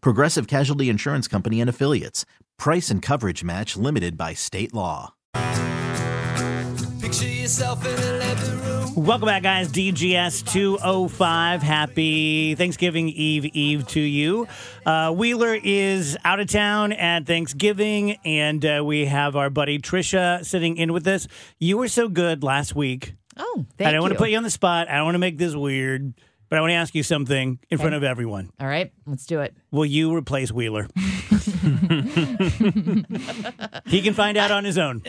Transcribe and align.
Progressive 0.00 0.46
Casualty 0.46 0.88
Insurance 0.88 1.28
Company 1.28 1.60
and 1.60 1.70
Affiliates. 1.70 2.24
Price 2.58 2.90
and 2.90 3.02
coverage 3.02 3.44
match 3.44 3.76
limited 3.76 4.16
by 4.16 4.34
state 4.34 4.72
law. 4.74 5.14
Picture 7.00 7.28
yourself 7.28 7.84
in 7.86 7.92
a 7.92 8.12
living 8.18 8.60
room. 8.60 9.04
Welcome 9.04 9.26
back, 9.26 9.42
guys. 9.42 9.70
DGS 9.70 10.50
205. 10.50 11.62
Happy 11.62 12.54
Thanksgiving 12.54 13.10
Eve 13.10 13.44
Eve 13.44 13.86
to 13.88 14.00
you. 14.00 14.48
Uh, 14.86 15.12
Wheeler 15.12 15.54
is 15.62 16.16
out 16.24 16.40
of 16.40 16.48
town 16.48 16.92
at 16.92 17.26
Thanksgiving, 17.26 18.12
and 18.24 18.64
uh, 18.64 18.82
we 18.84 19.04
have 19.04 19.36
our 19.36 19.50
buddy 19.50 19.78
Trisha 19.78 20.44
sitting 20.44 20.78
in 20.78 20.92
with 20.94 21.06
us. 21.06 21.28
You 21.58 21.76
were 21.76 21.88
so 21.88 22.08
good 22.08 22.42
last 22.42 22.74
week. 22.74 23.14
Oh, 23.36 23.66
thank 23.76 23.88
I 23.88 23.92
don't 23.92 23.96
you. 23.96 24.00
want 24.00 24.12
to 24.14 24.18
put 24.18 24.30
you 24.30 24.38
on 24.38 24.42
the 24.42 24.50
spot. 24.50 24.88
I 24.88 24.96
don't 24.96 25.04
want 25.04 25.14
to 25.14 25.20
make 25.20 25.36
this 25.36 25.54
weird, 25.54 26.14
but 26.48 26.58
I 26.58 26.60
want 26.60 26.70
to 26.70 26.74
ask 26.76 26.94
you 26.94 27.02
something 27.02 27.58
in 27.70 27.78
front 27.78 27.94
of 27.94 28.02
everyone. 28.04 28.50
All 28.60 28.66
right, 28.66 28.92
let's 29.06 29.26
do 29.26 29.40
it. 29.40 29.54
Will 29.70 29.86
you 29.86 30.14
replace 30.14 30.50
Wheeler? 30.52 30.88
he 33.86 34.02
can 34.02 34.14
find 34.14 34.36
out 34.36 34.50
on 34.50 34.64
his 34.64 34.78
own. 34.78 35.02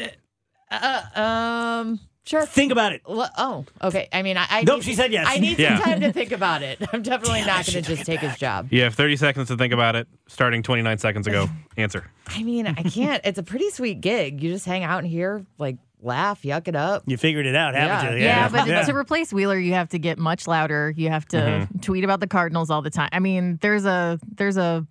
Um, 1.16 2.00
sure. 2.26 2.46
Think 2.46 2.72
about 2.72 2.94
it. 2.94 3.02
Well, 3.08 3.30
oh, 3.38 3.66
okay. 3.82 4.08
I 4.12 4.22
mean, 4.22 4.38
I, 4.38 4.46
I 4.50 4.64
Nope, 4.64 4.78
need- 4.80 4.86
she 4.86 4.94
said 4.96 5.12
yes. 5.12 5.26
I 5.30 5.38
need 5.40 5.58
Yeah. 5.60 5.78
some 5.78 5.84
time 5.86 6.02
to 6.02 6.12
think 6.14 6.32
about 6.32 6.62
it. 6.64 6.80
I'm 6.94 7.02
definitely 7.02 7.40
Damn, 7.40 7.48
not 7.48 7.66
going 7.66 7.84
to 7.84 7.96
just 7.96 8.06
take 8.06 8.20
his 8.20 8.38
job. 8.38 8.68
You 8.72 8.82
have 8.84 8.96
30 8.96 9.16
seconds 9.18 9.48
to 9.50 9.58
think 9.58 9.74
about 9.74 9.96
it, 9.96 10.08
starting 10.28 10.64
29 10.64 10.98
seconds 10.98 11.28
ago. 11.28 11.48
Answer. 11.78 12.10
I 12.28 12.44
mean, 12.44 12.68
I 12.68 12.84
can't. 12.84 13.22
It's 13.26 13.40
a 13.40 13.44
pretty 13.44 13.70
sweet 13.70 14.02
gig. 14.02 14.42
You 14.44 14.52
just 14.52 14.66
hang 14.66 14.84
out 14.84 15.04
in 15.04 15.10
here, 15.10 15.46
like 15.58 15.78
laugh, 16.02 16.44
yuck 16.44 16.68
it 16.68 16.76
up. 16.76 17.04
You 17.08 17.18
figured 17.18 17.46
it 17.46 17.56
out, 17.56 17.74
haven't 17.76 18.10
Yeah. 18.14 18.18
you? 18.18 18.24
Yeah, 18.24 18.50
but 18.50 18.86
to 18.86 18.96
replace 18.96 19.34
Wheeler, 19.34 19.58
you 19.58 19.74
have 19.74 19.90
to 19.90 20.00
get 20.00 20.18
much 20.18 20.48
louder. 20.48 20.94
You 20.96 21.10
have 21.10 21.26
to 21.30 21.38
Mm-hmm. 21.38 21.80
tweet 21.80 22.04
about 22.04 22.20
the 22.20 22.28
Cardinals 22.28 22.70
all 22.70 22.82
the 22.82 22.90
time. 22.90 23.10
I 23.12 23.20
mean, 23.20 23.58
there's 23.62 23.86
a 23.86 24.20
there's 24.36 24.58
a 24.58 24.86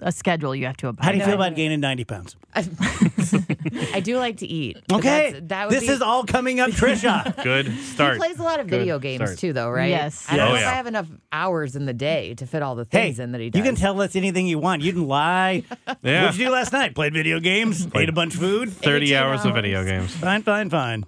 a 0.00 0.10
schedule 0.12 0.54
you 0.54 0.66
have 0.66 0.76
to 0.78 0.88
abide. 0.88 1.04
How 1.04 1.12
do 1.12 1.18
you 1.18 1.24
feel 1.24 1.34
about 1.34 1.54
gaining 1.54 1.80
90 1.80 2.04
pounds? 2.04 2.36
I 2.54 4.00
do 4.02 4.18
like 4.18 4.38
to 4.38 4.46
eat. 4.46 4.78
Okay. 4.92 5.38
that 5.44 5.68
would 5.68 5.74
this 5.74 5.84
be, 5.84 5.88
is 5.92 6.02
all 6.02 6.24
coming 6.24 6.60
up, 6.60 6.70
Trisha. 6.70 7.42
Good 7.42 7.72
start. 7.78 8.14
He 8.14 8.18
plays 8.18 8.38
a 8.38 8.42
lot 8.42 8.60
of 8.60 8.66
Good 8.68 8.80
video 8.80 8.98
games 8.98 9.22
start. 9.22 9.38
too, 9.38 9.52
though, 9.52 9.70
right? 9.70 9.90
Yes. 9.90 10.26
I 10.28 10.36
don't 10.36 10.48
Oh, 10.48 10.50
know 10.50 10.56
if. 10.56 10.66
I 10.66 10.70
have 10.72 10.86
enough 10.86 11.06
hours 11.32 11.76
in 11.76 11.86
the 11.86 11.92
day 11.92 12.34
to 12.34 12.46
fit 12.46 12.62
all 12.62 12.74
the 12.74 12.86
hey, 12.90 13.06
things 13.06 13.18
in 13.20 13.32
that 13.32 13.40
he 13.40 13.50
does. 13.50 13.58
you 13.58 13.64
can 13.64 13.74
tell 13.74 14.00
us 14.00 14.16
anything 14.16 14.46
you 14.46 14.58
want. 14.58 14.82
You 14.82 14.92
can 14.92 15.06
lie. 15.08 15.64
Yeah. 16.02 16.24
What'd 16.24 16.38
you 16.38 16.46
do 16.46 16.52
last 16.52 16.72
night? 16.72 16.94
Played 16.94 17.12
video 17.12 17.38
games? 17.38 17.86
ate 17.94 18.08
a 18.08 18.12
bunch 18.12 18.34
of 18.34 18.40
food? 18.40 18.72
30 18.72 19.06
18 19.06 19.16
hours 19.16 19.44
of 19.44 19.54
video 19.54 19.84
games. 19.84 20.14
Fine, 20.16 20.42
fine, 20.42 20.68
fine. 20.68 21.04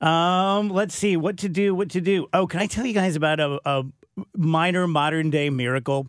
Um, 0.00 0.70
let's 0.70 0.94
see 0.94 1.16
what 1.16 1.38
to 1.38 1.48
do. 1.48 1.74
What 1.74 1.90
to 1.90 2.00
do? 2.00 2.26
Oh, 2.32 2.46
can 2.46 2.60
I 2.60 2.66
tell 2.66 2.86
you 2.86 2.94
guys 2.94 3.16
about 3.16 3.40
a, 3.40 3.60
a 3.66 3.84
minor 4.36 4.86
modern 4.86 5.30
day 5.30 5.50
miracle? 5.50 6.06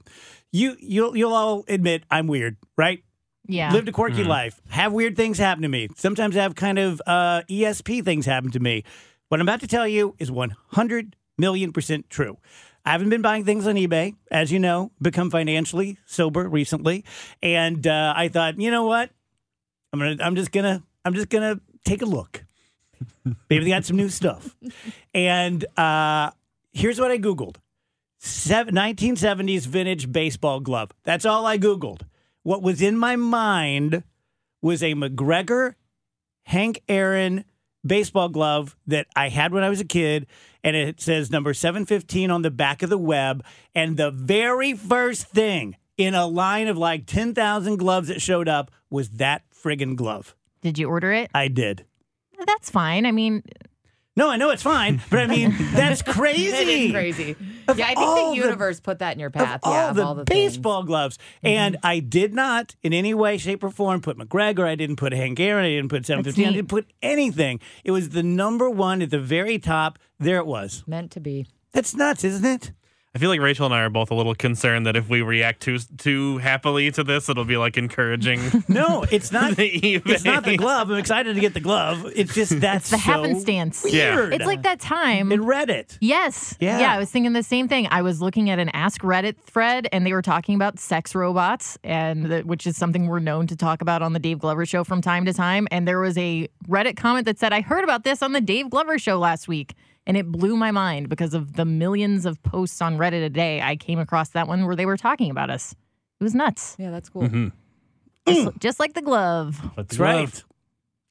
You 0.51 0.75
you'll 0.79 1.16
you'll 1.17 1.33
all 1.33 1.66
admit 1.67 2.03
I'm 2.09 2.28
weird, 2.28 2.57
right? 2.78 3.03
Yeah. 3.47 3.72
Lived 3.72 3.88
a 3.88 3.91
quirky 3.91 4.23
life. 4.23 4.59
Have 4.69 4.91
weird 4.91 5.16
things 5.16 5.38
happen 5.38 5.61
to 5.61 5.67
me. 5.67 5.89
Sometimes 5.95 6.35
I 6.35 6.41
have 6.41 6.56
kind 6.56 6.79
of 6.79 7.01
uh, 7.06 7.44
ESP 7.50 8.03
things 8.03 8.25
happen 8.25 8.50
to 8.51 8.59
me. 8.59 8.84
What 9.29 9.39
I'm 9.39 9.45
about 9.47 9.59
to 9.61 9.67
tell 9.67 9.88
you 9.88 10.16
is 10.17 10.31
100 10.31 11.16
million 11.38 11.72
percent 11.72 12.09
true. 12.09 12.38
I 12.85 12.91
haven't 12.91 13.09
been 13.09 13.22
buying 13.22 13.44
things 13.45 13.66
on 13.67 13.75
eBay, 13.75 14.16
as 14.29 14.51
you 14.51 14.59
know, 14.59 14.91
become 15.01 15.31
financially 15.31 15.97
sober 16.05 16.47
recently, 16.47 17.03
and 17.41 17.85
uh, 17.85 18.13
I 18.16 18.28
thought, 18.28 18.59
you 18.59 18.69
know 18.69 18.85
what? 18.85 19.09
I'm 19.91 20.00
gonna, 20.00 20.17
I'm 20.19 20.35
just 20.35 20.51
gonna, 20.51 20.84
I'm 21.03 21.16
just 21.16 21.29
gonna 21.29 21.59
take 21.84 22.01
a 22.03 22.05
look. 22.05 22.44
Maybe 23.50 23.63
they 23.63 23.69
got 23.72 23.85
some 23.85 23.97
new 23.97 24.09
stuff. 24.09 24.55
And 25.16 25.66
uh, 25.78 26.29
here's 26.73 27.00
what 27.00 27.09
I 27.09 27.17
googled: 27.17 27.55
Seven, 27.55 27.64
1970s 28.25 29.67
vintage 29.67 30.11
baseball 30.11 30.59
glove. 30.59 30.91
That's 31.03 31.25
all 31.25 31.45
I 31.45 31.57
googled. 31.57 32.01
What 32.43 32.61
was 32.61 32.81
in 32.81 32.97
my 32.97 33.15
mind 33.15 34.03
was 34.61 34.83
a 34.83 34.93
MacGregor 34.93 35.75
Hank 36.43 36.81
Aaron 36.87 37.45
baseball 37.85 38.29
glove 38.29 38.75
that 38.87 39.07
I 39.15 39.29
had 39.29 39.53
when 39.53 39.63
I 39.63 39.69
was 39.69 39.79
a 39.79 39.85
kid, 39.85 40.27
and 40.63 40.75
it 40.75 40.99
says 41.01 41.29
number 41.31 41.53
715 41.53 42.31
on 42.31 42.41
the 42.41 42.51
back 42.51 42.81
of 42.81 42.89
the 42.89 42.97
web. 42.97 43.43
And 43.73 43.97
the 43.97 44.11
very 44.11 44.73
first 44.73 45.27
thing 45.27 45.75
in 45.97 46.13
a 46.13 46.25
line 46.25 46.67
of 46.67 46.77
like 46.77 47.05
10,000 47.05 47.77
gloves 47.77 48.07
that 48.07 48.21
showed 48.21 48.47
up 48.47 48.71
was 48.89 49.09
that 49.11 49.43
friggin' 49.53 49.95
glove. 49.95 50.35
Did 50.61 50.79
you 50.79 50.89
order 50.89 51.11
it? 51.11 51.29
I 51.33 51.47
did. 51.47 51.85
That's 52.45 52.69
fine. 52.69 53.05
I 53.05 53.11
mean, 53.11 53.43
No, 54.17 54.29
I 54.29 54.37
know 54.37 54.49
it's 54.51 54.63
fine, 54.63 55.01
but 55.09 55.19
I 55.19 55.27
mean, 55.27 55.53
that's 55.73 56.01
crazy. 56.01 56.47
It 56.55 56.67
is 56.69 56.91
crazy. 56.91 57.35
Of 57.67 57.77
yeah, 57.77 57.87
I 57.87 57.95
think 57.95 57.99
the- 57.99 58.29
the 58.29 58.35
universe 58.47 58.79
put 58.79 58.99
that 58.99 59.13
in 59.13 59.19
your 59.19 59.29
path. 59.29 59.59
of 59.63 59.73
yeah, 59.73 59.83
all 59.83 59.89
of 59.89 59.95
the 59.95 60.05
all 60.05 60.15
the 60.15 60.23
things. 60.23 60.53
baseball 60.55 60.83
gloves. 60.83 61.17
Mm-hmm. 61.17 61.47
And 61.47 61.77
I 61.83 61.99
did 61.99 62.33
not, 62.33 62.75
in 62.81 62.93
any 62.93 63.13
way, 63.13 63.37
shape, 63.37 63.61
or 63.63 63.69
form, 63.69 63.99
put 64.01 64.17
MacGregor. 64.17 64.65
I 64.65 64.75
didn't 64.75 64.95
put 64.95 65.11
Hank 65.11 65.39
Aaron. 65.39 65.65
I 65.65 65.69
didn't 65.69 65.89
put 65.89 66.05
715. 66.05 66.47
I 66.47 66.51
didn't 66.53 66.69
put 66.69 66.87
anything. 67.01 67.59
It 67.83 67.91
was 67.91 68.09
the 68.09 68.23
number 68.23 68.69
one 68.69 69.01
at 69.01 69.09
the 69.09 69.19
very 69.19 69.59
top. 69.59 69.99
There 70.17 70.37
it 70.37 70.45
was. 70.45 70.83
Meant 70.87 71.11
to 71.11 71.19
be. 71.19 71.45
That's 71.73 71.93
nuts, 71.93 72.23
isn't 72.23 72.45
it? 72.45 72.71
I 73.15 73.17
feel 73.17 73.29
like 73.29 73.39
Rachel 73.39 73.65
and 73.65 73.73
I 73.73 73.79
are 73.79 73.89
both 73.89 74.11
a 74.11 74.13
little 74.13 74.35
concerned 74.35 74.85
that 74.87 74.97
if 74.97 75.07
we 75.07 75.21
react 75.21 75.61
too 75.61 75.79
too 75.79 76.37
happily 76.39 76.91
to 76.91 77.01
this, 77.01 77.29
it'll 77.29 77.45
be 77.45 77.55
like 77.55 77.77
encouraging. 77.77 78.41
No, 78.67 79.05
it's 79.09 79.31
not. 79.31 79.55
The 79.55 80.01
it's 80.05 80.25
not 80.25 80.43
the 80.43 80.57
glove. 80.57 80.89
I'm 80.89 80.97
excited 80.97 81.35
to 81.35 81.39
get 81.39 81.53
the 81.53 81.61
glove. 81.61 82.11
It's 82.13 82.33
just 82.33 82.59
that's 82.59 82.89
the 82.89 82.97
so 82.97 83.01
happenstance. 83.03 83.85
Yeah. 83.87 84.29
It's 84.31 84.45
like 84.45 84.63
that 84.63 84.81
time. 84.81 85.31
in 85.31 85.41
Reddit. 85.41 85.97
Yes. 86.01 86.57
Yeah. 86.59 86.79
Yeah, 86.79 86.93
I 86.93 86.97
was 86.97 87.09
thinking 87.09 87.31
the 87.31 87.43
same 87.43 87.69
thing. 87.69 87.87
I 87.89 88.01
was 88.01 88.21
looking 88.21 88.49
at 88.49 88.59
an 88.59 88.69
Ask 88.69 89.01
Reddit 89.01 89.37
thread 89.37 89.87
and 89.93 90.05
they 90.05 90.11
were 90.11 90.21
talking 90.21 90.55
about 90.55 90.79
sex 90.79 91.15
robots 91.15 91.77
and 91.83 92.25
the, 92.25 92.41
which 92.41 92.67
is 92.67 92.75
something 92.75 93.07
we're 93.07 93.19
known 93.19 93.47
to 93.47 93.55
talk 93.55 93.81
about 93.81 94.01
on 94.01 94.11
the 94.11 94.19
Dave 94.19 94.39
Glover 94.39 94.65
show 94.65 94.83
from 94.83 95.01
time 95.01 95.25
to 95.25 95.33
time 95.33 95.67
and 95.71 95.87
there 95.87 95.99
was 95.99 96.17
a 96.17 96.49
Reddit 96.67 96.97
comment 96.97 97.25
that 97.25 97.39
said 97.39 97.53
I 97.53 97.61
heard 97.61 97.83
about 97.83 98.03
this 98.03 98.21
on 98.21 98.33
the 98.33 98.41
Dave 98.41 98.69
Glover 98.69 98.97
show 98.97 99.19
last 99.19 99.47
week 99.47 99.75
and 100.07 100.16
it 100.17 100.31
blew 100.31 100.55
my 100.55 100.71
mind 100.71 101.09
because 101.09 101.33
of 101.33 101.53
the 101.53 101.66
millions 101.66 102.25
of 102.25 102.41
posts 102.43 102.81
on 102.81 102.97
Reddit 102.97 103.25
a 103.25 103.29
day. 103.29 103.61
I 103.61 103.75
came 103.75 103.99
across 103.99 104.29
that 104.29 104.47
one 104.47 104.66
where 104.66 104.75
they 104.75 104.85
were 104.85 104.97
talking 104.97 105.31
about 105.31 105.49
us. 105.49 105.73
It 106.19 106.23
was 106.23 106.33
nuts. 106.35 106.75
Yeah, 106.79 106.91
that's 106.91 107.09
cool. 107.09 107.23
Mm-hmm. 107.23 107.47
Just, 108.27 108.57
just 108.59 108.79
like 108.79 108.93
the 108.93 109.01
glove. 109.01 109.59
But 109.75 109.90
That's 109.90 109.99
right. 109.99 110.43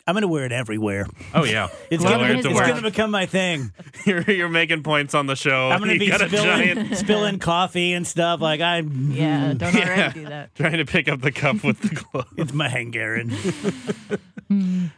I'm 0.07 0.13
gonna 0.15 0.29
wear 0.29 0.45
it 0.45 0.53
everywhere. 0.53 1.07
Oh 1.33 1.45
yeah, 1.45 1.69
It's 1.91 2.05
gonna, 2.05 2.19
wear 2.19 2.37
it's 2.37 2.47
gonna 2.47 2.83
become 2.83 3.11
my 3.11 3.25
thing. 3.25 3.73
You're, 4.05 4.21
you're 4.31 4.49
making 4.51 4.83
points 4.83 5.15
on 5.15 5.27
the 5.27 5.35
show. 5.35 5.71
I'm 5.71 5.79
gonna 5.81 5.99
be 5.99 6.11
a 6.11 6.19
spilling, 6.19 6.45
giant 6.45 6.97
spilling 6.99 7.39
coffee 7.39 7.95
and 7.95 8.07
stuff. 8.07 8.43
Like 8.43 8.61
I'm. 8.61 9.13
Yeah, 9.13 9.55
don't 9.55 9.75
already 9.75 9.89
Yeah. 10.01 10.13
do 10.13 10.25
that. 10.27 10.55
trying 10.57 10.77
to 10.77 10.85
pick 10.85 11.09
up 11.09 11.23
the 11.23 11.33
cup 11.33 11.65
with 11.65 11.81
the 11.81 11.95
glove. 11.95 12.29
It's 12.37 12.53
my 12.53 12.69
Hungarian. 12.69 13.31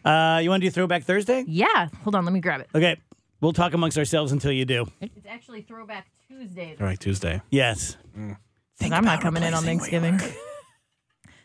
uh, 0.05 0.41
you 0.43 0.51
want 0.51 0.63
to 0.63 0.67
do 0.67 0.71
Throwback 0.71 1.05
Thursday? 1.05 1.45
Yeah. 1.47 1.89
Hold 2.03 2.17
on, 2.17 2.25
let 2.25 2.33
me 2.33 2.41
grab 2.41 2.61
it. 2.63 2.69
Okay. 2.75 2.97
We'll 3.41 3.53
talk 3.53 3.75
amongst 3.75 3.99
ourselves 3.99 4.33
until 4.33 4.53
you 4.53 4.65
do. 4.65 4.87
It's 5.01 5.27
actually 5.27 5.63
Throwback 5.63 6.07
Tuesday. 6.29 6.77
All 6.81 6.87
right, 6.87 6.99
Tuesday. 6.99 7.43
Yes. 7.51 7.97
Because 8.15 8.93
I'm 8.93 9.05
not 9.05 9.21
coming 9.21 9.43
in 9.43 9.53
on 9.55 9.63
Thanksgiving. 9.63 10.21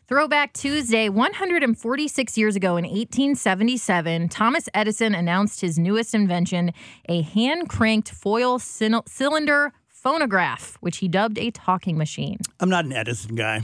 Throwback 0.08 0.52
Tuesday, 0.52 1.08
146 1.08 2.38
years 2.38 2.56
ago 2.58 2.76
in 2.76 2.84
1877, 2.84 4.28
Thomas 4.28 4.68
Edison 4.74 5.16
announced 5.16 5.62
his 5.62 5.80
newest 5.80 6.14
invention, 6.14 6.74
a 7.08 7.22
hand 7.22 7.70
cranked 7.70 8.12
foil 8.12 8.60
cyn- 8.60 9.08
cylinder 9.08 9.72
phonograph, 9.88 10.78
which 10.82 10.98
he 10.98 11.08
dubbed 11.08 11.38
a 11.38 11.52
talking 11.52 11.98
machine. 11.98 12.40
I'm 12.60 12.70
not 12.70 12.84
an 12.84 12.92
Edison 12.92 13.36
guy. 13.36 13.62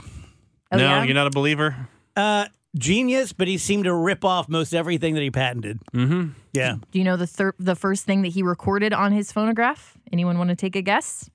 Oh, 0.71 0.77
no, 0.77 0.83
yeah? 0.83 1.03
you're 1.03 1.15
not 1.15 1.27
a 1.27 1.31
believer. 1.31 1.75
Uh, 2.15 2.45
genius, 2.77 3.33
but 3.33 3.47
he 3.47 3.57
seemed 3.57 3.83
to 3.85 3.94
rip 3.94 4.24
off 4.25 4.47
most 4.50 4.74
everything 4.74 5.13
that 5.15 5.21
he 5.21 5.31
patented. 5.31 5.79
Mm-hmm. 5.94 6.29
Yeah. 6.53 6.75
Do 6.91 7.00
you 7.00 7.06
know 7.06 7.18
the 7.18 7.27
thir- 7.27 7.56
the 7.59 7.75
first 7.75 8.06
thing 8.06 8.21
that 8.24 8.29
he 8.29 8.44
recorded 8.44 8.94
on 8.94 9.12
his 9.12 9.31
phonograph? 9.31 9.97
Anyone 10.12 10.38
want 10.38 10.50
to 10.50 10.56
take 10.56 10.75
a 10.75 10.81
guess? 10.81 11.29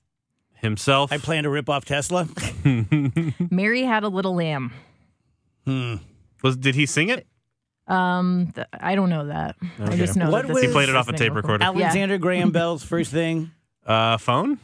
Himself. 0.54 1.12
I 1.12 1.18
plan 1.18 1.42
to 1.42 1.50
rip 1.50 1.68
off 1.68 1.84
Tesla. 1.84 2.28
Mary 3.50 3.82
had 3.82 4.04
a 4.04 4.08
little 4.08 4.34
lamb. 4.34 4.72
Hmm. 5.66 5.96
Was 6.42 6.56
did 6.56 6.74
he 6.74 6.86
sing 6.86 7.08
it? 7.08 7.26
Um, 7.88 8.52
th- 8.54 8.66
I 8.72 8.94
don't 8.94 9.10
know 9.10 9.26
that. 9.26 9.56
I 9.80 9.96
just 9.96 10.16
know 10.16 10.30
What 10.30 10.42
that 10.42 10.48
this 10.48 10.54
was- 10.54 10.62
He 10.64 10.70
played 10.72 10.88
it 10.88 10.96
off 10.96 11.08
a 11.08 11.12
tape 11.12 11.32
record- 11.34 11.60
recorder. 11.60 11.64
Alexander 11.64 12.18
Graham 12.18 12.50
Bell's 12.52 12.82
first 12.84 13.10
thing. 13.10 13.50
Uh, 13.84 14.16
phone? 14.18 14.58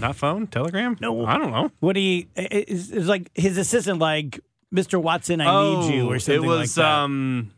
Not 0.00 0.16
phone? 0.16 0.46
Telegram? 0.48 0.96
No. 1.00 1.24
I 1.26 1.38
don't 1.38 1.50
know. 1.52 1.70
What 1.80 1.96
he 1.96 2.28
is 2.36 2.90
is 2.90 3.06
like 3.08 3.30
his 3.34 3.58
assistant, 3.58 3.98
like 4.00 4.40
Mr. 4.74 5.00
Watson, 5.00 5.40
I 5.40 5.46
oh, 5.46 5.80
need 5.80 5.94
you, 5.94 6.10
or 6.10 6.18
something 6.18 6.42
like 6.42 6.48
that. 6.48 6.54
it 6.56 6.58
was 6.60 6.76
like 6.76 6.84
that. 6.84 6.84
um. 6.84 7.50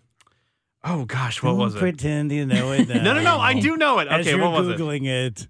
Oh 0.83 1.05
gosh, 1.05 1.43
what 1.43 1.51
Don't 1.51 1.59
was 1.59 1.75
it? 1.75 1.79
Pretend 1.79 2.33
you 2.33 2.47
know 2.47 2.73
it. 2.73 2.89
No, 2.89 3.13
no, 3.15 3.21
no. 3.23 3.39
I 3.39 3.61
do 3.61 3.77
know 3.77 3.99
it. 3.99 4.09
As 4.09 4.27
Okay, 4.27 4.37
you're 4.37 4.41
what 4.49 4.53
was 4.65 4.69
it? 4.69 4.79
googling 4.79 5.07
it. 5.07 5.47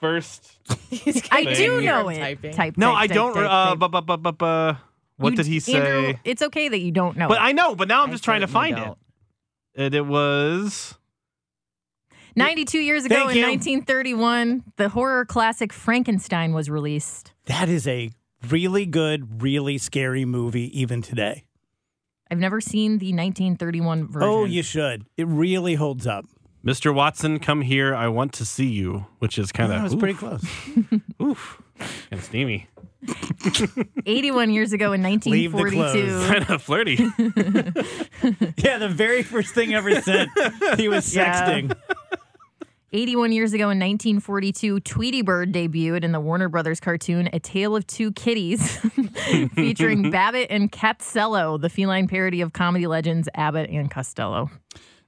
First. 0.00 0.58
I 1.30 1.54
do 1.54 1.80
know 1.80 2.08
it. 2.10 2.18
Typing. 2.18 2.52
Type, 2.52 2.76
No, 2.76 2.90
type, 2.92 2.98
I 2.98 3.06
type, 3.06 3.14
don't. 3.14 3.34
type, 3.34 3.44
uh, 3.50 3.64
type. 3.70 3.78
bu- 3.78 3.88
bu- 3.88 4.02
bu- 4.02 4.16
bu- 4.18 4.32
bu- 4.32 4.76
what 5.16 5.30
You- 5.30 5.36
did 5.36 5.46
he 5.46 5.60
say? 5.60 5.74
Andrew, 5.76 6.14
it's 6.24 6.42
okay 6.42 6.68
that 6.68 6.80
you 6.80 6.90
don't 6.92 7.16
know. 7.16 7.28
but 7.28 7.38
it. 7.38 7.42
I 7.44 7.52
know. 7.52 7.74
But 7.74 7.88
now 7.88 8.02
I'm 8.02 8.10
I 8.10 8.12
just 8.12 8.24
trying 8.24 8.42
to 8.42 8.46
find 8.46 8.76
it. 8.78 8.92
And 9.76 9.94
it 9.94 10.04
was. 10.06 10.94
92 12.34 12.78
years 12.78 13.06
ago 13.06 13.14
Thank 13.14 13.30
in 13.30 13.36
you. 13.38 13.42
1931, 13.44 14.64
the 14.76 14.90
horror 14.90 15.24
classic 15.24 15.72
Frankenstein 15.72 16.52
was 16.52 16.68
released. 16.68 17.32
That 17.46 17.70
is 17.70 17.86
a 17.88 18.10
really 18.52 18.86
good, 18.86 19.42
really 19.42 19.78
scary 19.78 20.24
movie, 20.24 20.78
even 20.78 21.02
today. 21.02 21.44
I've 22.30 22.38
never 22.38 22.60
seen 22.60 22.98
the 22.98 23.06
1931 23.14 24.08
version. 24.08 24.28
Oh, 24.28 24.44
you 24.44 24.62
should. 24.62 25.06
It 25.16 25.26
really 25.28 25.74
holds 25.74 26.06
up. 26.06 26.24
Mr. 26.64 26.92
Watson, 26.92 27.38
come 27.38 27.60
here. 27.62 27.94
I 27.94 28.08
want 28.08 28.32
to 28.34 28.44
see 28.44 28.66
you, 28.66 29.06
which 29.20 29.38
is 29.38 29.52
kind 29.52 29.70
That 29.70 29.76
of 29.78 29.82
was 29.84 29.94
pretty 29.94 30.14
close. 30.14 30.44
oof, 31.22 31.62
kind 31.78 32.12
of 32.12 32.24
steamy, 32.24 32.66
81 34.06 34.50
years 34.50 34.72
ago 34.72 34.92
in 34.92 35.00
1942. 35.00 36.26
kind 36.28 36.50
of 36.50 36.60
flirty. 36.60 36.94
yeah, 38.56 38.78
the 38.78 38.88
very 38.90 39.22
first 39.22 39.54
thing 39.54 39.74
ever 39.74 40.00
said, 40.02 40.26
he 40.76 40.88
was 40.88 41.14
Yeah. 41.14 41.68
Sexting. 42.92 42.98
81 42.98 43.32
years 43.32 43.52
ago 43.52 43.64
in 43.64 43.78
1942, 43.78 44.80
Tweety 44.80 45.22
Bird 45.22 45.52
debuted 45.52 46.04
in 46.04 46.12
the 46.12 46.20
Warner 46.20 46.48
Brothers 46.48 46.80
cartoon 46.80 47.28
A 47.32 47.40
Tale 47.40 47.76
of 47.76 47.86
Two 47.86 48.12
Kitties, 48.12 48.76
featuring 49.54 50.10
Babbitt 50.10 50.48
and 50.50 50.70
Catstello, 50.70 51.60
the 51.60 51.68
feline 51.68 52.08
parody 52.08 52.40
of 52.40 52.52
comedy 52.52 52.86
legends 52.86 53.28
Abbott 53.34 53.70
and 53.70 53.90
Costello. 53.90 54.50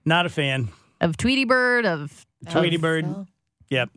Not 0.04 0.26
a 0.26 0.28
fan. 0.28 0.68
Of 1.00 1.16
Tweety 1.16 1.44
Bird, 1.44 1.86
of. 1.86 2.26
Tweety 2.50 2.76
Oh, 2.76 2.80
Bird. 2.80 3.04
so- 3.06 3.26
Yep. 3.70 3.90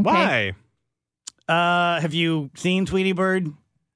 Okay. 0.00 0.54
Why? 1.48 1.54
Uh, 1.54 2.00
have 2.00 2.12
you 2.14 2.50
seen 2.56 2.86
Tweety 2.86 3.12
Bird? 3.12 3.52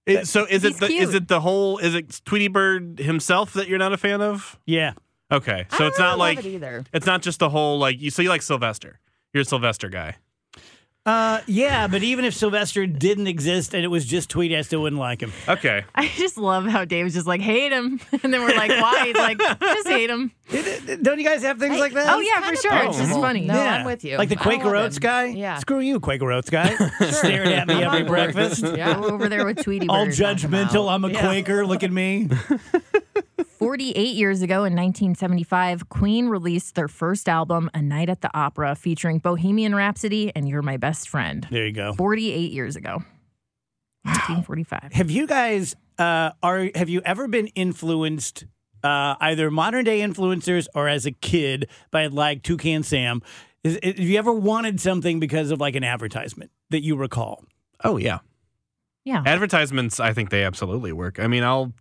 It- 0.06 0.26
so 0.28 0.44
is 0.44 0.64
it 0.64 0.72
He's 0.72 0.78
the 0.80 0.86
is 0.86 1.14
it 1.14 1.28
the 1.28 1.40
whole 1.40 1.78
is 1.78 1.94
it 1.94 2.20
Tweety 2.24 2.48
Bird 2.48 2.98
himself 2.98 3.54
that 3.54 3.68
you're 3.68 3.78
not 3.78 3.92
a 3.92 3.96
fan 3.96 4.20
of? 4.20 4.58
Yeah. 4.66 4.92
Okay, 5.34 5.66
I 5.70 5.76
so 5.76 5.78
don't 5.78 5.88
it's 5.88 5.98
really 5.98 6.08
not 6.10 6.10
love 6.10 6.18
like 6.18 6.38
it 6.38 6.46
either. 6.46 6.84
it's 6.92 7.06
not 7.06 7.22
just 7.22 7.38
the 7.40 7.48
whole 7.50 7.78
like 7.78 8.00
you. 8.00 8.10
So 8.10 8.22
you 8.22 8.28
like 8.28 8.42
Sylvester? 8.42 9.00
You're 9.32 9.42
a 9.42 9.44
Sylvester 9.44 9.88
guy. 9.88 10.16
Uh, 11.06 11.42
yeah, 11.46 11.86
but 11.86 12.02
even 12.02 12.24
if 12.24 12.32
Sylvester 12.32 12.86
didn't 12.86 13.26
exist 13.26 13.74
and 13.74 13.84
it 13.84 13.88
was 13.88 14.06
just 14.06 14.30
Tweety, 14.30 14.56
I 14.56 14.62
still 14.62 14.80
wouldn't 14.80 14.98
like 14.98 15.20
him. 15.20 15.34
Okay, 15.46 15.84
I 15.94 16.06
just 16.16 16.38
love 16.38 16.64
how 16.64 16.86
Dave's 16.86 17.12
just 17.12 17.26
like, 17.26 17.42
hate 17.42 17.72
him. 17.72 18.00
And 18.22 18.32
then 18.32 18.40
we're 18.40 18.54
like, 18.56 18.70
why? 18.70 19.02
He's 19.04 19.14
like, 19.16 19.38
just 19.60 19.86
hate 19.86 20.08
him. 20.08 20.32
Don't 21.02 21.18
you 21.18 21.24
guys 21.26 21.42
have 21.42 21.58
things 21.58 21.74
Hey, 21.74 21.80
like 21.80 21.92
that? 21.92 22.08
Oh, 22.14 22.20
yeah, 22.20 22.36
for 22.40 22.54
kinda 22.54 22.60
sure. 22.62 22.84
It's 22.88 22.96
just 22.96 23.10
funny. 23.20 23.44
No, 23.44 23.52
Yeah. 23.52 23.74
I'm 23.80 23.84
with 23.84 24.02
you. 24.02 24.16
Like 24.16 24.30
the 24.30 24.36
Quaker 24.36 24.74
Oats 24.74 24.96
him. 24.96 25.00
guy? 25.02 25.24
Yeah. 25.26 25.58
Screw 25.58 25.80
you, 25.80 26.00
Quaker 26.00 26.32
Oats 26.32 26.48
guy. 26.48 26.74
Staring 27.10 27.52
at 27.52 27.68
me 27.68 27.82
every 27.84 28.04
breakfast. 28.04 28.62
Yeah. 28.62 28.94
Go 28.94 29.04
over 29.10 29.28
there 29.28 29.44
with 29.44 29.62
Tweety 29.62 29.86
Bird. 29.86 29.92
All 29.92 30.06
judgmental. 30.06 30.90
I'm 30.90 31.04
a 31.04 31.10
Yeah. 31.10 31.20
Quaker. 31.20 31.66
Look 31.66 31.82
at 31.82 31.92
me. 31.92 32.30
48 33.64 34.14
years 34.14 34.42
ago 34.42 34.56
in 34.64 34.74
1975, 34.74 35.88
Queen 35.88 36.26
released 36.26 36.74
their 36.74 36.88
first 36.88 37.28
album, 37.28 37.70
A 37.72 37.80
Night 37.80 38.10
at 38.10 38.20
the 38.20 38.30
Opera, 38.34 38.74
featuring 38.74 39.18
Bohemian 39.20 39.74
Rhapsody 39.74 40.30
and 40.36 40.46
You're 40.46 40.62
My 40.62 40.76
Best 40.76 41.08
Friend. 41.08 41.46
There 41.50 41.66
you 41.66 41.72
go. 41.72 41.94
48 41.94 42.52
years 42.52 42.76
ago. 42.76 43.02
1945. 44.02 44.92
Have 44.92 45.10
you 45.10 45.26
guys 45.26 45.74
uh, 45.98 46.32
are 46.42 46.68
have 46.74 46.88
you 46.88 47.00
ever 47.04 47.26
been 47.26 47.46
influenced 47.48 48.44
uh, 48.82 49.14
either 49.20 49.50
modern 49.50 49.84
day 49.84 50.00
influencers 50.00 50.66
or 50.74 50.88
as 50.88 51.06
a 51.06 51.10
kid 51.12 51.68
by 51.90 52.06
like 52.06 52.42
Toucan 52.42 52.82
Sam? 52.82 53.22
Is, 53.62 53.78
have 53.82 53.98
you 53.98 54.18
ever 54.18 54.32
wanted 54.32 54.78
something 54.78 55.20
because 55.20 55.50
of 55.50 55.60
like 55.60 55.74
an 55.74 55.84
advertisement 55.84 56.50
that 56.70 56.82
you 56.82 56.96
recall? 56.96 57.44
Oh 57.82 57.96
yeah. 57.96 58.18
Yeah. 59.04 59.22
Advertisements, 59.24 60.00
I 60.00 60.12
think 60.12 60.30
they 60.30 60.44
absolutely 60.44 60.92
work. 60.92 61.18
I 61.18 61.26
mean, 61.26 61.44
I'll 61.44 61.72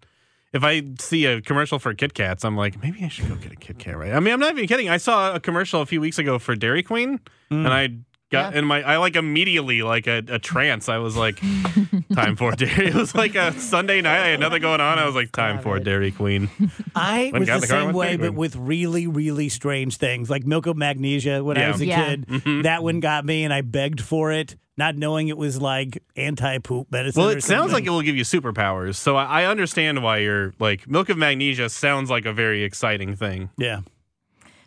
if 0.54 0.64
I 0.64 0.84
see 1.00 1.26
a 1.26 1.42
commercial 1.42 1.80
for 1.80 1.94
Kit 1.94 2.14
Kats, 2.14 2.46
I'm 2.46 2.56
like, 2.56 2.82
maybe 2.82 3.04
I 3.04 3.08
should 3.08 3.28
go 3.28 3.36
get 3.36 3.52
a 3.52 3.56
Kit 3.56 3.80
Kat, 3.80 3.98
right? 3.98 4.14
I 4.14 4.20
mean, 4.20 4.34
I'm 4.34 4.40
not 4.40 4.52
even 4.52 4.68
kidding. 4.68 4.90
I 4.90 4.98
saw 4.98 5.34
a 5.34 5.40
commercial 5.40 5.82
a 5.82 5.86
few 5.86 6.00
weeks 6.02 6.20
ago 6.20 6.40
for 6.40 6.56
Dairy 6.56 6.84
Queen, 6.84 7.20
and 7.50 7.66
mm. 7.66 7.70
I 7.70 7.88
got 8.32 8.54
Yeah. 8.54 8.60
in 8.60 8.66
my 8.66 8.82
I 8.84 8.98
like 8.98 9.16
immediately 9.16 9.82
like 9.84 10.08
a, 10.08 10.24
a 10.28 10.40
trance. 10.40 10.90
I 10.90 10.98
was 11.00 11.16
like, 11.16 11.40
time 12.14 12.36
for 12.36 12.52
Dairy. 12.52 12.88
It 12.94 12.94
was 12.96 13.14
like 13.16 13.36
a 13.36 13.52
Sunday 13.60 14.02
night. 14.02 14.20
I 14.22 14.28
had 14.30 14.40
nothing 14.40 14.62
going 14.62 14.82
on. 14.82 15.00
I 15.00 15.06
was 15.06 15.16
like, 15.16 15.32
time 15.32 15.60
for 15.60 15.80
Dairy 15.80 16.12
Queen. 16.12 16.50
I 16.96 17.30
When 17.32 17.42
was 17.42 17.50
the 17.50 17.60
the 17.60 17.68
same 17.68 17.94
way, 17.94 18.18
but 18.18 18.34
with 18.34 18.56
really, 18.56 19.08
really 19.08 19.50
strange 19.50 19.98
things 19.98 20.30
like 20.30 20.46
milk 20.46 20.66
of 20.68 20.78
magnesia. 20.78 21.44
When 21.44 21.58
I 21.58 21.70
was 21.70 21.82
a 21.82 21.86
Yeah. 21.88 22.06
kid, 22.10 22.28
mm-hmm. 22.28 22.62
that 22.64 22.84
one 22.84 23.00
got 23.00 23.26
me, 23.26 23.44
and 23.44 23.54
I 23.54 23.62
begged 23.62 24.02
for 24.02 24.32
it, 24.32 24.56
not 24.78 24.96
knowing 24.96 25.28
it 25.28 25.38
was 25.38 25.62
like 25.62 26.02
anti-poop 26.16 26.92
medicine. 26.92 27.22
Well, 27.22 27.32
or 27.32 27.38
it 27.38 27.44
sounds 27.44 27.72
like 27.72 27.86
it 27.86 27.90
will 27.90 28.02
give 28.02 28.16
you 28.16 28.24
superpowers. 28.24 28.96
So 28.96 29.16
I, 29.16 29.44
I 29.44 29.46
understand 29.46 30.02
why 30.04 30.18
you're 30.20 30.54
like 30.60 30.88
milk 30.90 31.10
of 31.10 31.18
magnesia 31.18 31.70
sounds 31.70 32.10
like 32.10 32.26
a 32.26 32.34
very 32.34 32.64
exciting 32.64 33.16
thing. 33.16 33.50
yeah. 33.58 33.82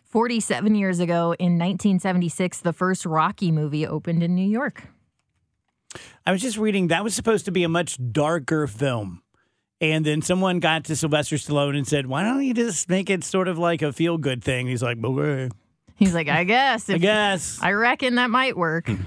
47 0.09 0.73
years 0.73 0.99
ago 1.01 1.35
in 1.37 1.59
1976, 1.59 2.61
the 2.61 2.71
first 2.71 3.05
Rocky 3.05 3.51
movie 3.51 3.85
opened 3.85 4.23
in 4.23 4.35
New 4.35 4.47
York. 4.47 4.83
I 6.25 6.31
was 6.31 6.41
just 6.41 6.57
reading 6.57 6.87
that 6.87 7.03
was 7.03 7.13
supposed 7.13 7.45
to 7.45 7.51
be 7.51 7.63
a 7.63 7.69
much 7.69 7.99
darker 8.13 8.67
film. 8.67 9.21
And 9.79 10.05
then 10.05 10.21
someone 10.21 10.59
got 10.59 10.85
to 10.85 10.95
Sylvester 10.95 11.35
Stallone 11.35 11.77
and 11.77 11.85
said, 11.85 12.07
Why 12.07 12.23
don't 12.23 12.43
you 12.43 12.53
just 12.53 12.89
make 12.89 13.09
it 13.09 13.23
sort 13.25 13.47
of 13.47 13.59
like 13.59 13.81
a 13.81 13.91
feel 13.93 14.17
good 14.17 14.43
thing? 14.43 14.65
He's 14.67 14.81
like, 14.81 14.97
Okay, 15.03 15.49
He's 15.97 16.13
like, 16.13 16.29
I 16.29 16.45
guess. 16.45 16.89
I 16.89 16.97
guess. 16.97 17.59
I 17.61 17.73
reckon 17.73 18.15
that 18.15 18.29
might 18.29 18.57
work. 18.57 18.89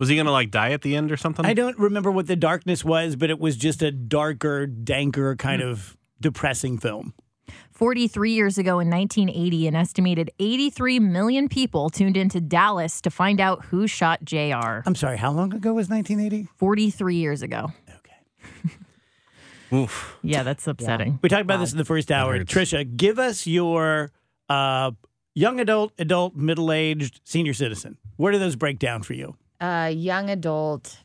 Was 0.00 0.08
he 0.08 0.16
gonna 0.16 0.32
like 0.32 0.50
die 0.50 0.72
at 0.72 0.80
the 0.80 0.96
end 0.96 1.12
or 1.12 1.18
something? 1.18 1.44
I 1.44 1.52
don't 1.52 1.78
remember 1.78 2.10
what 2.10 2.26
the 2.26 2.34
darkness 2.34 2.82
was, 2.84 3.16
but 3.16 3.28
it 3.28 3.38
was 3.38 3.56
just 3.56 3.82
a 3.82 3.92
darker, 3.92 4.66
danker, 4.66 5.38
kind 5.38 5.62
of 5.62 5.96
depressing 6.20 6.78
film. 6.78 7.12
43 7.72 8.32
years 8.32 8.56
ago 8.58 8.78
in 8.80 8.88
1980, 8.88 9.66
an 9.66 9.74
estimated 9.74 10.30
83 10.38 11.00
million 11.00 11.48
people 11.48 11.90
tuned 11.90 12.16
into 12.16 12.40
Dallas 12.40 13.00
to 13.02 13.10
find 13.10 13.40
out 13.40 13.64
who 13.66 13.86
shot 13.86 14.24
JR. 14.24 14.80
I'm 14.86 14.94
sorry, 14.94 15.18
how 15.18 15.32
long 15.32 15.52
ago 15.52 15.74
was 15.74 15.88
1980? 15.90 16.48
43 16.56 17.16
years 17.16 17.42
ago. 17.42 17.72
Okay. 17.88 18.74
Oof. 19.74 20.18
Yeah, 20.22 20.42
that's 20.42 20.66
upsetting. 20.66 21.18
We 21.22 21.28
talked 21.28 21.42
about 21.42 21.60
this 21.60 21.72
in 21.72 21.78
the 21.78 21.84
first 21.84 22.10
hour. 22.10 22.38
Trisha, 22.40 22.96
give 22.96 23.18
us 23.18 23.46
your 23.46 24.12
uh, 24.48 24.92
young 25.34 25.60
adult, 25.60 25.92
adult, 25.98 26.36
middle 26.36 26.72
aged, 26.72 27.20
senior 27.24 27.54
citizen. 27.54 27.98
Where 28.16 28.32
do 28.32 28.38
those 28.38 28.56
break 28.56 28.78
down 28.78 29.02
for 29.02 29.12
you? 29.12 29.36
Uh, 29.60 29.92
young 29.94 30.30
adult, 30.30 30.98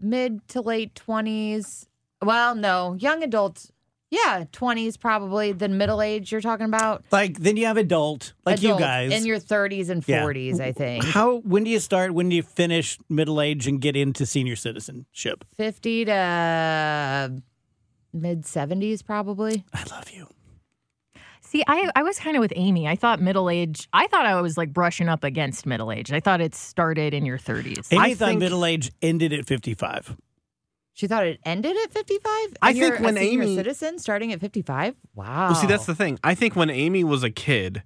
mid 0.00 0.46
to 0.48 0.60
late 0.60 0.94
twenties. 0.94 1.86
Well, 2.22 2.54
no, 2.54 2.94
young 2.98 3.22
adult. 3.22 3.70
Yeah, 4.10 4.44
twenties 4.52 4.96
probably. 4.96 5.52
Then 5.52 5.76
middle 5.76 6.00
age. 6.00 6.32
You're 6.32 6.40
talking 6.40 6.64
about 6.64 7.04
Like, 7.12 7.38
then 7.40 7.58
you 7.58 7.66
have 7.66 7.76
adult, 7.76 8.32
like 8.46 8.62
you 8.62 8.78
guys. 8.78 9.12
in 9.12 9.26
your 9.26 9.38
thirties 9.38 9.90
and 9.90 10.02
Yeah. 10.08 10.22
forties. 10.22 10.60
I 10.60 10.72
think 10.72 11.04
How? 11.04 11.40
When 11.40 11.62
do 11.64 11.70
you 11.70 11.78
start? 11.78 12.14
When 12.14 12.30
do 12.30 12.36
you 12.36 12.42
finish 12.42 12.98
middle 13.10 13.38
age 13.38 13.66
and 13.66 13.82
get 13.82 13.96
into 13.96 14.24
senior 14.24 14.56
citizenship? 14.56 15.44
fifty 15.54 16.06
to 16.06 17.42
mid 18.14 18.46
seventies 18.46 19.02
probably. 19.02 19.66
I 19.74 19.84
love 19.90 20.10
you. 20.10 20.28
See, 21.48 21.64
I, 21.66 21.90
I 21.96 22.02
was 22.02 22.18
kind 22.18 22.36
of 22.36 22.42
with 22.42 22.52
Amy. 22.56 22.86
I 22.86 22.94
thought 22.94 23.22
middle 23.22 23.48
age, 23.48 23.88
I 23.90 24.06
thought 24.06 24.26
I 24.26 24.38
was 24.42 24.58
like 24.58 24.70
brushing 24.70 25.08
up 25.08 25.24
against 25.24 25.64
middle 25.64 25.90
age. 25.90 26.12
I 26.12 26.20
thought 26.20 26.42
it 26.42 26.54
started 26.54 27.14
in 27.14 27.24
your 27.24 27.38
30s. 27.38 27.90
Amy 27.90 28.02
I 28.02 28.14
thought 28.14 28.28
think- 28.28 28.40
middle 28.40 28.66
age 28.66 28.92
ended 29.00 29.32
at 29.32 29.46
fifty-five. 29.46 30.14
She 30.92 31.06
thought 31.06 31.24
it 31.24 31.40
ended 31.46 31.74
at 31.84 31.90
fifty 31.92 32.18
five. 32.18 32.56
I 32.60 32.72
think 32.72 32.84
you're 32.84 32.98
when 33.00 33.16
a 33.16 33.20
senior 33.20 33.44
Amy- 33.44 33.54
citizen 33.56 33.98
starting 33.98 34.30
at 34.32 34.40
fifty 34.40 34.60
five. 34.60 34.94
Wow. 35.14 35.46
Well, 35.46 35.54
see, 35.54 35.66
that's 35.68 35.86
the 35.86 35.94
thing. 35.94 36.18
I 36.22 36.34
think 36.34 36.54
when 36.54 36.68
Amy 36.70 37.02
was 37.04 37.22
a 37.22 37.30
kid, 37.30 37.82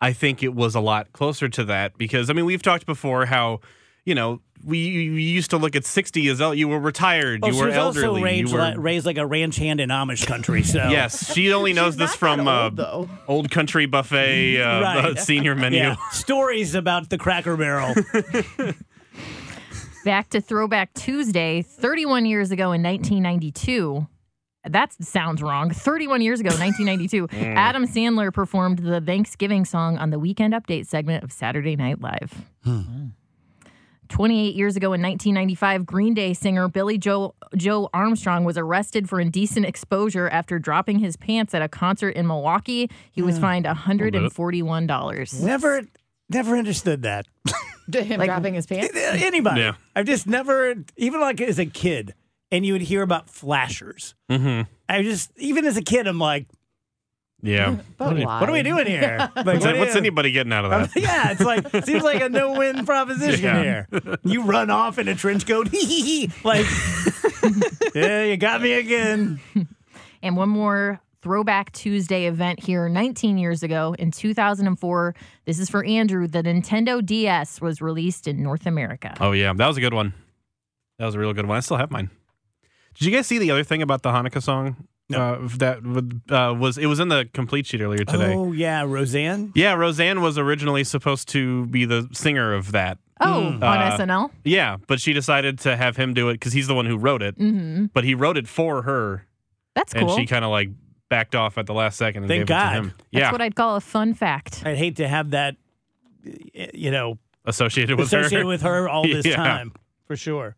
I 0.00 0.12
think 0.12 0.42
it 0.42 0.54
was 0.54 0.74
a 0.74 0.80
lot 0.80 1.12
closer 1.12 1.48
to 1.50 1.64
that 1.66 1.96
because 1.98 2.30
I 2.30 2.32
mean 2.32 2.46
we've 2.46 2.62
talked 2.62 2.84
before 2.86 3.26
how 3.26 3.60
you 4.08 4.14
know, 4.14 4.40
we 4.64 4.78
you 4.78 5.12
used 5.12 5.50
to 5.50 5.58
look 5.58 5.76
at 5.76 5.84
60 5.84 6.26
as 6.28 6.40
el- 6.40 6.54
you 6.54 6.66
were 6.66 6.80
retired, 6.80 7.42
Well, 7.42 7.52
you 7.52 7.60
were 7.60 7.66
was 7.66 7.76
elderly, 7.76 8.06
also 8.08 8.22
raised, 8.24 8.48
you 8.48 8.54
were. 8.56 8.60
like, 8.62 8.74
raised 8.78 9.06
like 9.06 9.18
a 9.18 9.26
ranch 9.26 9.56
hand 9.56 9.80
in 9.80 9.90
Amish 9.90 10.26
country. 10.26 10.62
So 10.62 10.78
Yes, 10.90 11.32
she 11.32 11.52
only 11.52 11.72
knows 11.74 11.96
this 11.96 12.14
from 12.14 12.44
that 12.46 12.78
uh, 12.80 13.06
old, 13.28 13.50
country 13.50 13.86
buffet 13.86 14.60
uh, 14.62 14.80
Right. 14.82 15.18
senior 15.18 15.54
menu. 15.62 15.78
yeah, 15.78 15.96
stories 16.10 16.74
about 16.74 17.10
the 17.10 17.18
Cracker 17.18 17.56
Barrel. 17.56 17.94
Back 20.04 20.30
to 20.30 20.40
Throwback 20.40 20.94
Tuesday, 20.94 21.60
31 21.62 22.24
years 22.24 22.50
ago 22.50 22.72
in 22.72 22.82
1992. 22.82 24.06
That 24.64 24.92
sounds 25.02 25.42
wrong. 25.42 25.70
31 25.70 26.20
years 26.22 26.40
ago, 26.40 26.50
1992, 26.50 27.28
Adam 27.56 27.86
Sandler 27.86 28.32
performed 28.32 28.78
the 28.80 29.00
Thanksgiving 29.00 29.64
song 29.64 29.98
on 29.98 30.10
the 30.10 30.18
Weekend 30.18 30.54
Update 30.54 30.86
segment 30.86 31.24
of 31.24 31.32
Saturday 31.32 31.76
Night 31.76 32.00
Live. 32.00 32.32
28 34.08 34.54
years 34.54 34.76
ago 34.76 34.92
in 34.92 35.02
1995, 35.02 35.86
Green 35.86 36.14
Day 36.14 36.32
singer 36.34 36.68
Billie 36.68 36.98
Joe, 36.98 37.34
Joe 37.56 37.88
Armstrong 37.94 38.44
was 38.44 38.56
arrested 38.58 39.08
for 39.08 39.20
indecent 39.20 39.66
exposure 39.66 40.28
after 40.28 40.58
dropping 40.58 40.98
his 40.98 41.16
pants 41.16 41.54
at 41.54 41.62
a 41.62 41.68
concert 41.68 42.10
in 42.10 42.26
Milwaukee. 42.26 42.90
He 43.12 43.22
was 43.22 43.38
fined 43.38 43.66
$141. 43.66 45.42
never, 45.42 45.82
never 46.28 46.56
understood 46.56 47.02
that. 47.02 47.26
Him 47.92 48.20
dropping 48.20 48.54
his 48.54 48.66
pants. 48.66 48.90
Anybody? 48.94 49.62
Yeah. 49.62 49.72
I've 49.96 50.04
just 50.04 50.26
never, 50.26 50.74
even 50.96 51.20
like 51.20 51.40
as 51.40 51.58
a 51.58 51.64
kid, 51.64 52.14
and 52.52 52.66
you 52.66 52.74
would 52.74 52.82
hear 52.82 53.00
about 53.02 53.30
flashers. 53.30 54.14
hmm 54.28 54.62
I 54.90 55.02
just, 55.02 55.30
even 55.38 55.64
as 55.64 55.76
a 55.76 55.82
kid, 55.82 56.06
I'm 56.06 56.18
like, 56.18 56.46
Yeah. 57.42 57.76
But 57.98 58.16
why? 58.16 58.40
what 58.40 58.48
are 58.48 58.52
we 58.52 58.62
doing 58.62 58.86
here? 58.86 59.18
Like, 59.36 59.46
What's, 59.46 59.64
what 59.64 59.78
what's 59.78 59.90
is- 59.90 59.96
anybody 59.96 60.30
getting 60.32 60.52
out 60.52 60.64
of 60.64 60.70
that? 60.70 61.00
yeah, 61.00 61.30
it's 61.32 61.40
like 61.40 61.68
seems 61.84 62.02
like 62.02 62.20
a 62.20 62.28
no-win 62.28 62.84
proposition 62.86 63.44
Yeah. 63.44 63.84
here. 63.92 64.18
You 64.24 64.42
run 64.44 64.70
off 64.70 64.98
in 64.98 65.06
a 65.08 65.14
trench 65.14 65.46
coat, 65.46 65.68
like, 66.44 66.66
yeah, 67.94 68.24
you 68.24 68.36
got 68.36 68.60
me 68.62 68.72
again. 68.72 69.40
And 70.22 70.36
one 70.36 70.48
more 70.48 71.00
Throwback 71.22 71.72
Tuesday 71.72 72.26
event 72.26 72.60
here 72.62 72.88
19 72.88 73.38
years 73.38 73.62
ago 73.62 73.94
in 73.98 74.10
2004. 74.10 75.14
This 75.46 75.58
is 75.58 75.68
for 75.70 75.84
Andrew. 75.84 76.26
The 76.28 76.42
Nintendo 76.42 77.04
DS 77.04 77.60
was 77.60 77.80
released 77.82 78.26
in 78.28 78.42
North 78.42 78.66
America. 78.66 79.14
Oh 79.20 79.32
yeah, 79.32 79.52
that 79.52 79.66
was 79.66 79.76
a 79.76 79.80
good 79.80 79.94
one. 79.94 80.14
That 80.98 81.06
was 81.06 81.14
a 81.14 81.18
real 81.18 81.32
good 81.32 81.46
one. 81.46 81.56
I 81.56 81.60
still 81.60 81.76
have 81.76 81.90
mine. 81.90 82.10
Did 82.94 83.06
you 83.06 83.12
guys 83.16 83.26
see 83.26 83.38
the 83.38 83.50
other 83.52 83.64
thing 83.64 83.82
about 83.82 84.02
the 84.02 84.10
Hanukkah 84.10 84.42
song? 84.42 84.76
No. 85.10 85.18
Uh, 85.44 85.48
that 85.56 85.82
would- 85.84 86.20
uh, 86.30 86.54
was 86.58 86.76
it 86.76 86.86
was 86.86 87.00
in 87.00 87.08
the 87.08 87.28
complete 87.32 87.66
sheet 87.66 87.80
earlier 87.80 88.04
today. 88.04 88.34
Oh 88.34 88.52
yeah, 88.52 88.82
Roseanne. 88.82 89.52
Yeah, 89.54 89.72
Roseanne 89.74 90.20
was 90.20 90.36
originally 90.36 90.84
supposed 90.84 91.28
to 91.30 91.64
be 91.66 91.84
the 91.86 92.08
singer 92.12 92.52
of 92.52 92.72
that. 92.72 92.98
Oh, 93.20 93.46
on 93.48 93.62
Uh, 93.64 93.96
SNL? 93.98 94.30
Yeah, 94.44 94.76
but 94.86 95.00
she 95.00 95.12
decided 95.12 95.58
to 95.60 95.76
have 95.76 95.96
him 95.96 96.14
do 96.14 96.28
it 96.28 96.34
because 96.34 96.52
he's 96.52 96.66
the 96.68 96.74
one 96.74 96.86
who 96.86 96.96
wrote 96.98 97.22
it. 97.22 97.36
Mm-hmm. 97.38 97.86
But 97.86 98.04
he 98.04 98.14
wrote 98.14 98.36
it 98.36 98.46
for 98.46 98.82
her, 98.82 99.24
That's 99.74 99.92
and 99.94 100.06
cool. 100.06 100.16
she 100.16 100.26
kind 100.26 100.44
of 100.44 100.50
like 100.52 100.68
backed 101.08 101.34
off 101.34 101.56
at 101.58 101.66
the 101.66 101.74
last 101.74 101.96
second 101.96 102.24
and 102.24 102.28
Thank 102.28 102.40
gave 102.42 102.46
God. 102.48 102.66
it 102.66 102.70
to 102.70 102.76
him. 102.82 102.86
That's 102.88 102.98
yeah, 103.10 103.32
what 103.32 103.40
I'd 103.40 103.54
call 103.56 103.76
a 103.76 103.80
fun 103.80 104.12
fact. 104.14 104.62
I'd 104.64 104.76
hate 104.76 104.96
to 104.96 105.08
have 105.08 105.30
that, 105.30 105.56
you 106.74 106.90
know, 106.90 107.18
associated 107.46 107.96
with 107.98 108.08
associated 108.08 108.40
her. 108.42 108.46
with 108.46 108.62
her 108.62 108.88
all 108.88 109.04
this 109.04 109.24
Yeah. 109.26 109.36
time 109.36 109.72
for 110.06 110.16
sure. 110.16 110.54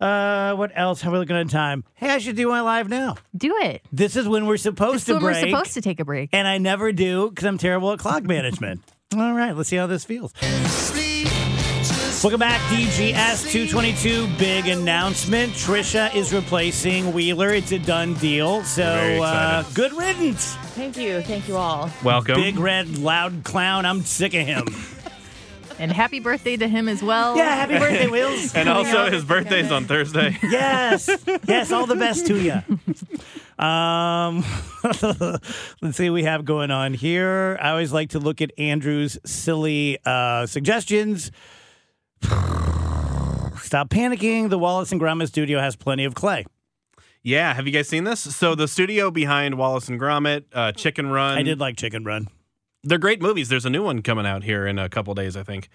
Uh, 0.00 0.54
what 0.54 0.72
else? 0.74 1.00
How 1.00 1.08
are 1.10 1.12
we 1.14 1.18
looking 1.20 1.36
at 1.36 1.48
time? 1.48 1.84
Hey, 1.94 2.10
I 2.10 2.18
should 2.18 2.36
do 2.36 2.48
my 2.48 2.60
live 2.60 2.88
now. 2.88 3.16
Do 3.34 3.56
it. 3.62 3.82
This 3.90 4.14
is 4.16 4.28
when 4.28 4.46
we're 4.46 4.58
supposed 4.58 4.96
This 4.96 5.04
to 5.04 5.12
when 5.14 5.22
break, 5.22 5.42
we're 5.44 5.50
supposed 5.50 5.74
to 5.74 5.80
take 5.80 6.00
a 6.00 6.04
break. 6.04 6.30
and 6.32 6.46
I 6.46 6.58
never 6.58 6.92
do 6.92 7.30
because 7.30 7.44
I'm 7.46 7.56
terrible 7.58 7.92
at 7.92 7.98
clock 7.98 8.22
management. 8.24 8.82
All 9.16 9.32
right, 9.32 9.56
let's 9.56 9.68
see 9.70 9.76
how 9.76 9.86
this 9.86 10.04
feels. 10.04 10.34
Welcome 12.22 12.40
back, 12.40 12.60
DGS 12.72 13.50
222. 13.50 14.26
Big 14.38 14.66
announcement. 14.66 15.52
Trisha 15.52 16.12
is 16.14 16.32
replacing 16.32 17.12
Wheeler. 17.12 17.50
It's 17.50 17.72
a 17.72 17.78
done 17.78 18.14
deal. 18.14 18.64
So, 18.64 18.82
Very 18.82 19.20
uh, 19.20 19.60
excited. 19.60 19.74
good 19.76 19.92
riddance. 19.92 20.54
Thank 20.74 20.96
you. 20.96 21.20
Thank 21.22 21.46
you 21.46 21.56
all. 21.56 21.90
Welcome. 22.02 22.34
Big 22.34 22.58
red 22.58 22.98
loud 22.98 23.44
clown. 23.44 23.86
I'm 23.86 24.00
sick 24.02 24.34
of 24.34 24.46
him. 24.46 24.66
And 25.78 25.92
happy 25.92 26.20
birthday 26.20 26.56
to 26.56 26.68
him 26.68 26.88
as 26.88 27.02
well. 27.02 27.36
yeah, 27.36 27.54
happy 27.54 27.78
birthday, 27.78 28.06
Wills. 28.08 28.54
and 28.54 28.68
also 28.68 29.10
his 29.10 29.24
birthday's 29.24 29.70
on 29.70 29.84
Thursday. 29.84 30.38
Yes, 30.42 31.08
yes, 31.46 31.70
all 31.72 31.86
the 31.86 31.96
best 31.96 32.26
to 32.28 32.38
you. 32.40 32.52
Um, 33.64 34.44
let's 35.82 35.96
see 35.96 36.08
what 36.08 36.14
we 36.14 36.22
have 36.22 36.44
going 36.44 36.70
on 36.70 36.94
here. 36.94 37.58
I 37.60 37.70
always 37.70 37.92
like 37.92 38.10
to 38.10 38.18
look 38.18 38.40
at 38.40 38.52
Andrew's 38.58 39.18
silly 39.26 39.98
uh, 40.06 40.46
suggestions. 40.46 41.30
Stop 42.22 43.88
panicking. 43.90 44.48
The 44.48 44.58
Wallace 44.58 44.92
and 44.92 45.00
Gromit 45.00 45.28
studio 45.28 45.58
has 45.60 45.76
plenty 45.76 46.04
of 46.04 46.14
clay. 46.14 46.44
Yeah, 47.22 47.52
have 47.54 47.66
you 47.66 47.72
guys 47.72 47.88
seen 47.88 48.04
this? 48.04 48.20
So 48.20 48.54
the 48.54 48.68
studio 48.68 49.10
behind 49.10 49.58
Wallace 49.58 49.88
and 49.88 50.00
Gromit, 50.00 50.44
uh, 50.52 50.72
Chicken 50.72 51.08
Run. 51.10 51.36
I 51.36 51.42
did 51.42 51.58
like 51.58 51.76
Chicken 51.76 52.04
Run. 52.04 52.28
They're 52.86 52.98
great 52.98 53.20
movies. 53.20 53.48
There's 53.48 53.66
a 53.66 53.70
new 53.70 53.82
one 53.82 54.02
coming 54.02 54.26
out 54.26 54.42
here 54.44 54.66
in 54.66 54.78
a 54.78 54.88
couple 54.88 55.14
days, 55.14 55.36
I 55.36 55.42
think. 55.42 55.68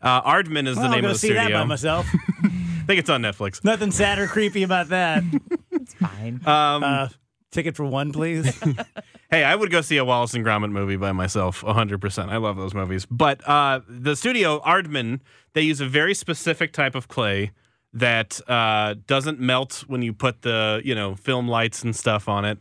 Uh, 0.00 0.22
Aardman 0.22 0.66
is 0.66 0.76
the 0.76 0.82
Well, 0.82 0.90
I'll 0.90 0.90
name 0.96 1.02
go 1.02 1.08
of 1.08 1.12
the 1.14 1.18
see 1.18 1.28
studio. 1.28 1.44
that 1.44 1.52
by 1.52 1.64
myself. 1.64 2.06
I 2.44 2.84
think 2.86 2.98
it's 2.98 3.10
on 3.10 3.22
Netflix. 3.22 3.62
Nothing 3.64 3.90
sad 3.92 4.18
or 4.18 4.26
creepy 4.26 4.62
about 4.62 4.88
that. 4.88 5.22
It's 5.72 5.94
fine. 5.94 6.40
Um, 6.46 6.84
Uh, 6.84 7.08
ticket 7.50 7.74
for 7.76 7.84
one, 7.84 8.12
please. 8.12 8.56
hey, 9.32 9.42
I 9.42 9.56
would 9.56 9.70
go 9.72 9.80
see 9.80 9.96
a 9.96 10.04
Wallace 10.04 10.32
and 10.34 10.44
Gromit 10.44 10.70
movie 10.70 10.94
by 10.96 11.10
myself, 11.10 11.62
100%. 11.62 12.28
I 12.28 12.36
love 12.36 12.56
those 12.56 12.72
movies. 12.72 13.04
But 13.10 13.46
uh, 13.48 13.80
the 13.88 14.14
studio, 14.14 14.60
Aardman, 14.60 15.20
they 15.54 15.62
use 15.62 15.80
a 15.80 15.86
very 15.86 16.14
specific 16.14 16.72
type 16.72 16.94
of 16.94 17.08
clay 17.08 17.50
that 17.92 18.40
uh, 18.48 18.94
doesn't 19.08 19.40
melt 19.40 19.82
when 19.88 20.02
you 20.02 20.12
put 20.12 20.42
the, 20.42 20.80
you 20.84 20.94
know, 20.94 21.16
film 21.16 21.48
lights 21.48 21.82
and 21.82 21.96
stuff 21.96 22.28
on 22.28 22.44
it. 22.44 22.58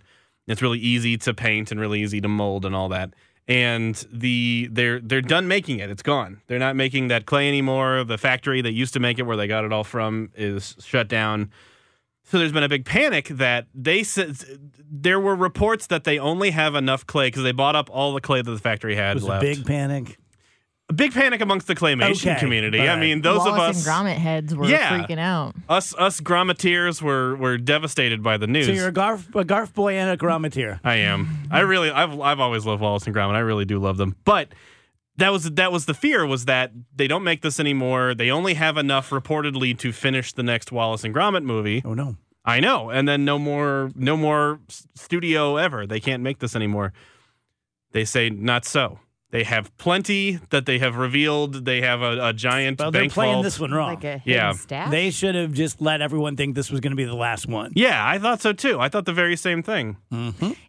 It's 0.48 0.64
really 0.64 0.80
easy 0.80 1.16
to 1.20 1.34
paint 1.36 1.72
and 1.72 1.80
really 1.80 2.02
easy 2.02 2.20
to 2.22 2.28
mold 2.28 2.66
and 2.66 2.76
all 2.76 2.90
that. 2.90 3.14
And 3.48 3.96
the 4.12 4.70
they're 4.72 5.00
they're 5.00 5.22
done 5.22 5.48
making 5.48 5.80
it. 5.80 5.90
It's 5.90 6.04
gone. 6.04 6.42
They're 6.48 6.60
not 6.60 6.76
making 6.76 7.10
that 7.10 7.26
clay 7.26 7.48
anymore. 7.48 8.04
The 8.04 8.18
factory 8.18 8.62
that 8.62 8.72
used 8.72 8.94
to 8.94 9.00
make 9.00 9.20
it, 9.20 9.24
where 9.24 9.36
they 9.36 9.48
got 9.48 9.66
it 9.66 9.74
all 9.74 9.84
from, 9.84 10.30
is 10.36 10.76
shut 10.80 11.08
down. 11.08 11.52
So 12.24 12.38
there's 12.38 12.54
been 12.54 12.64
a 12.64 12.70
big 12.70 12.86
panic 12.86 13.28
that 13.30 13.68
they 13.74 14.04
said 14.04 14.38
there 14.90 15.20
were 15.20 15.36
reports 15.36 15.88
that 15.88 16.06
they 16.06 16.18
only 16.18 16.52
have 16.52 16.76
enough 16.76 17.06
clay 17.06 17.28
because 17.28 17.44
they 17.44 17.52
bought 17.52 17.76
up 17.76 17.90
all 17.92 18.14
the 18.14 18.22
clay 18.22 18.42
that 18.42 18.50
the 18.50 18.60
factory 18.60 18.96
had 18.96 19.18
It 19.18 19.24
was 19.24 19.28
a 19.28 19.40
big 19.42 19.66
panic. 19.66 20.18
A 20.92 20.94
big 20.94 21.14
panic 21.14 21.40
amongst 21.40 21.68
the 21.68 21.74
claymation 21.76 22.32
Okay, 22.32 22.40
community. 22.42 22.82
I 22.82 23.00
mean, 23.00 23.22
those 23.22 23.38
Wallace 23.38 23.54
of 23.54 23.60
us, 23.60 23.88
and 23.88 24.08
Gromit 24.08 24.18
heads 24.18 24.54
were 24.54 24.66
Yeah. 24.68 24.90
freaking 25.00 25.20
out. 25.20 25.56
us, 25.70 25.96
us 25.98 26.20
Gromiteers 26.20 27.02
were 27.02 27.34
were 27.38 27.58
devastated 27.58 28.22
by 28.22 28.36
the 28.36 28.46
news. 28.46 28.66
So 28.66 28.74
you're 28.74 28.90
a 28.90 28.92
Garf, 28.92 29.30
a 29.34 29.46
Garf 29.46 29.74
boy 29.74 29.94
and 29.94 30.10
a 30.12 30.18
Gromiteer. 30.18 30.82
I 30.84 30.96
am. 30.98 31.48
I 31.50 31.62
really, 31.62 31.90
I've, 31.90 32.20
I've 32.20 32.42
always 32.42 32.66
loved 32.66 32.82
Wallace 32.82 33.08
and 33.08 33.16
Gromit. 33.16 33.36
I 33.36 33.40
really 33.40 33.64
do 33.64 33.80
love 33.80 33.96
them. 33.96 34.18
But 34.26 34.50
that 35.16 35.32
was 35.32 35.50
that 35.52 35.72
was 35.72 35.86
the 35.86 35.94
fear 35.94 36.26
was 36.26 36.44
that 36.44 36.74
they 36.94 37.08
don't 37.08 37.24
make 37.24 37.42
this 37.42 37.58
anymore. 37.58 38.14
They 38.14 38.30
only 38.30 38.56
have 38.56 38.76
enough 38.76 39.12
reportedly 39.12 39.78
to 39.80 39.94
finish 39.94 40.34
the 40.34 40.44
next 40.44 40.74
Wallace 40.74 41.06
and 41.06 41.16
Gromit 41.16 41.44
movie. 41.46 41.82
Oh 41.86 41.94
no. 41.94 42.18
I 42.44 42.60
know, 42.60 42.90
and 42.90 43.08
then 43.08 43.24
no 43.24 43.40
more, 43.40 43.92
no 43.96 44.18
more 44.18 44.60
studio 44.96 45.56
ever. 45.56 45.88
They 45.88 46.02
can't 46.02 46.22
make 46.22 46.40
this 46.40 46.54
anymore. 46.54 46.92
They 47.94 48.04
say 48.04 48.30
not 48.30 48.66
so. 48.66 49.00
They 49.32 49.44
have 49.46 49.76
plenty 49.78 50.40
that 50.50 50.66
they 50.66 50.78
have 50.80 50.98
revealed. 50.98 51.64
They 51.66 51.80
have 51.82 52.02
a, 52.02 52.28
a 52.28 52.34
giant 52.34 52.80
Well, 52.80 52.92
they're 52.92 53.04
bank 53.04 53.14
playing 53.14 53.34
vault. 53.36 53.44
this 53.46 53.60
one 53.60 53.72
wrong. 53.72 53.96
Like 53.96 54.04
a 54.04 54.22
Yeah. 54.26 54.52
stash. 54.52 54.92
They 54.92 55.10
should 55.10 55.36
have 55.36 55.54
just 55.54 55.80
let 55.82 56.02
everyone 56.02 56.36
think 56.36 56.54
this 56.56 56.70
was 56.70 56.82
going 56.82 56.92
to 56.92 56.98
be 56.98 57.06
the 57.06 57.16
last 57.16 57.48
one. 57.48 57.72
Yeah, 57.76 58.06
I 58.06 58.20
thought 58.20 58.42
so 58.42 58.52
too. 58.52 58.80
I 58.80 58.90
thought 58.90 59.06
the 59.06 59.14
very 59.14 59.38
same 59.38 59.64
thing. 59.64 59.96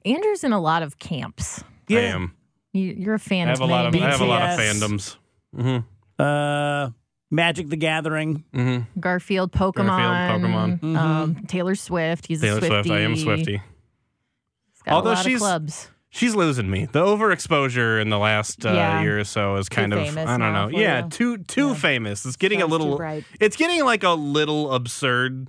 Andrew's 0.04 0.44
in 0.44 0.52
a 0.52 0.60
lot 0.60 0.82
of 0.84 0.98
camps. 1.00 1.64
I 1.90 1.94
am. 1.94 2.36
You, 2.72 2.94
you're 2.96 3.14
a 3.14 3.18
fan 3.18 3.48
I 3.48 3.50
have 3.50 3.60
a 3.60 3.64
of 3.64 3.70
lot 3.70 3.86
of. 3.86 3.92
many. 3.92 4.04
I 4.04 4.10
have 4.10 4.20
a 4.20 4.24
lot 4.24 4.42
of 4.52 4.58
fandoms. 4.60 5.16
Mm-hmm. 5.56 6.22
Uh, 6.22 6.90
Magic 7.30 7.68
the 7.68 7.76
Gathering. 7.76 8.44
Mm-hmm. 8.54 9.00
Garfield, 9.00 9.50
Pokemon, 9.52 10.30
Pokemon. 10.30 10.80
Mm-hmm. 10.80 10.96
Um, 10.96 11.34
Taylor 11.48 11.74
Swift. 11.74 12.26
He's 12.28 12.40
Taylor 12.40 12.58
a 12.58 12.60
Swifty. 12.60 12.88
Swift. 12.88 12.90
I 12.90 13.00
am 13.00 13.12
a 13.14 13.16
Swifty. 13.16 13.52
He's 13.54 14.92
Although 14.92 15.10
a 15.10 15.14
lot 15.14 15.24
she's- 15.24 15.34
of 15.36 15.40
clubs. 15.40 15.88
She's 16.14 16.34
losing 16.34 16.70
me. 16.70 16.84
The 16.84 17.00
overexposure 17.02 17.98
in 18.00 18.10
the 18.10 18.18
last 18.18 18.66
uh, 18.66 18.72
Yeah. 18.72 19.00
year 19.00 19.18
or 19.20 19.24
so 19.24 19.56
is 19.56 19.70
kind 19.70 19.94
of 19.94 20.00
I 20.18 20.36
don't 20.36 20.52
know. 20.52 20.68
Yeah, 20.68 21.04
you. 21.04 21.08
too 21.10 21.38
too 21.38 21.68
Yeah. 21.68 21.74
famous. 21.74 22.26
It's 22.26 22.36
getting 22.36 22.60
Sounds 22.60 22.70
a 22.70 22.76
little. 22.76 23.22
It's 23.40 23.56
getting 23.56 23.82
like 23.84 24.02
a 24.02 24.10
little 24.10 24.72
absurd, 24.74 25.48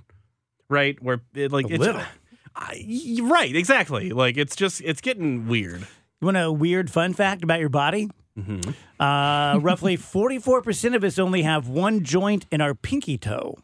right? 0.70 1.00
Where 1.02 1.20
it 1.34 1.52
like 1.52 1.66
A 1.66 1.74
it's 1.74 1.78
little. 1.80 2.00
I- 2.56 3.18
right, 3.22 3.54
exactly. 3.54 4.10
Like 4.10 4.38
it's 4.38 4.56
just 4.56 4.80
it's 4.80 5.02
getting 5.02 5.48
weird. 5.48 5.82
You 6.22 6.26
want 6.26 6.38
a 6.38 6.50
weird 6.50 6.90
fun 6.90 7.12
fact 7.12 7.44
about 7.44 7.60
your 7.60 7.68
body? 7.68 8.08
Mm-hmm. 8.38 8.70
Uh, 8.98 9.58
roughly 9.58 9.96
44% 9.98 10.96
of 10.96 11.04
us 11.04 11.18
only 11.18 11.42
have 11.42 11.68
one 11.68 12.02
joint 12.04 12.46
in 12.50 12.60
our 12.62 12.74
pinky 12.74 13.18
toe. 13.18 13.58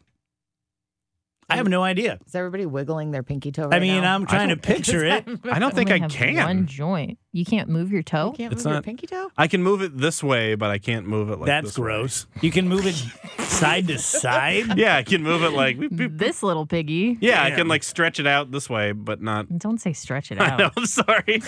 I 1.51 1.55
have 1.57 1.67
no 1.67 1.83
idea. 1.83 2.19
Is 2.25 2.35
everybody 2.35 2.65
wiggling 2.65 3.11
their 3.11 3.23
pinky 3.23 3.51
toe? 3.51 3.69
I 3.71 3.79
mean, 3.79 4.01
now? 4.01 4.15
I'm 4.15 4.25
trying 4.25 4.49
to 4.49 4.57
picture 4.73 5.05
it. 5.05 5.25
I 5.45 5.59
don't 5.59 5.73
think 5.75 5.91
I 5.91 5.99
can. 6.07 6.35
One 6.35 6.65
joint. 6.67 7.17
You 7.33 7.45
can't 7.45 7.69
move 7.69 7.91
your 7.91 8.03
toe. 8.03 8.27
You 8.31 8.37
can't 8.37 8.53
It's 8.53 8.63
move 8.65 8.71
your 8.71 8.75
not- 8.75 8.83
pinky 8.83 9.07
toe. 9.07 9.31
I 9.37 9.47
can 9.47 9.63
move 9.63 9.81
it 9.81 9.97
this 9.97 10.21
way, 10.23 10.55
but 10.55 10.69
I 10.69 10.77
can't 10.79 11.05
move 11.07 11.29
it 11.29 11.37
like 11.39 11.45
That's 11.47 11.67
this 11.69 11.77
way. 11.79 11.83
gross. 11.83 12.25
You 12.41 12.51
can 12.51 12.67
move 12.67 12.85
it 12.85 12.95
side 13.45 13.87
to 13.87 13.97
side. 13.99 14.77
Yeah, 14.77 14.97
I 14.97 15.03
can 15.03 15.23
move 15.23 15.43
it 15.43 15.51
like. 15.51 15.79
beep, 15.79 15.95
beep. 15.95 16.17
This 16.17 16.43
little 16.43 16.65
piggy. 16.65 17.17
Yeah, 17.21 17.41
I 17.43 17.49
Damn. 17.49 17.57
can 17.59 17.67
like 17.69 17.83
stretch 17.83 18.19
it 18.19 18.27
out 18.27 18.51
this 18.51 18.69
way, 18.69 18.91
but 18.91 19.21
not. 19.21 19.57
Don't 19.57 19.79
say 19.79 19.93
stretch 19.93 20.31
it 20.31 20.39
I 20.41 20.57
know. 20.57 20.65
out. 20.65 20.73
I'm 20.77 20.85
sorry. 20.85 21.41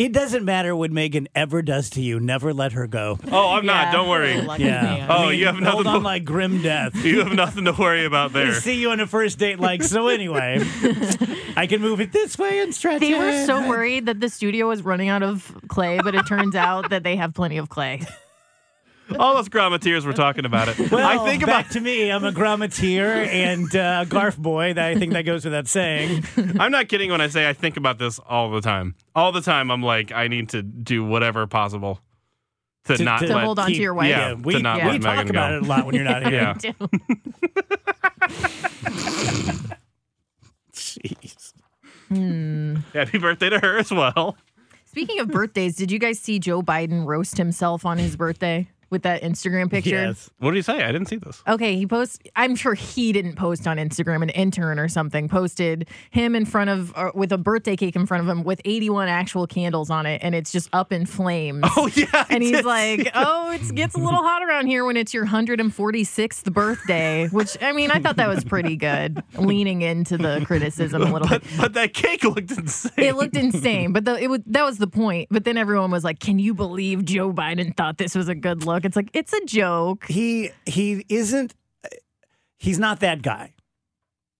It 0.00 0.12
doesn't 0.14 0.46
matter 0.46 0.74
what 0.74 0.90
Megan 0.90 1.28
ever 1.34 1.60
does 1.60 1.90
to 1.90 2.00
you. 2.00 2.18
Never 2.20 2.54
let 2.54 2.72
her 2.72 2.86
go. 2.86 3.18
Oh, 3.30 3.50
I'm 3.50 3.66
not. 3.66 3.92
Don't 3.92 4.08
worry. 4.08 4.40
Lucky 4.40 4.64
Yeah. 4.64 4.82
man. 4.82 5.06
Oh, 5.10 5.14
I 5.14 5.30
mean, 5.30 5.38
you 5.38 5.44
have 5.44 5.56
nothing. 5.56 5.66
hold 5.72 5.84
nothing 5.84 5.96
on 5.96 6.00
to- 6.00 6.06
like 6.06 6.24
grim 6.24 6.62
death. 6.62 6.94
You 7.04 7.18
have 7.22 7.34
nothing 7.34 7.66
to 7.66 7.72
worry 7.72 8.06
about 8.06 8.32
there. 8.32 8.54
see 8.54 8.80
you 8.80 8.90
on 8.92 9.00
a 9.00 9.06
first 9.06 9.38
date 9.38 9.60
like 9.60 9.82
so 9.82 10.08
anyway. 10.08 10.60
I 11.54 11.66
can 11.66 11.82
move 11.82 12.00
it 12.00 12.12
this 12.12 12.38
way 12.38 12.60
and 12.60 12.74
stretch 12.74 13.00
They 13.00 13.12
it. 13.12 13.18
were 13.18 13.44
so 13.44 13.68
worried 13.68 14.06
that 14.06 14.20
the 14.20 14.30
studio 14.30 14.68
was 14.68 14.82
running 14.82 15.08
out 15.10 15.22
of 15.22 15.54
clay, 15.68 16.00
but 16.02 16.14
it 16.14 16.26
turns 16.26 16.54
out 16.56 16.88
that 16.88 17.02
they 17.02 17.16
have 17.16 17.34
plenty 17.34 17.58
of 17.58 17.68
clay. 17.68 18.00
All 19.18 19.34
those 19.34 19.48
Gromiteers 19.48 20.04
were 20.06 20.12
talking 20.12 20.44
about 20.44 20.68
it. 20.68 20.90
Well, 20.90 21.06
I 21.06 21.24
think 21.28 21.44
back 21.46 21.66
about. 21.66 21.72
to 21.72 21.80
me. 21.80 22.10
I'm 22.10 22.24
a 22.24 22.32
Gromiteer 22.32 23.26
and 23.26 23.64
uh, 23.74 24.04
garf 24.06 24.36
boy. 24.38 24.74
That 24.74 24.86
I 24.86 24.94
think 24.96 25.12
that 25.14 25.22
goes 25.22 25.44
without 25.44 25.66
saying. 25.68 26.24
I'm 26.58 26.70
not 26.72 26.88
kidding 26.88 27.10
when 27.10 27.20
I 27.20 27.28
say 27.28 27.48
I 27.48 27.52
think 27.52 27.76
about 27.76 27.98
this 27.98 28.18
all 28.20 28.50
the 28.50 28.60
time. 28.60 28.94
All 29.14 29.32
the 29.32 29.40
time, 29.40 29.70
I'm 29.70 29.82
like, 29.82 30.12
I 30.12 30.28
need 30.28 30.50
to 30.50 30.62
do 30.62 31.04
whatever 31.04 31.46
possible 31.46 32.00
to, 32.84 32.96
To- 32.96 33.04
not 33.04 33.20
to 33.20 33.26
To 33.28 33.34
let. 33.34 33.44
hold 33.44 33.58
on 33.58 33.66
to 33.68 33.74
your 33.74 33.94
wife. 33.94 34.08
Yeah, 34.08 34.34
we 34.34 34.54
to 34.54 34.60
not 34.60 34.78
yeah. 34.78 34.86
we 34.86 34.92
let 34.92 35.02
talk 35.02 35.16
Megan 35.16 35.30
about 35.30 35.50
go. 35.50 35.56
it 35.56 35.62
a 35.62 35.66
lot 35.66 35.86
when 35.86 35.94
you're 35.94 36.04
not 36.04 36.22
here. 36.26 36.54
Yeah. 36.62 36.70
Jeez. 40.72 41.52
Happy 42.92 43.18
birthday 43.18 43.50
to 43.50 43.58
her 43.60 43.78
as 43.78 43.90
well. 43.90 44.36
Speaking 44.86 45.20
of 45.20 45.28
birthdays, 45.28 45.76
did 45.76 45.90
you 45.92 45.98
guys 46.00 46.18
see 46.18 46.38
Joe 46.40 46.62
Biden 46.62 47.06
roast 47.06 47.36
himself 47.36 47.86
on 47.86 47.98
his 47.98 48.16
birthday 48.16 48.68
with 48.90 49.02
that 49.02 49.22
Instagram 49.22 49.70
picture? 49.70 49.90
Yes. 49.90 50.30
What 50.38 50.50
did 50.50 50.56
he 50.56 50.62
say? 50.62 50.82
I 50.82 50.92
didn't 50.92 51.06
see 51.08 51.16
this. 51.16 51.42
Okay, 51.46 51.76
he 51.76 51.86
posts. 51.86 52.18
I'm 52.36 52.56
sure 52.56 52.74
he 52.74 53.12
didn't 53.12 53.36
post 53.36 53.66
on 53.66 53.76
Instagram. 53.78 54.22
An 54.22 54.30
intern 54.30 54.78
or 54.78 54.88
something 54.88 55.28
posted 55.28 55.88
him 56.10 56.34
in 56.34 56.44
front 56.44 56.70
of, 56.70 56.92
uh, 56.96 57.12
with 57.14 57.32
a 57.32 57.38
birthday 57.38 57.76
cake 57.76 57.96
in 57.96 58.06
front 58.06 58.22
of 58.22 58.28
him 58.28 58.44
with 58.44 58.60
81 58.64 59.08
actual 59.08 59.46
candles 59.46 59.90
on 59.90 60.06
it, 60.06 60.20
and 60.22 60.34
it's 60.34 60.52
just 60.52 60.68
up 60.72 60.92
in 60.92 61.06
flames. 61.06 61.64
Oh 61.76 61.88
yeah, 61.94 62.06
I 62.12 62.26
and 62.30 62.42
he's 62.42 62.64
like, 62.64 63.10
"Oh, 63.14 63.52
it 63.52 63.74
gets 63.74 63.94
a 63.94 63.98
little 63.98 64.22
hot 64.22 64.42
around 64.42 64.66
here 64.66 64.84
when 64.84 64.96
it's 64.96 65.14
your 65.14 65.24
146th 65.24 66.52
birthday." 66.52 67.28
Which 67.28 67.56
I 67.62 67.72
mean, 67.72 67.90
I 67.90 68.00
thought 68.00 68.16
that 68.16 68.28
was 68.28 68.44
pretty 68.44 68.76
good, 68.76 69.22
leaning 69.38 69.82
into 69.82 70.18
the 70.18 70.42
criticism 70.46 71.02
a 71.02 71.12
little 71.12 71.28
but, 71.28 71.42
bit. 71.42 71.50
but 71.58 71.72
that 71.74 71.94
cake 71.94 72.24
looked 72.24 72.50
insane. 72.50 72.92
It 72.96 73.16
looked 73.16 73.36
insane, 73.36 73.92
but 73.92 74.04
the, 74.04 74.16
it 74.16 74.28
was 74.28 74.40
that 74.46 74.64
was 74.64 74.78
the 74.78 74.88
point. 74.88 75.28
But 75.30 75.44
then 75.44 75.56
everyone 75.56 75.90
was 75.90 76.04
like, 76.04 76.18
"Can 76.18 76.38
you 76.38 76.54
believe 76.54 77.04
Joe 77.04 77.32
Biden 77.32 77.76
thought 77.76 77.98
this 77.98 78.14
was 78.14 78.28
a 78.28 78.34
good 78.34 78.64
look?" 78.64 78.79
It's 78.84 78.96
like 78.96 79.10
it's 79.12 79.32
a 79.32 79.44
joke. 79.44 80.06
He 80.06 80.50
he 80.66 81.04
isn't. 81.08 81.54
He's 82.58 82.78
not 82.78 83.00
that 83.00 83.22
guy, 83.22 83.54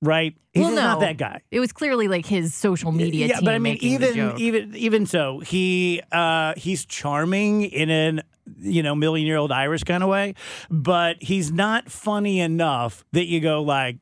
right? 0.03 0.37
He's 0.53 0.63
Well, 0.63 0.71
just 0.73 0.83
not 0.83 1.01
that 1.01 1.17
guy. 1.17 1.41
It 1.51 1.61
was 1.61 1.73
clearly 1.73 2.09
like 2.09 2.27
his 2.27 2.55
social 2.55 2.93
media 2.93 3.29
yeah, 3.29 3.41
but 3.43 3.55
I 3.55 3.59
mean, 3.59 3.79
even 3.81 4.35
even 4.39 4.75
even 4.77 5.07
so, 5.07 5.39
he 5.41 6.03
uh, 6.13 6.55
he's 6.57 6.85
charming 6.85 7.63
in 7.63 7.89
an 7.89 8.23
you 8.59 8.83
know 8.83 8.95
million 8.95 9.27
year 9.27 9.37
old 9.37 9.53
Irish 9.53 9.85
kind 9.85 10.03
of 10.03 10.09
way, 10.09 10.35
but 10.71 11.23
he's 11.23 11.53
not 11.53 11.91
funny 11.91 12.41
enough 12.41 13.05
that 13.13 13.27
you 13.27 13.41
go 13.41 13.63
like, 13.63 13.97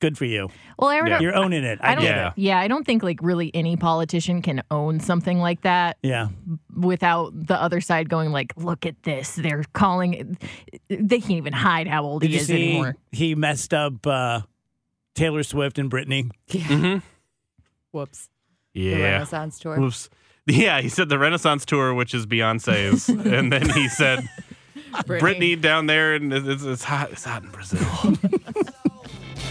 good 0.00 0.16
for 0.18 0.24
you. 0.24 0.48
well, 0.78 0.90
I, 0.90 0.96
Yeah. 0.96 1.08
don't, 1.08 1.22
You're 1.22 1.34
owning 1.36 1.64
it. 1.64 1.78
I, 1.82 1.92
I 1.92 1.94
don't. 1.94 2.04
Yeah. 2.04 2.32
Yeah, 2.36 2.58
I 2.60 2.68
don't 2.68 2.84
think 2.84 3.02
like 3.02 3.18
really 3.22 3.50
any 3.54 3.76
politician 3.76 4.42
can 4.42 4.62
own 4.70 5.00
something 5.00 5.38
like 5.38 5.62
that 5.62 5.96
Yeah. 6.02 6.28
without 6.76 7.32
the 7.46 7.60
other 7.60 7.80
side 7.80 8.08
going 8.08 8.30
like, 8.32 8.52
"Look 8.56 8.84
at 8.86 9.02
this! 9.04 9.34
They're 9.34 9.64
calling." 9.72 10.36
They 10.88 11.18
can't 11.20 11.30
even 11.32 11.52
hide 11.52 11.86
how 11.88 12.02
old 12.04 12.22
Did 12.22 12.28
he 12.30 12.36
you 12.36 12.40
is 12.42 12.46
see 12.46 12.54
anymore. 12.72 12.96
he 13.12 13.34
messed 13.34 13.72
up 13.74 14.06
uh, 14.06 14.40
Taylor 15.14 15.42
Swift 15.42 15.78
and 15.78 15.90
Britney? 15.90 16.30
Mhm. 16.50 17.02
Whoops. 17.92 18.28
The 18.74 18.80
Yeah. 18.82 18.96
Renaissance 19.12 19.58
tour. 19.58 19.78
Whoops. 19.80 20.10
Yeah, 20.46 20.80
he 20.80 20.88
said 20.88 21.08
the 21.08 21.18
Renaissance 21.18 21.64
tour, 21.64 21.92
which 21.94 22.14
is 22.14 22.24
Beyonce's, 22.26 23.08
and 23.08 23.50
then 23.52 23.68
he 23.70 23.88
said 23.88 24.28
Britney 24.92 25.60
down 25.60 25.86
there, 25.86 26.14
and 26.14 26.32
it's, 26.32 26.62
it's 26.62 26.84
hot. 26.84 27.10
It's 27.12 27.24
hot 27.24 27.42
in 27.42 27.48
Brazil. 27.50 27.80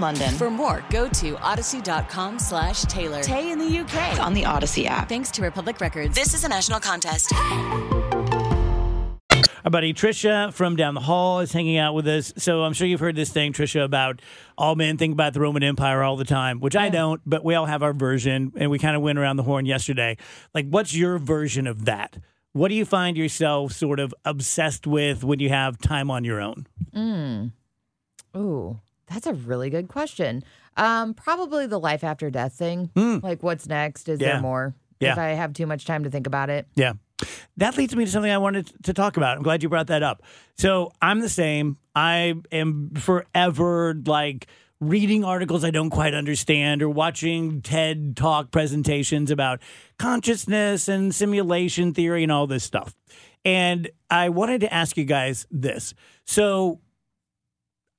London. 0.00 0.34
For 0.34 0.50
more, 0.50 0.84
go 0.90 1.08
to 1.08 1.34
audacy.com 1.34 2.38
slash 2.38 2.82
Taylor. 2.82 3.22
Tay 3.22 3.50
in 3.52 3.58
the 3.58 3.78
UK. 3.78 4.20
on 4.20 4.34
the 4.34 4.42
Audacy 4.42 4.86
app. 4.86 5.08
Thanks 5.08 5.30
to 5.32 5.42
Republic 5.42 5.80
Records. 5.80 6.14
This 6.14 6.34
is 6.34 6.44
a 6.44 6.48
national 6.48 6.80
contest. 6.80 7.32
Our 9.64 9.70
buddy 9.70 9.94
Trisha 9.94 10.52
from 10.52 10.74
down 10.74 10.94
the 10.94 11.00
hall 11.00 11.38
is 11.38 11.52
hanging 11.52 11.78
out 11.78 11.94
with 11.94 12.08
us. 12.08 12.32
So 12.36 12.64
I'm 12.64 12.72
sure 12.72 12.84
you've 12.86 12.98
heard 12.98 13.14
this 13.14 13.30
thing, 13.30 13.52
Trisha, 13.52 13.84
about 13.84 14.20
all 14.58 14.74
men 14.74 14.96
think 14.96 15.12
about 15.12 15.34
the 15.34 15.40
Roman 15.40 15.62
Empire 15.62 16.02
all 16.02 16.16
the 16.16 16.24
time, 16.24 16.58
which 16.58 16.74
I 16.74 16.88
don't, 16.88 17.20
but 17.24 17.44
we 17.44 17.54
all 17.54 17.66
have 17.66 17.80
our 17.82 17.92
version, 17.92 18.52
and 18.56 18.72
we 18.72 18.80
kind 18.80 18.96
of 18.96 19.02
went 19.02 19.20
around 19.20 19.36
the 19.36 19.44
horn 19.44 19.64
yesterday. 19.64 20.16
Like, 20.52 20.66
what's 20.68 20.94
your 20.96 21.16
version 21.18 21.68
of 21.68 21.84
that? 21.84 22.18
What 22.54 22.68
do 22.68 22.74
you 22.74 22.84
find 22.84 23.16
yourself 23.16 23.72
sort 23.72 24.00
of 24.00 24.12
obsessed 24.24 24.84
with 24.86 25.22
when 25.22 25.38
you 25.38 25.48
have 25.50 25.78
time 25.78 26.10
on 26.10 26.24
your 26.24 26.40
own? 26.40 26.66
Mm. 26.94 27.52
Ooh, 28.36 28.80
that's 29.12 29.26
a 29.26 29.34
really 29.34 29.70
good 29.70 29.88
question. 29.88 30.42
Um, 30.76 31.14
probably 31.14 31.66
the 31.66 31.78
life 31.78 32.02
after 32.04 32.30
death 32.30 32.54
thing. 32.54 32.90
Like, 33.22 33.42
what's 33.42 33.66
next? 33.66 34.08
Is. 34.08 34.20
Yeah. 34.20 34.32
there 34.32 34.40
more? 34.40 34.74
Yeah. 35.00 35.12
If 35.12 35.18
I 35.18 35.28
have 35.30 35.52
too 35.52 35.66
much 35.66 35.84
time 35.84 36.04
to 36.04 36.10
think 36.10 36.26
about 36.26 36.48
it. 36.48 36.66
Yeah. 36.74 36.92
That 37.56 37.76
leads 37.76 37.94
me 37.94 38.04
to 38.04 38.10
something 38.10 38.30
I 38.30 38.38
wanted 38.38 38.72
to 38.84 38.92
talk 38.92 39.16
about. 39.16 39.36
I'm 39.36 39.42
glad 39.42 39.62
you 39.62 39.68
brought 39.68 39.88
that 39.88 40.02
up. 40.02 40.22
So 40.56 40.92
I'm 41.00 41.20
the 41.20 41.28
same. 41.28 41.76
I 41.94 42.34
am 42.50 42.90
forever 42.94 43.94
like 44.06 44.46
reading 44.80 45.24
articles 45.24 45.62
I 45.62 45.70
don't 45.70 45.90
quite 45.90 46.14
understand 46.14 46.82
or 46.82 46.88
watching 46.88 47.62
TED 47.62 48.16
talk 48.16 48.50
presentations 48.50 49.30
about 49.30 49.60
consciousness 49.98 50.88
and 50.88 51.14
simulation 51.14 51.94
theory 51.94 52.24
and 52.24 52.32
all 52.32 52.48
this 52.48 52.64
stuff. 52.64 52.94
And 53.44 53.90
I 54.10 54.30
wanted 54.30 54.62
to 54.62 54.72
ask 54.72 54.96
you 54.96 55.04
guys 55.04 55.46
this. 55.50 55.94
So 56.24 56.80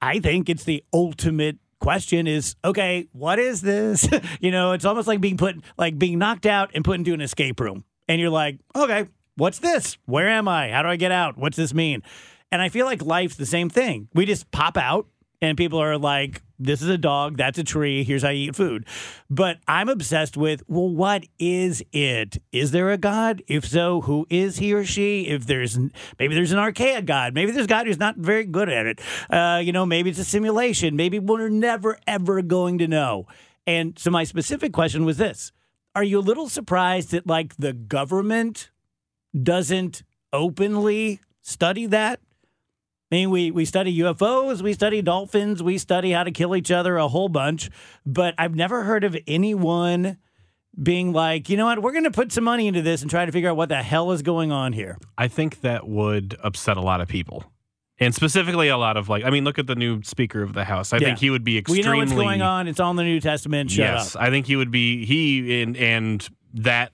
I 0.04 0.20
think 0.20 0.50
it's 0.50 0.66
the 0.66 0.84
ultimate 0.92 1.60
question 1.80 2.28
is, 2.28 2.58
okay, 2.66 3.08
what 3.14 3.40
is 3.40 3.62
this? 3.62 4.06
you 4.42 4.52
know, 4.52 4.74
it's 4.74 4.84
almost 4.84 5.08
like 5.08 5.22
being 5.22 5.38
put, 5.38 5.56
like 5.78 5.98
being 5.98 6.20
knocked 6.20 6.46
out 6.46 6.72
and 6.74 6.84
put 6.84 6.98
into 6.98 7.14
an 7.14 7.22
escape 7.22 7.58
room. 7.62 7.86
And 8.10 8.20
you're 8.20 8.30
like, 8.30 8.60
okay, 8.76 9.08
what's 9.38 9.60
this? 9.60 9.98
Where 10.06 10.28
am 10.28 10.50
I? 10.50 10.72
How 10.72 10.82
do 10.82 10.90
I 10.90 10.98
get 10.98 11.14
out? 11.14 11.38
What's 11.38 11.56
this 11.56 11.74
mean? 11.74 12.04
And 12.52 12.62
I 12.62 12.68
feel 12.68 12.86
like 12.86 13.02
life's 13.02 13.38
the 13.38 13.46
same 13.46 13.70
thing. 13.70 14.10
We 14.14 14.26
just 14.26 14.52
pop 14.52 14.76
out 14.76 15.08
and 15.44 15.58
people 15.58 15.80
are 15.82 15.98
like, 15.98 16.42
this 16.58 16.82
is 16.82 16.88
a 16.88 16.98
dog, 16.98 17.36
that's 17.36 17.58
a 17.58 17.66
tree, 17.66 18.06
here's 18.06 18.24
how 18.24 18.30
you 18.30 18.48
eat 18.48 18.56
food. 18.56 18.86
But 19.30 19.58
I'm 19.68 19.90
obsessed 19.90 20.38
with, 20.38 20.64
well, 20.70 20.88
what 20.88 21.26
is 21.38 21.84
it? 21.92 22.42
Is 22.54 22.72
there 22.72 22.92
a 22.92 22.98
God? 22.98 23.44
If 23.48 23.66
so, 23.66 24.00
who 24.02 24.26
is 24.30 24.60
he 24.60 24.74
or 24.74 24.86
she? 24.86 25.28
If 25.28 25.46
there's 25.46 25.78
maybe 26.18 26.34
there's 26.34 26.54
an 26.54 26.60
archaic 26.60 27.06
God, 27.06 27.34
maybe 27.34 27.52
there's 27.52 27.68
God 27.68 27.88
who's 27.88 28.00
not 28.00 28.16
very 28.16 28.46
good 28.46 28.70
at 28.70 28.86
it. 28.86 29.02
Uh, 29.30 29.60
you 29.62 29.74
know, 29.74 29.86
maybe 29.86 30.10
it's 30.10 30.20
a 30.20 30.24
simulation. 30.24 30.96
Maybe 30.96 31.20
we're 31.20 31.50
never 31.50 32.00
ever 32.08 32.42
going 32.42 32.78
to 32.78 32.88
know. 32.88 33.28
And 33.68 34.00
so 34.00 34.12
my 34.12 34.24
specific 34.24 34.72
question 34.72 35.04
was 35.04 35.18
this: 35.18 35.52
Are 35.94 36.04
you 36.04 36.20
a 36.20 36.22
little 36.22 36.48
surprised 36.48 37.12
that 37.12 37.28
like 37.28 37.58
the 37.58 37.74
government 37.74 38.70
doesn't 39.38 40.04
openly 40.32 41.20
study 41.42 41.86
that? 41.88 42.22
I 43.14 43.16
mean, 43.16 43.30
we, 43.30 43.52
we 43.52 43.66
study 43.66 43.96
UFOs, 44.00 44.64
we 44.64 44.74
study 44.74 45.04
dolphins, 45.04 45.62
we 45.62 45.78
study 45.78 46.14
how 46.14 46.24
to 46.24 46.32
kill 46.32 46.56
each 46.56 46.72
other 46.72 46.98
a 46.98 47.08
whole 47.08 47.30
bunch, 47.30 47.70
but 48.08 48.34
I've 48.40 48.56
never 48.56 48.82
heard 48.86 49.04
of 49.04 49.16
anyone 49.28 50.18
being 50.82 51.14
like, 51.14 51.48
you 51.48 51.56
know 51.56 51.66
what, 51.66 51.84
we're 51.84 51.92
going 51.92 52.06
to 52.06 52.12
put 52.12 52.32
some 52.32 52.44
money 52.44 52.66
into 52.66 52.82
this 52.82 53.04
and 53.04 53.12
try 53.12 53.24
to 53.28 53.32
figure 53.32 53.52
out 53.52 53.56
what 53.56 53.70
the 53.70 53.84
hell 53.84 54.14
is 54.14 54.24
going 54.24 54.52
on 54.52 54.74
here. 54.74 54.98
I 55.16 55.28
think 55.28 55.62
that 55.62 55.88
would 55.88 56.40
upset 56.44 56.76
a 56.76 56.82
lot 56.82 57.02
of 57.02 57.08
people. 57.08 57.44
And 58.00 58.16
specifically, 58.16 58.70
a 58.70 58.78
lot 58.78 58.98
of 58.98 59.10
like, 59.10 59.24
I 59.24 59.30
mean, 59.30 59.44
look 59.44 59.60
at 59.60 59.68
the 59.68 59.76
new 59.76 60.02
Speaker 60.02 60.42
of 60.42 60.54
the 60.54 60.64
House. 60.64 60.92
I 60.92 60.98
Yeah. 60.98 61.10
think 61.10 61.20
he 61.20 61.30
would 61.30 61.44
be 61.44 61.60
extremely. 61.60 61.88
We 61.88 61.94
know 61.94 62.00
what's 62.00 62.14
going 62.14 62.42
on. 62.42 62.68
It's 62.68 62.80
on 62.80 62.96
the 62.96 63.04
New 63.04 63.20
Testament. 63.20 63.70
Shut 63.70 63.78
yes, 63.94 64.16
up. 64.16 64.24
I 64.24 64.32
think 64.32 64.48
he 64.48 64.56
would 64.56 64.72
be 64.72 65.06
he 65.06 65.62
and 65.62 65.78
and 65.78 66.28
that 66.56 66.94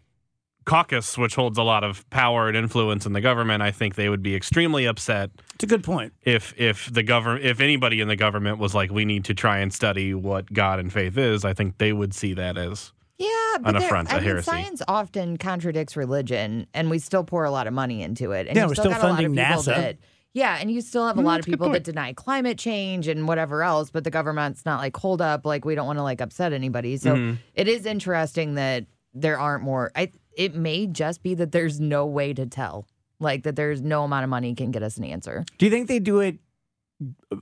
caucus, 0.66 1.18
which 1.18 1.36
holds 1.36 1.58
a 1.58 1.64
lot 1.64 1.84
of 1.84 2.08
power 2.10 2.48
and 2.48 2.56
influence 2.56 3.06
in 3.06 3.14
the 3.14 3.22
government. 3.22 3.64
I 3.64 3.72
think 3.72 3.96
they 3.96 4.10
would 4.10 4.22
be 4.22 4.36
extremely 4.36 4.86
upset 4.86 5.32
It's 5.56 5.64
a 5.64 5.68
good 5.68 5.84
point. 5.84 6.14
if 6.24 6.54
if 6.60 6.92
the 6.94 7.04
government 7.04 7.46
if 7.46 7.60
anybody 7.60 8.02
in 8.02 8.08
the 8.08 8.16
government 8.16 8.58
was 8.60 8.76
like, 8.76 8.92
we 8.92 9.06
need 9.06 9.26
to 9.26 9.34
try 9.34 9.60
and 9.60 9.74
study 9.74 10.14
what 10.14 10.52
God 10.54 10.80
and 10.80 10.92
faith 10.94 11.18
is. 11.18 11.44
I 11.46 11.54
think 11.54 11.78
they 11.78 11.94
would 11.94 12.14
see 12.14 12.34
that 12.36 12.58
as 12.58 12.92
Yeah, 13.18 13.28
An 13.56 13.62
but 13.64 13.72
there- 13.74 13.82
affront, 13.88 14.12
I 14.14 14.18
a 14.18 14.20
mean, 14.20 14.28
heresy. 14.30 14.46
science 14.46 14.82
often 14.88 15.38
contradicts 15.38 15.98
religion, 15.98 16.68
and 16.74 16.90
we 16.90 17.00
still 17.00 17.24
pour 17.24 17.44
a 17.46 17.52
lot 17.52 17.68
of 17.68 17.74
money 17.74 18.02
into 18.04 18.32
it. 18.32 18.48
And 18.48 18.56
Yeah, 18.56 18.68
we're 18.68 18.76
still, 18.76 18.84
still 18.86 18.92
got 18.92 19.02
a 19.02 19.08
lot 19.08 19.12
of 19.20 19.26
funding 19.26 19.36
NASA. 19.44 19.66
That, 19.76 19.98
yeah, 20.34 20.58
and 20.62 20.70
you 20.72 20.82
still 20.82 21.08
have 21.08 21.18
a 21.18 21.22
Mm, 21.22 21.26
lot 21.26 21.40
of 21.40 21.46
people 21.48 21.70
that 21.72 21.84
deny 21.84 22.14
climate 22.14 22.60
change 22.60 23.08
and 23.08 23.28
whatever 23.28 23.64
else, 23.64 23.90
but 23.90 24.04
the 24.04 24.12
government's 24.12 24.64
not 24.66 24.80
like 24.80 24.96
hold 24.96 25.22
up, 25.22 25.44
like 25.46 25.66
we 25.66 25.74
don't 25.74 25.88
want 25.88 25.98
to 25.98 26.04
like 26.04 26.22
upset 26.22 26.54
anybody. 26.54 26.96
So 26.98 27.16
Mm-hmm. 27.16 27.34
it 27.56 27.68
is 27.68 27.86
interesting 27.88 28.54
that 28.56 28.86
there 29.16 29.40
aren't 29.40 29.64
more. 29.64 29.92
I 29.96 30.12
it 30.36 30.56
may 30.56 30.88
just 30.88 31.24
be 31.24 31.34
that 31.36 31.52
there's 31.52 31.80
no 31.80 32.06
way 32.06 32.34
to 32.34 32.46
tell, 32.46 32.88
like 33.20 33.44
that 33.44 33.56
there's 33.56 33.82
no 33.82 34.04
amount 34.04 34.24
of 34.24 34.30
money 34.30 34.56
can 34.56 34.72
get 34.72 34.84
us 34.84 34.98
an 34.98 35.04
answer. 35.04 35.46
Do 35.58 35.66
you 35.66 35.72
think 35.72 35.88
they 35.88 36.00
do 36.00 36.20
it 36.20 36.40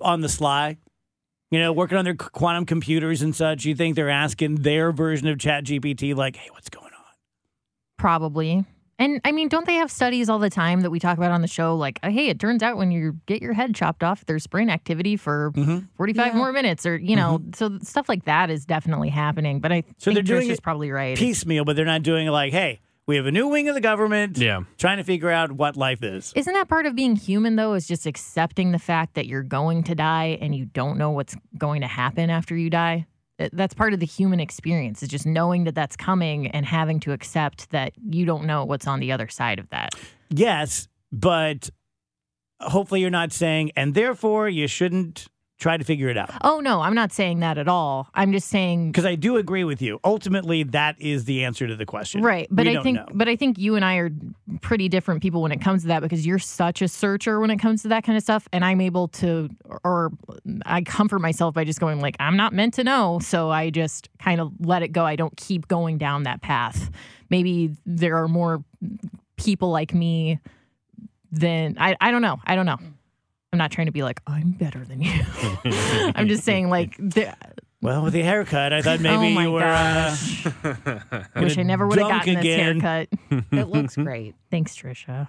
on 0.02 0.22
the 0.22 0.30
sly? 0.30 0.78
You 1.50 1.60
know, 1.60 1.72
working 1.72 1.98
on 1.98 2.04
their 2.04 2.16
quantum 2.16 2.66
computers 2.66 3.22
and 3.22 3.36
such. 3.36 3.64
You 3.64 3.74
think 3.74 3.96
they're 3.96 4.10
asking 4.10 4.56
their 4.56 4.92
version 4.92 5.28
of 5.30 5.40
Chat 5.40 5.64
GPT, 5.64 6.14
like, 6.14 6.36
hey, 6.36 6.50
what's 6.52 6.70
going 6.70 6.86
on? 6.86 6.92
Probably. 7.98 8.66
And 9.00 9.22
I 9.24 9.32
mean, 9.32 9.48
don't 9.48 9.66
they 9.68 9.76
have 9.76 9.92
studies 9.92 10.28
all 10.28 10.40
the 10.40 10.50
time 10.50 10.82
that 10.82 10.90
we 10.90 11.00
talk 11.00 11.18
about 11.18 11.32
on 11.32 11.42
the 11.42 11.48
show? 11.48 11.76
Like, 11.76 12.00
uh, 12.02 12.10
hey, 12.10 12.30
it 12.30 12.40
turns 12.40 12.64
out 12.64 12.78
when 12.78 12.90
you 12.92 13.18
get 13.28 13.42
your 13.44 13.54
head 13.54 13.76
chopped 13.76 14.04
off, 14.04 14.26
there's 14.26 14.48
brain 14.48 14.70
activity 14.70 15.16
for 15.18 15.52
Mm-hmm. 15.56 15.86
45 15.98 16.36
more 16.36 16.52
minutes, 16.52 16.86
or, 16.86 16.98
you 16.98 17.16
know, 17.16 17.42
so 17.56 17.78
stuff 17.82 18.10
like 18.10 18.26
that 18.26 18.50
is 18.50 18.66
definitely 18.66 19.10
happening. 19.10 19.60
But 19.60 19.72
I 19.72 19.84
So 19.98 20.12
think 20.12 20.16
they're 20.16 20.24
doing 20.24 20.50
is 20.50 20.58
it 20.58 20.64
probably 20.64 20.92
right. 20.92 21.18
Piecemeal, 21.18 21.64
but 21.64 21.76
they're 21.76 21.86
not 21.86 22.04
doing 22.04 22.28
like, 22.28 22.52
hey, 22.52 22.80
we 23.06 23.16
have 23.16 23.26
a 23.26 23.32
new 23.32 23.48
wing 23.48 23.70
of 23.70 23.76
the 23.76 23.82
government 23.82 24.38
yeah. 24.38 24.62
trying 24.78 24.98
to 24.98 25.04
figure 25.04 25.30
out 25.30 25.52
what 25.52 25.78
life 25.78 26.04
is. 26.04 26.34
Isn't 26.36 26.54
that 26.54 26.68
part 26.68 26.86
of 26.86 26.96
being 26.96 27.16
human, 27.16 27.56
though, 27.56 27.74
is 27.74 27.88
just 27.88 28.06
accepting 28.06 28.72
the 28.72 28.80
fact 28.80 29.14
that 29.16 29.28
you're 29.28 29.44
going 29.44 29.84
to 29.84 29.96
die 29.96 30.38
and 30.42 30.54
you 30.56 30.66
don't 30.66 30.98
know 30.98 31.12
what's 31.12 31.36
going 31.58 31.82
to 31.82 31.88
happen 31.88 32.30
after 32.30 32.56
you 32.56 32.70
die? 32.70 33.06
It- 33.40 33.56
That's 33.56 33.74
part 33.74 33.94
of 33.94 34.00
the 34.00 34.06
human 34.06 34.40
experience, 34.40 35.04
is 35.04 35.10
just 35.10 35.26
knowing 35.26 35.64
that 35.66 35.76
that's 35.76 35.96
coming 35.96 36.48
and 36.48 36.66
having 36.66 37.00
to 37.02 37.12
accept 37.12 37.70
that 37.72 37.94
you 38.10 38.26
don't 38.26 38.46
know 38.46 38.66
what's 38.66 38.88
on 38.88 39.00
the 39.00 39.12
other 39.12 39.28
side 39.28 39.60
of 39.60 39.70
that. 39.70 39.94
Yes, 40.30 40.88
but 41.12 41.70
hopefully 42.60 43.02
you're 43.02 43.10
not 43.10 43.32
saying, 43.32 43.72
and 43.76 43.94
therefore 43.94 44.50
you 44.50 44.68
shouldn't 44.68 45.28
try 45.58 45.76
to 45.76 45.84
figure 45.84 46.08
it 46.08 46.18
out. 46.18 46.30
Oh, 46.42 46.60
no, 46.60 46.82
I'm 46.82 46.94
not 46.94 47.12
saying 47.12 47.40
that 47.40 47.58
at 47.58 47.68
all. 47.68 48.08
I'm 48.14 48.32
just 48.32 48.48
saying. 48.48 48.92
Because 48.92 49.06
I 49.06 49.16
do 49.16 49.38
agree 49.38 49.64
with 49.64 49.82
you. 49.82 50.00
Ultimately, 50.04 50.62
that 50.64 50.96
is 51.02 51.26
the 51.26 51.44
answer 51.44 51.66
to 51.68 51.76
the 51.76 51.86
question. 51.86 52.22
Right, 52.22 52.48
but 52.52 52.68
We 52.68 52.78
I 52.78 52.84
think, 52.84 52.98
know. 52.98 53.08
but 53.12 53.28
I 53.28 53.36
think 53.36 53.58
you 53.58 53.76
and 53.76 53.84
I 53.84 53.96
are 53.96 54.12
pretty 54.62 54.88
different 54.88 55.22
people 55.22 55.42
when 55.42 55.52
it 55.52 55.60
comes 55.60 55.82
to 55.82 55.88
that 55.88 56.02
because 56.02 56.26
you're 56.28 56.38
such 56.38 56.82
a 56.84 56.88
searcher 56.88 57.40
when 57.40 57.50
it 57.50 57.58
comes 57.58 57.82
to 57.82 57.88
that 57.88 58.04
kind 58.04 58.16
of 58.18 58.24
stuff, 58.24 58.48
and 58.54 58.64
I'm 58.64 58.82
able 58.82 59.08
to, 59.10 59.50
or 59.84 60.12
I 60.66 60.82
comfort 60.82 61.20
myself 61.20 61.56
by 61.56 61.64
just 61.64 61.80
going 61.80 62.02
like, 62.02 62.16
I'm 62.20 62.38
not 62.38 62.54
meant 62.54 62.76
to 62.76 62.84
know, 62.84 63.18
so 63.20 63.50
I 63.50 63.72
just 63.72 64.10
kind 64.20 64.40
of 64.40 64.52
let 64.60 64.84
it 64.84 64.90
go. 64.90 65.06
I 65.06 65.16
don't 65.16 65.36
keep 65.38 65.68
going 65.68 65.98
down 65.98 66.24
that 66.24 66.42
path. 66.42 66.92
Maybe 67.30 67.76
there 67.86 68.18
are 68.18 68.28
more 68.28 68.64
people 69.38 69.72
like 69.72 69.94
me 69.94 70.40
than 71.32 71.78
I. 71.80 71.96
I 72.00 72.12
don't 72.12 72.22
know. 72.22 72.40
I 72.46 72.56
don't 72.56 72.66
know. 72.66 72.78
I'm 73.54 73.60
not 73.60 73.72
trying 73.72 73.88
to 73.88 73.92
be 73.94 74.04
like 74.04 74.22
I'm 74.28 74.52
better 74.52 74.84
than 74.84 75.02
you. 75.02 75.22
I'm 76.16 76.28
just 76.28 76.44
saying 76.44 76.70
like. 76.70 76.98
the- 76.98 77.34
Well, 77.82 78.04
with 78.04 78.14
the 78.14 78.24
haircut, 78.24 78.74
I 78.74 78.82
thought 78.82 79.00
maybe 79.00 79.16
oh 79.16 79.30
my 79.30 79.44
you 79.44 79.52
were. 79.52 79.60
gosh. 79.62 80.46
Uh, 80.48 81.00
Wish 81.38 81.58
I 81.58 81.64
never 81.64 81.88
would 81.88 81.98
have 82.00 82.10
gotten 82.10 82.38
again. 82.38 82.80
this 82.80 82.84
haircut. 82.84 83.10
It 83.52 83.68
looks 83.70 83.96
great. 83.96 84.36
Thanks, 84.52 84.76
Trisha. 84.76 85.28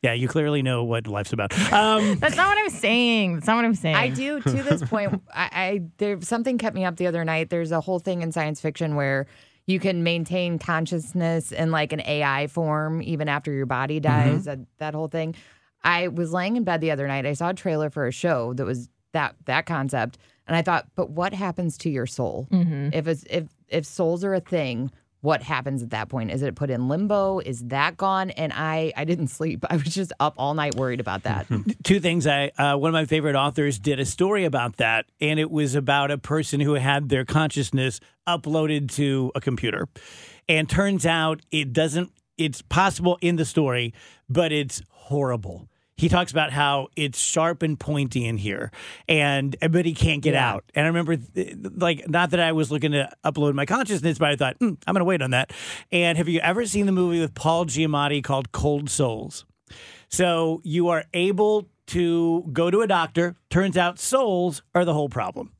yeah, 0.00 0.12
you 0.14 0.28
clearly 0.28 0.62
know 0.62 0.84
what 0.84 1.06
life's 1.06 1.32
about. 1.32 1.52
Um, 1.72 2.14
That's 2.20 2.36
not 2.36 2.48
what 2.48 2.58
I'm 2.58 2.70
saying. 2.70 3.34
That's 3.34 3.46
not 3.48 3.56
what 3.56 3.64
I'm 3.64 3.74
saying. 3.74 3.96
I 3.96 4.08
do 4.08 4.40
to 4.40 4.50
this 4.62 4.82
point. 4.84 5.20
I, 5.34 5.50
I 5.52 5.80
there 5.98 6.18
something 6.22 6.56
kept 6.58 6.74
me 6.76 6.84
up 6.84 6.96
the 6.96 7.08
other 7.08 7.24
night. 7.24 7.50
There's 7.50 7.72
a 7.72 7.80
whole 7.80 7.98
thing 7.98 8.22
in 8.22 8.32
science 8.32 8.60
fiction 8.60 8.94
where 8.94 9.26
you 9.66 9.78
can 9.80 10.02
maintain 10.02 10.58
consciousness 10.58 11.52
in 11.52 11.70
like 11.70 11.92
an 11.92 12.00
AI 12.06 12.46
form 12.46 13.02
even 13.02 13.28
after 13.28 13.52
your 13.52 13.66
body 13.66 14.00
dies. 14.00 14.44
That, 14.46 14.60
that 14.78 14.94
whole 14.94 15.08
thing. 15.08 15.34
I 15.82 16.08
was 16.08 16.32
laying 16.32 16.56
in 16.56 16.64
bed 16.64 16.80
the 16.80 16.90
other 16.90 17.06
night. 17.06 17.26
I 17.26 17.32
saw 17.32 17.50
a 17.50 17.54
trailer 17.54 17.90
for 17.90 18.06
a 18.06 18.12
show 18.12 18.52
that 18.54 18.64
was 18.64 18.88
that 19.12 19.34
that 19.46 19.66
concept, 19.66 20.18
and 20.46 20.56
I 20.56 20.62
thought, 20.62 20.86
but 20.94 21.10
what 21.10 21.32
happens 21.32 21.78
to 21.78 21.90
your 21.90 22.06
soul 22.06 22.48
if 22.92 23.06
it's 23.06 23.24
if 23.30 23.44
if 23.68 23.86
souls 23.86 24.24
are 24.24 24.34
a 24.34 24.40
thing? 24.40 24.90
What 25.22 25.42
happens 25.42 25.82
at 25.82 25.90
that 25.90 26.08
point? 26.08 26.30
Is 26.30 26.40
it 26.40 26.54
put 26.54 26.70
in 26.70 26.88
limbo? 26.88 27.40
Is 27.40 27.60
that 27.66 27.98
gone? 27.98 28.30
And 28.30 28.54
I 28.54 28.92
I 28.96 29.04
didn't 29.04 29.28
sleep. 29.28 29.64
I 29.70 29.76
was 29.76 29.94
just 29.94 30.12
up 30.18 30.34
all 30.38 30.54
night 30.54 30.76
worried 30.76 31.00
about 31.00 31.24
that. 31.24 31.46
two 31.84 32.00
things. 32.00 32.26
I 32.26 32.52
uh, 32.56 32.76
one 32.76 32.88
of 32.88 32.94
my 32.94 33.04
favorite 33.04 33.36
authors 33.36 33.78
did 33.78 34.00
a 34.00 34.06
story 34.06 34.44
about 34.44 34.76
that, 34.76 35.06
and 35.20 35.38
it 35.38 35.50
was 35.50 35.74
about 35.74 36.10
a 36.10 36.18
person 36.18 36.60
who 36.60 36.74
had 36.74 37.08
their 37.08 37.24
consciousness 37.24 38.00
uploaded 38.26 38.90
to 38.92 39.30
a 39.34 39.40
computer, 39.40 39.88
and 40.48 40.68
turns 40.68 41.04
out 41.04 41.40
it 41.50 41.72
doesn't. 41.72 42.12
It's 42.40 42.62
possible 42.62 43.18
in 43.20 43.36
the 43.36 43.44
story, 43.44 43.92
but 44.30 44.50
it's 44.50 44.80
horrible. 44.88 45.68
He 45.96 46.08
talks 46.08 46.32
about 46.32 46.50
how 46.50 46.88
it's 46.96 47.18
sharp 47.18 47.62
and 47.62 47.78
pointy 47.78 48.24
in 48.24 48.38
here, 48.38 48.70
and 49.06 49.54
but 49.70 49.84
he 49.84 49.92
can't 49.92 50.22
get 50.22 50.34
out. 50.34 50.64
And 50.74 50.86
I 50.86 50.88
remember, 50.88 51.18
like, 51.76 52.08
not 52.08 52.30
that 52.30 52.40
I 52.40 52.52
was 52.52 52.70
looking 52.70 52.92
to 52.92 53.12
upload 53.22 53.52
my 53.52 53.66
consciousness, 53.66 54.16
but 54.16 54.30
I 54.30 54.36
thought 54.36 54.56
"Hmm, 54.58 54.72
I'm 54.86 54.94
going 54.94 55.00
to 55.00 55.04
wait 55.04 55.20
on 55.20 55.32
that. 55.32 55.52
And 55.92 56.16
have 56.16 56.26
you 56.26 56.40
ever 56.40 56.64
seen 56.64 56.86
the 56.86 56.92
movie 56.92 57.20
with 57.20 57.34
Paul 57.34 57.66
Giamatti 57.66 58.24
called 58.24 58.50
Cold 58.52 58.88
Souls? 58.88 59.44
So 60.08 60.62
you 60.64 60.88
are 60.88 61.04
able 61.12 61.68
to 61.88 62.48
go 62.50 62.70
to 62.70 62.80
a 62.80 62.86
doctor. 62.86 63.36
Turns 63.50 63.76
out 63.76 63.98
souls 63.98 64.62
are 64.74 64.86
the 64.86 64.94
whole 64.94 65.10
problem. 65.10 65.52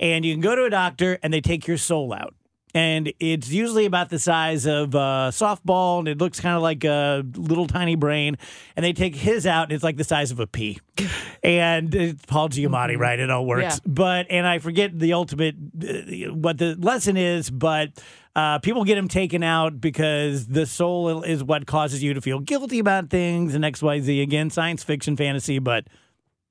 And 0.00 0.24
you 0.24 0.34
can 0.34 0.40
go 0.40 0.56
to 0.56 0.64
a 0.64 0.70
doctor 0.70 1.20
and 1.22 1.32
they 1.32 1.40
take 1.40 1.68
your 1.68 1.78
soul 1.78 2.12
out. 2.12 2.34
And 2.74 3.12
it's 3.20 3.50
usually 3.50 3.86
about 3.86 4.10
the 4.10 4.18
size 4.18 4.66
of 4.66 4.96
a 4.96 5.30
softball 5.30 6.00
and 6.00 6.08
it 6.08 6.18
looks 6.18 6.40
kind 6.40 6.56
of 6.56 6.62
like 6.62 6.82
a 6.82 7.24
little 7.36 7.68
tiny 7.68 7.94
brain. 7.94 8.36
And 8.74 8.84
they 8.84 8.92
take 8.92 9.14
his 9.14 9.46
out 9.46 9.64
and 9.64 9.72
it's 9.72 9.84
like 9.84 9.96
the 9.96 10.04
size 10.04 10.32
of 10.32 10.40
a 10.40 10.46
pea. 10.46 10.78
And 11.44 11.94
it's 11.94 12.24
Paul 12.24 12.48
Giamatti, 12.48 12.98
right? 12.98 13.20
It 13.20 13.30
all 13.30 13.44
works. 13.44 13.62
Yeah. 13.62 13.78
But, 13.84 14.28
and 14.30 14.46
I 14.46 14.60
forget 14.60 14.98
the 14.98 15.12
ultimate, 15.12 15.54
uh, 15.76 16.32
what 16.32 16.56
the 16.56 16.74
lesson 16.76 17.18
is, 17.18 17.50
but 17.50 17.90
uh, 18.34 18.60
people 18.60 18.82
get 18.84 18.96
him 18.96 19.08
taken 19.08 19.42
out 19.42 19.78
because 19.78 20.46
the 20.46 20.64
soul 20.64 21.22
is 21.22 21.44
what 21.44 21.66
causes 21.66 22.02
you 22.02 22.14
to 22.14 22.22
feel 22.22 22.40
guilty 22.40 22.78
about 22.78 23.10
things 23.10 23.54
and 23.54 23.62
XYZ. 23.62 24.22
Again, 24.22 24.48
science 24.48 24.82
fiction, 24.82 25.18
fantasy, 25.18 25.58
but 25.58 25.86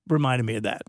reminded 0.08 0.46
me 0.46 0.58
of 0.58 0.64
that. 0.64 0.84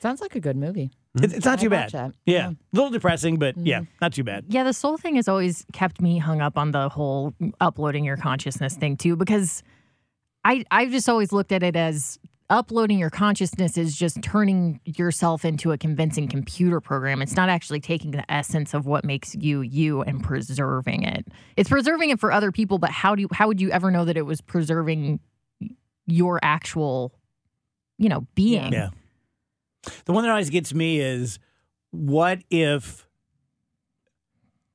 Sounds 0.00 0.20
like 0.20 0.34
a 0.34 0.40
good 0.40 0.56
movie. 0.56 0.90
Hmm? 1.16 1.24
It's, 1.24 1.34
it's 1.34 1.44
not 1.44 1.58
I'd 1.58 1.62
too 1.62 1.70
bad. 1.70 1.90
that. 1.90 2.12
Yeah. 2.24 2.50
A 2.50 2.56
little 2.72 2.90
depressing, 2.90 3.38
but 3.38 3.56
yeah, 3.56 3.80
mm-hmm. 3.80 3.90
not 4.00 4.12
too 4.12 4.24
bad. 4.24 4.44
Yeah, 4.48 4.64
the 4.64 4.72
soul 4.72 4.96
thing 4.96 5.16
has 5.16 5.28
always 5.28 5.66
kept 5.72 6.00
me 6.00 6.18
hung 6.18 6.40
up 6.40 6.56
on 6.56 6.70
the 6.70 6.88
whole 6.88 7.34
uploading 7.60 8.04
your 8.04 8.16
consciousness 8.16 8.76
thing 8.76 8.96
too, 8.96 9.16
because 9.16 9.62
I 10.44 10.64
I've 10.70 10.90
just 10.90 11.08
always 11.08 11.32
looked 11.32 11.52
at 11.52 11.62
it 11.62 11.76
as 11.76 12.18
uploading 12.48 12.98
your 12.98 13.10
consciousness 13.10 13.78
is 13.78 13.96
just 13.96 14.20
turning 14.22 14.80
yourself 14.84 15.44
into 15.44 15.70
a 15.70 15.78
convincing 15.78 16.26
computer 16.26 16.80
program. 16.80 17.22
It's 17.22 17.36
not 17.36 17.48
actually 17.48 17.80
taking 17.80 18.10
the 18.10 18.28
essence 18.30 18.74
of 18.74 18.86
what 18.86 19.04
makes 19.04 19.36
you 19.36 19.60
you 19.62 20.02
and 20.02 20.22
preserving 20.22 21.04
it. 21.04 21.28
It's 21.56 21.70
preserving 21.70 22.10
it 22.10 22.18
for 22.18 22.32
other 22.32 22.50
people, 22.50 22.78
but 22.78 22.90
how 22.90 23.14
do 23.14 23.22
you, 23.22 23.28
how 23.32 23.46
would 23.46 23.60
you 23.60 23.70
ever 23.70 23.92
know 23.92 24.04
that 24.04 24.16
it 24.16 24.26
was 24.26 24.40
preserving 24.40 25.20
your 26.06 26.40
actual, 26.42 27.14
you 27.98 28.08
know, 28.08 28.26
being? 28.34 28.72
Yeah. 28.72 28.90
The 30.04 30.12
one 30.12 30.24
that 30.24 30.30
always 30.30 30.50
gets 30.50 30.74
me 30.74 31.00
is 31.00 31.38
what 31.90 32.40
if 32.50 33.06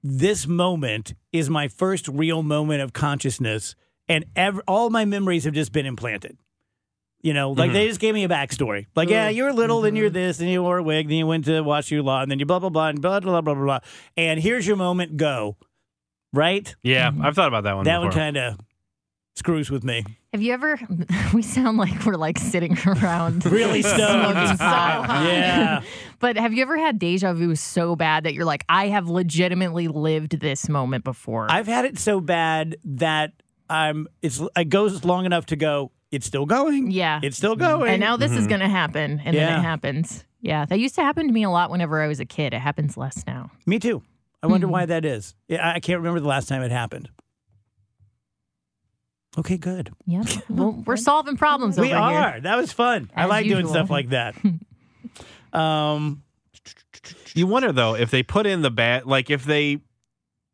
this 0.03 0.47
moment 0.47 1.13
is 1.31 1.49
my 1.49 1.67
first 1.67 2.07
real 2.07 2.43
moment 2.43 2.81
of 2.81 2.93
consciousness 2.93 3.75
and 4.07 4.25
ev- 4.35 4.61
all 4.67 4.89
my 4.89 5.05
memories 5.05 5.45
have 5.45 5.53
just 5.53 5.71
been 5.71 5.85
implanted? 5.85 6.37
You 7.21 7.33
know, 7.33 7.51
like 7.51 7.71
they 7.71 7.79
mm-hmm. 7.79 7.87
just 7.87 7.99
gave 7.99 8.13
me 8.13 8.23
a 8.23 8.29
backstory. 8.29 8.85
Like, 8.95 9.09
yeah, 9.09 9.29
mm-hmm. 9.29 9.37
you 9.37 9.43
were 9.45 9.53
little, 9.53 9.81
then 9.81 9.95
you're 9.95 10.09
mm-hmm. 10.09 10.13
this, 10.13 10.37
then 10.37 10.47
you 10.47 10.61
wore 10.61 10.77
a 10.77 10.83
wig, 10.83 11.07
then 11.07 11.17
you 11.17 11.25
went 11.25 11.45
to 11.45 11.61
watch 11.61 11.89
your 11.89 12.03
law, 12.03 12.21
and 12.21 12.29
then 12.29 12.37
you 12.37 12.45
blah, 12.45 12.59
blah, 12.59 12.69
blah, 12.69 12.89
and 12.89 13.01
blah, 13.01 13.19
blah, 13.19 13.41
blah, 13.41 13.55
blah, 13.55 13.63
blah. 13.63 13.79
And 14.15 14.39
here's 14.39 14.67
your 14.67 14.75
moment, 14.75 15.17
go. 15.17 15.57
Right? 16.31 16.75
Yeah, 16.83 17.09
I've 17.21 17.33
thought 17.33 17.47
about 17.47 17.63
that 17.63 17.75
one. 17.75 17.85
That 17.85 17.97
before. 17.97 18.09
one 18.09 18.15
kind 18.15 18.37
of 18.37 18.59
screws 19.35 19.69
with 19.69 19.83
me. 19.83 20.03
Have 20.33 20.41
you 20.41 20.53
ever? 20.53 20.79
We 21.33 21.41
sound 21.41 21.77
like 21.77 22.05
we're 22.05 22.15
like 22.15 22.37
sitting 22.37 22.77
around, 22.85 23.45
Really 23.45 23.81
stoned. 23.81 24.31
smoking 24.31 24.57
pot. 24.57 25.25
Yeah. 25.25 25.81
But 26.19 26.37
have 26.37 26.53
you 26.53 26.61
ever 26.61 26.77
had 26.77 26.97
deja 26.97 27.33
vu 27.33 27.55
so 27.55 27.95
bad 27.95 28.23
that 28.23 28.33
you're 28.33 28.45
like, 28.45 28.63
I 28.69 28.87
have 28.87 29.09
legitimately 29.09 29.87
lived 29.89 30.39
this 30.39 30.69
moment 30.69 31.03
before? 31.03 31.47
I've 31.49 31.67
had 31.67 31.85
it 31.85 31.99
so 31.99 32.21
bad 32.21 32.77
that 32.85 33.33
I'm. 33.69 34.07
It's 34.21 34.41
it 34.55 34.69
goes 34.69 35.03
long 35.03 35.25
enough 35.25 35.47
to 35.47 35.55
go. 35.55 35.91
It's 36.11 36.25
still 36.25 36.45
going. 36.45 36.91
yeah. 36.91 37.19
It's 37.21 37.35
still 37.35 37.55
going. 37.55 37.91
and 37.91 37.99
now 37.99 38.15
this 38.15 38.31
is 38.31 38.39
mm-hmm. 38.39 38.49
going 38.49 38.61
to 38.61 38.69
happen, 38.69 39.21
and 39.25 39.35
then 39.35 39.59
it 39.59 39.61
happens. 39.61 40.23
Yeah, 40.41 40.65
that 40.65 40.79
used 40.79 40.95
to 40.95 41.01
happen 41.01 41.27
to 41.27 41.33
me 41.33 41.43
a 41.43 41.49
lot 41.49 41.71
whenever 41.71 42.01
I 42.01 42.07
was 42.07 42.19
a 42.19 42.25
kid. 42.25 42.53
It 42.53 42.59
happens 42.59 42.95
less 42.95 43.25
now. 43.27 43.51
Me 43.65 43.79
too. 43.79 44.03
I 44.43 44.47
wonder 44.47 44.67
hmm. 44.67 44.73
why 44.73 44.85
that 44.85 45.03
is. 45.03 45.33
I 45.49 45.79
can't 45.79 45.97
remember 45.97 46.19
the 46.19 46.27
last 46.27 46.47
time 46.47 46.61
it 46.61 46.71
happened. 46.71 47.09
Okay, 49.37 49.57
good. 49.57 49.91
Yep. 50.05 50.27
well, 50.49 50.83
we're 50.85 50.97
solving 50.97 51.37
problems 51.37 51.77
we 51.77 51.93
over 51.93 52.01
are. 52.01 52.31
here. 52.33 52.41
That 52.41 52.55
was 52.55 52.71
fun. 52.71 53.11
I 53.15 53.23
As 53.23 53.29
like 53.29 53.47
doing 53.47 53.67
stuff 53.67 53.89
like 53.89 54.09
that. 54.09 54.35
um, 55.53 56.23
You 57.33 57.47
wonder 57.47 57.71
though 57.71 57.95
if 57.95 58.11
they 58.11 58.23
put 58.23 58.45
in 58.45 58.61
the 58.61 58.71
bad, 58.71 59.05
like 59.05 59.29
if 59.29 59.43
they 59.43 59.81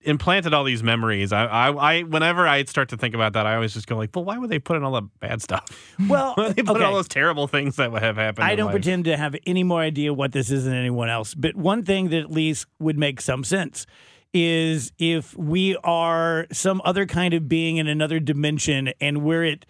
implanted 0.03 0.53
all 0.53 0.63
these 0.63 0.83
memories. 0.83 1.31
I, 1.31 1.45
I, 1.45 1.71
I, 1.71 2.01
whenever 2.01 2.47
I 2.47 2.63
start 2.63 2.89
to 2.89 2.97
think 2.97 3.13
about 3.15 3.33
that, 3.33 3.45
I 3.45 3.55
always 3.55 3.73
just 3.73 3.87
go 3.87 3.97
like, 3.97 4.09
well, 4.15 4.25
why 4.25 4.37
would 4.37 4.49
they 4.49 4.59
put 4.59 4.77
in 4.77 4.83
all 4.83 4.93
the 4.93 5.03
bad 5.19 5.41
stuff? 5.41 5.95
well, 6.07 6.33
they 6.35 6.43
put 6.53 6.57
in 6.57 6.69
okay. 6.69 6.83
all 6.83 6.95
those 6.95 7.07
terrible 7.07 7.47
things 7.47 7.75
that 7.75 7.91
would 7.91 8.01
have 8.01 8.17
happened? 8.17 8.45
I 8.45 8.55
don't 8.55 8.67
life? 8.67 8.73
pretend 8.73 9.05
to 9.05 9.17
have 9.17 9.35
any 9.45 9.63
more 9.63 9.81
idea 9.81 10.13
what 10.13 10.31
this 10.31 10.49
is 10.49 10.65
than 10.65 10.73
anyone 10.73 11.09
else. 11.09 11.33
But 11.33 11.55
one 11.55 11.83
thing 11.83 12.09
that 12.09 12.19
at 12.19 12.31
least 12.31 12.65
would 12.79 12.97
make 12.97 13.21
some 13.21 13.43
sense 13.43 13.85
is 14.33 14.91
if 14.97 15.35
we 15.37 15.75
are 15.83 16.47
some 16.51 16.81
other 16.85 17.05
kind 17.05 17.33
of 17.33 17.49
being 17.49 17.77
in 17.77 17.87
another 17.87 18.19
dimension 18.19 18.93
and 19.01 19.23
we're 19.23 19.45
at 19.45 19.65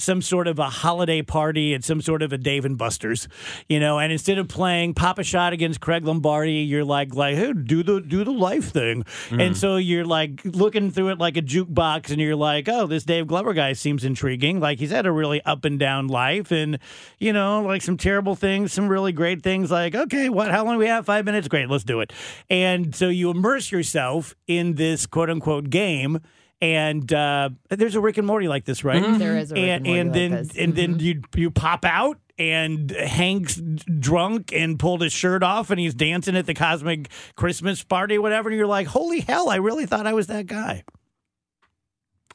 some 0.00 0.22
sort 0.22 0.48
of 0.48 0.58
a 0.58 0.68
holiday 0.68 1.22
party 1.22 1.74
at 1.74 1.84
some 1.84 2.00
sort 2.00 2.22
of 2.22 2.32
a 2.32 2.38
Dave 2.38 2.64
and 2.64 2.76
Buster's, 2.78 3.28
you 3.68 3.80
know, 3.80 3.98
and 3.98 4.12
instead 4.12 4.38
of 4.38 4.48
playing 4.48 4.94
Pop-A-Shot 4.94 5.52
against 5.52 5.80
Craig 5.80 6.04
Lombardi, 6.04 6.52
you're 6.52 6.84
like, 6.84 7.14
like, 7.14 7.36
hey, 7.36 7.52
do 7.52 7.82
the 7.82 8.00
do 8.00 8.24
the 8.24 8.32
life 8.32 8.70
thing, 8.72 9.04
mm. 9.28 9.44
and 9.44 9.56
so 9.56 9.76
you're 9.76 10.04
like 10.04 10.40
looking 10.44 10.90
through 10.90 11.10
it 11.10 11.18
like 11.18 11.36
a 11.36 11.42
jukebox, 11.42 12.10
and 12.10 12.20
you're 12.20 12.36
like, 12.36 12.68
oh, 12.68 12.86
this 12.86 13.04
Dave 13.04 13.26
Glover 13.26 13.52
guy 13.54 13.72
seems 13.72 14.04
intriguing. 14.04 14.60
Like 14.60 14.78
he's 14.78 14.90
had 14.90 15.06
a 15.06 15.12
really 15.12 15.42
up 15.42 15.64
and 15.64 15.78
down 15.78 16.08
life, 16.08 16.50
and 16.50 16.78
you 17.18 17.32
know, 17.32 17.62
like 17.62 17.82
some 17.82 17.96
terrible 17.96 18.34
things, 18.34 18.72
some 18.72 18.88
really 18.88 19.12
great 19.12 19.42
things. 19.42 19.70
Like, 19.70 19.94
okay, 19.94 20.28
what? 20.28 20.50
How 20.50 20.64
long 20.64 20.74
do 20.74 20.78
we 20.78 20.86
have? 20.86 21.06
Five 21.06 21.24
minutes. 21.24 21.48
Great, 21.48 21.68
let's 21.68 21.84
do 21.84 22.00
it. 22.00 22.12
And 22.50 22.94
so 22.94 23.08
you 23.08 23.30
immerse 23.30 23.72
yourself 23.72 24.34
in 24.46 24.74
this 24.74 25.06
quote 25.06 25.30
unquote 25.30 25.70
game. 25.70 26.20
And 26.60 27.12
uh, 27.12 27.50
there's 27.68 27.94
a 27.94 28.00
Rick 28.00 28.16
and 28.16 28.26
Morty 28.26 28.48
like 28.48 28.64
this, 28.64 28.84
right? 28.84 29.02
There 29.18 29.36
is 29.36 29.52
a 29.52 29.54
Rick 29.54 29.62
and 29.64 29.86
and, 29.86 29.86
Morty 29.86 30.00
and 30.00 30.08
like 30.10 30.14
then 30.14 30.30
this. 30.30 30.56
and 30.56 30.74
then 30.74 30.98
you 30.98 31.22
you 31.36 31.50
pop 31.50 31.84
out 31.84 32.18
and 32.38 32.90
Hank's 32.90 33.56
drunk 33.56 34.52
and 34.52 34.78
pulled 34.78 35.02
his 35.02 35.12
shirt 35.12 35.42
off 35.42 35.70
and 35.70 35.78
he's 35.78 35.94
dancing 35.94 36.36
at 36.36 36.46
the 36.46 36.54
cosmic 36.54 37.08
Christmas 37.36 37.84
party 37.84 38.16
or 38.16 38.22
whatever 38.22 38.48
and 38.48 38.58
you're 38.58 38.66
like 38.66 38.88
holy 38.88 39.20
hell 39.20 39.48
I 39.50 39.56
really 39.56 39.86
thought 39.86 40.04
I 40.06 40.14
was 40.14 40.26
that 40.26 40.46
guy 40.46 40.82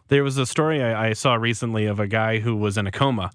There 0.08 0.24
was 0.24 0.38
a 0.38 0.46
story 0.46 0.82
I, 0.82 1.10
I 1.10 1.14
saw 1.14 1.34
recently 1.36 1.86
of 1.86 2.00
a 2.00 2.08
guy 2.08 2.40
who 2.40 2.56
was 2.56 2.78
in 2.78 2.88
a 2.88 2.92
coma, 2.92 3.32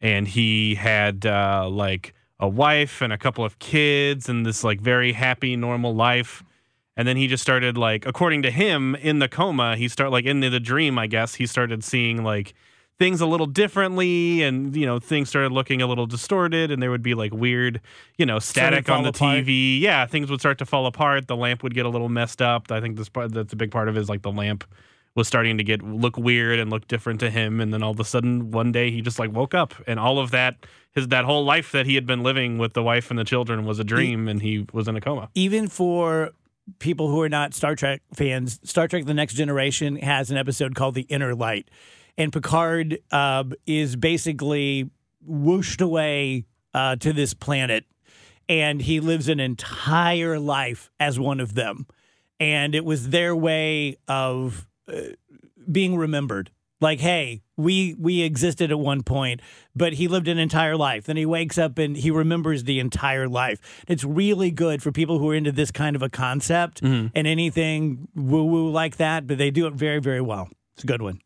and 0.00 0.26
he 0.28 0.74
had 0.76 1.26
uh, 1.26 1.68
like 1.68 2.14
a 2.40 2.48
wife 2.48 3.02
and 3.02 3.12
a 3.12 3.18
couple 3.18 3.44
of 3.44 3.58
kids 3.58 4.28
and 4.28 4.46
this 4.46 4.62
like 4.62 4.80
very 4.80 5.12
happy 5.12 5.56
normal 5.56 5.94
life. 5.94 6.42
And 6.98 7.06
then 7.06 7.16
he 7.16 7.28
just 7.28 7.42
started 7.42 7.78
like, 7.78 8.04
according 8.06 8.42
to 8.42 8.50
him, 8.50 8.96
in 8.96 9.20
the 9.20 9.28
coma, 9.28 9.76
he 9.76 9.88
started 9.88 10.10
like 10.10 10.24
in 10.24 10.40
the 10.40 10.58
dream, 10.58 10.98
I 10.98 11.06
guess, 11.06 11.36
he 11.36 11.46
started 11.46 11.84
seeing 11.84 12.24
like 12.24 12.54
things 12.98 13.20
a 13.20 13.26
little 13.26 13.46
differently 13.46 14.42
and 14.42 14.74
you 14.74 14.84
know 14.84 14.98
things 14.98 15.28
started 15.28 15.52
looking 15.52 15.80
a 15.80 15.86
little 15.86 16.06
distorted 16.06 16.72
and 16.72 16.82
there 16.82 16.90
would 16.90 17.02
be 17.02 17.14
like 17.14 17.32
weird 17.32 17.80
you 18.16 18.26
know 18.26 18.40
static 18.40 18.90
on 18.90 19.04
the 19.04 19.10
apart. 19.10 19.44
tv 19.44 19.80
yeah 19.80 20.04
things 20.04 20.28
would 20.28 20.40
start 20.40 20.58
to 20.58 20.66
fall 20.66 20.84
apart. 20.86 21.28
The 21.28 21.36
lamp 21.36 21.62
would 21.62 21.74
get 21.74 21.86
a 21.86 21.88
little 21.88 22.08
messed 22.08 22.42
up. 22.42 22.72
I 22.72 22.80
think 22.80 22.96
this 22.96 23.08
part 23.08 23.32
that's 23.32 23.52
a 23.52 23.56
big 23.56 23.70
part 23.70 23.88
of 23.88 23.96
it 23.96 24.00
is 24.00 24.08
like 24.08 24.22
the 24.22 24.32
lamp 24.32 24.64
was 25.14 25.28
starting 25.28 25.58
to 25.58 25.64
get 25.64 25.82
look 25.82 26.16
weird 26.16 26.58
and 26.58 26.70
look 26.70 26.88
different 26.88 27.20
to 27.20 27.30
him. 27.30 27.60
And 27.60 27.72
then 27.72 27.84
all 27.84 27.92
of 27.92 28.00
a 28.00 28.04
sudden 28.04 28.50
one 28.50 28.72
day 28.72 28.90
he 28.90 29.00
just 29.00 29.20
like 29.20 29.32
woke 29.32 29.54
up 29.54 29.74
and 29.86 30.00
all 30.00 30.18
of 30.18 30.32
that 30.32 30.56
his 30.92 31.06
that 31.08 31.24
whole 31.24 31.44
life 31.44 31.70
that 31.70 31.86
he 31.86 31.94
had 31.94 32.06
been 32.06 32.24
living 32.24 32.58
with 32.58 32.72
the 32.72 32.82
wife 32.82 33.10
and 33.10 33.18
the 33.18 33.24
children 33.24 33.64
was 33.64 33.78
a 33.78 33.84
dream 33.84 34.26
and 34.26 34.42
he 34.42 34.66
was 34.72 34.88
in 34.88 34.96
a 34.96 35.00
coma. 35.00 35.28
Even 35.36 35.68
for 35.68 36.32
people 36.78 37.08
who 37.08 37.20
are 37.20 37.28
not 37.28 37.54
Star 37.54 37.74
Trek 37.74 38.02
fans 38.14 38.60
Star 38.64 38.88
Trek 38.88 39.04
the 39.04 39.14
Next 39.14 39.34
Generation 39.34 39.96
has 39.96 40.30
an 40.30 40.36
episode 40.36 40.74
called 40.74 40.94
The 40.94 41.02
Inner 41.02 41.34
Light. 41.34 41.70
And 42.16 42.32
Picard 42.32 42.98
uh, 43.12 43.44
is 43.66 43.96
basically 43.96 44.90
whooshed 45.24 45.80
away 45.80 46.46
uh, 46.74 46.96
to 46.96 47.12
this 47.12 47.34
planet. 47.34 47.84
And 48.48 48.80
he 48.80 49.00
lives 49.00 49.28
an 49.28 49.40
entire 49.40 50.38
life 50.38 50.90
as 50.98 51.18
one 51.18 51.38
of 51.38 51.54
them. 51.54 51.86
And 52.40 52.74
it 52.74 52.84
was 52.84 53.10
their 53.10 53.36
way 53.36 53.96
of 54.08 54.66
uh, 54.88 55.00
being 55.70 55.96
remembered 55.96 56.50
like 56.80 57.00
hey 57.00 57.42
we 57.56 57.94
we 57.98 58.22
existed 58.22 58.70
at 58.70 58.78
one 58.78 59.02
point 59.02 59.40
but 59.74 59.92
he 59.94 60.08
lived 60.08 60.28
an 60.28 60.38
entire 60.38 60.76
life. 60.76 61.04
Then 61.04 61.16
he 61.16 61.26
wakes 61.26 61.56
up 61.58 61.78
and 61.78 61.96
he 61.96 62.10
remembers 62.10 62.64
the 62.64 62.80
entire 62.80 63.28
life. 63.28 63.60
It's 63.86 64.02
really 64.04 64.50
good 64.50 64.82
for 64.82 64.90
people 64.92 65.18
who 65.18 65.30
are 65.30 65.34
into 65.34 65.52
this 65.52 65.70
kind 65.70 65.94
of 65.94 66.02
a 66.02 66.08
concept 66.08 66.82
mm-hmm. 66.82 67.08
and 67.14 67.26
anything 67.26 68.08
woo 68.14 68.44
woo 68.44 68.70
like 68.70 68.96
that 68.96 69.26
but 69.26 69.38
they 69.38 69.50
do 69.50 69.66
it 69.66 69.74
very 69.74 70.00
very 70.00 70.20
well. 70.20 70.48
It's 70.74 70.84
a 70.84 70.86
good 70.86 71.02
one. 71.02 71.20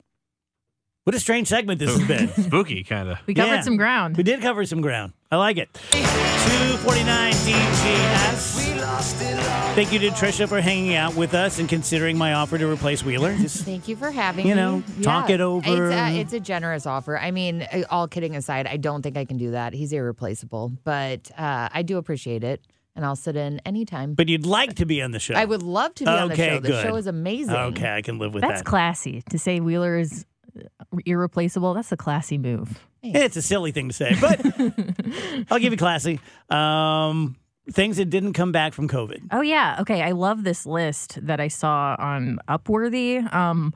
What 1.04 1.16
a 1.16 1.20
strange 1.20 1.48
segment 1.48 1.80
this 1.80 1.96
has 1.96 2.06
been. 2.06 2.28
Spooky 2.44 2.84
kind 2.84 3.08
of 3.08 3.18
We 3.26 3.34
covered 3.34 3.54
Yeah. 3.54 3.60
some 3.62 3.76
ground. 3.76 4.16
we 4.16 4.22
did 4.22 4.40
cover 4.40 4.64
some 4.64 4.80
ground. 4.80 5.12
I 5.30 5.36
like 5.36 5.56
it. 5.56 5.68
249 5.90 7.32
dgs 7.32 8.71
thank 9.02 9.92
you 9.92 9.98
to 9.98 10.10
trisha 10.10 10.48
for 10.48 10.60
hanging 10.60 10.94
out 10.94 11.14
with 11.16 11.34
us 11.34 11.58
and 11.58 11.68
considering 11.68 12.16
my 12.16 12.34
offer 12.34 12.56
to 12.58 12.70
replace 12.70 13.04
wheeler 13.04 13.36
Just- 13.36 13.64
Thank 13.64 13.88
you 13.88 13.96
for 13.96 14.10
having 14.10 14.44
me. 14.44 14.50
You 14.50 14.56
me. 14.56 14.60
know, 14.60 14.82
talk 15.02 15.30
it 15.30 15.40
over. 15.40 15.90
It's 15.90 15.94
a, 15.96 16.20
it's 16.20 16.32
a 16.32 16.40
generous 16.40 16.86
offer. 16.86 17.18
I 17.18 17.30
mean, 17.30 17.62
uh, 17.62 17.82
all 17.90 18.06
kidding 18.08 18.36
aside, 18.36 18.66
I 18.66 18.76
don't 18.76 19.02
think 19.02 19.16
I 19.16 19.24
can 19.24 19.36
do 19.38 19.52
that. 19.52 19.72
He's 19.72 19.92
irreplaceable, 19.92 20.72
but 20.84 21.30
uh, 21.36 21.68
I 21.72 21.82
do 21.82 21.98
appreciate 21.98 22.44
it, 22.44 22.64
and 22.94 23.04
I'll 23.04 23.16
sit 23.16 23.36
in 23.36 23.60
anytime. 23.64 24.14
but 24.14 24.28
you'd 24.28 24.46
like 24.46 24.74
to 24.76 24.86
be 24.86 25.00
on 25.02 25.10
the 25.12 25.18
show 25.18 25.34
I 25.34 25.44
would 25.44 25.62
love 25.62 25.94
to 25.96 26.04
be 26.04 26.10
on 26.10 26.28
the 26.28 26.36
show. 26.36 26.60
The 26.60 26.68
good. 26.68 26.82
show 26.84 26.96
is 26.96 27.06
amazing. 27.06 27.54
Okay, 27.54 27.90
I 27.94 28.02
can 28.02 28.18
live 28.18 28.34
with 28.34 28.42
That's 28.42 28.50
that. 28.52 28.58
That's 28.58 28.68
classy 28.68 29.22
to 29.30 29.38
say 29.38 29.60
Wheeler 29.60 29.98
is 29.98 30.24
uh, 30.58 30.98
irreplaceable. 31.06 31.74
That's 31.74 31.92
a 31.92 31.96
classy 31.96 32.38
move. 32.38 32.78
It's 33.02 33.36
a 33.36 33.42
silly 33.42 33.72
thing 33.72 33.88
to 33.88 33.94
say, 33.94 34.16
but 34.20 34.40
I'll 35.50 35.58
give 35.58 35.72
you 35.72 35.76
classy. 35.78 36.20
Um, 36.50 37.36
things 37.70 37.96
that 37.96 38.10
didn't 38.10 38.32
come 38.32 38.52
back 38.52 38.72
from 38.72 38.88
COVID. 38.88 39.28
Oh 39.30 39.40
yeah. 39.40 39.76
Okay. 39.80 40.02
I 40.02 40.12
love 40.12 40.44
this 40.44 40.66
list 40.66 41.24
that 41.24 41.40
I 41.40 41.48
saw 41.48 41.96
on 41.98 42.38
Upworthy. 42.48 43.32
Um, 43.32 43.72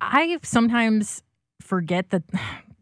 I 0.00 0.38
sometimes 0.42 1.22
forget 1.60 2.10
that 2.10 2.22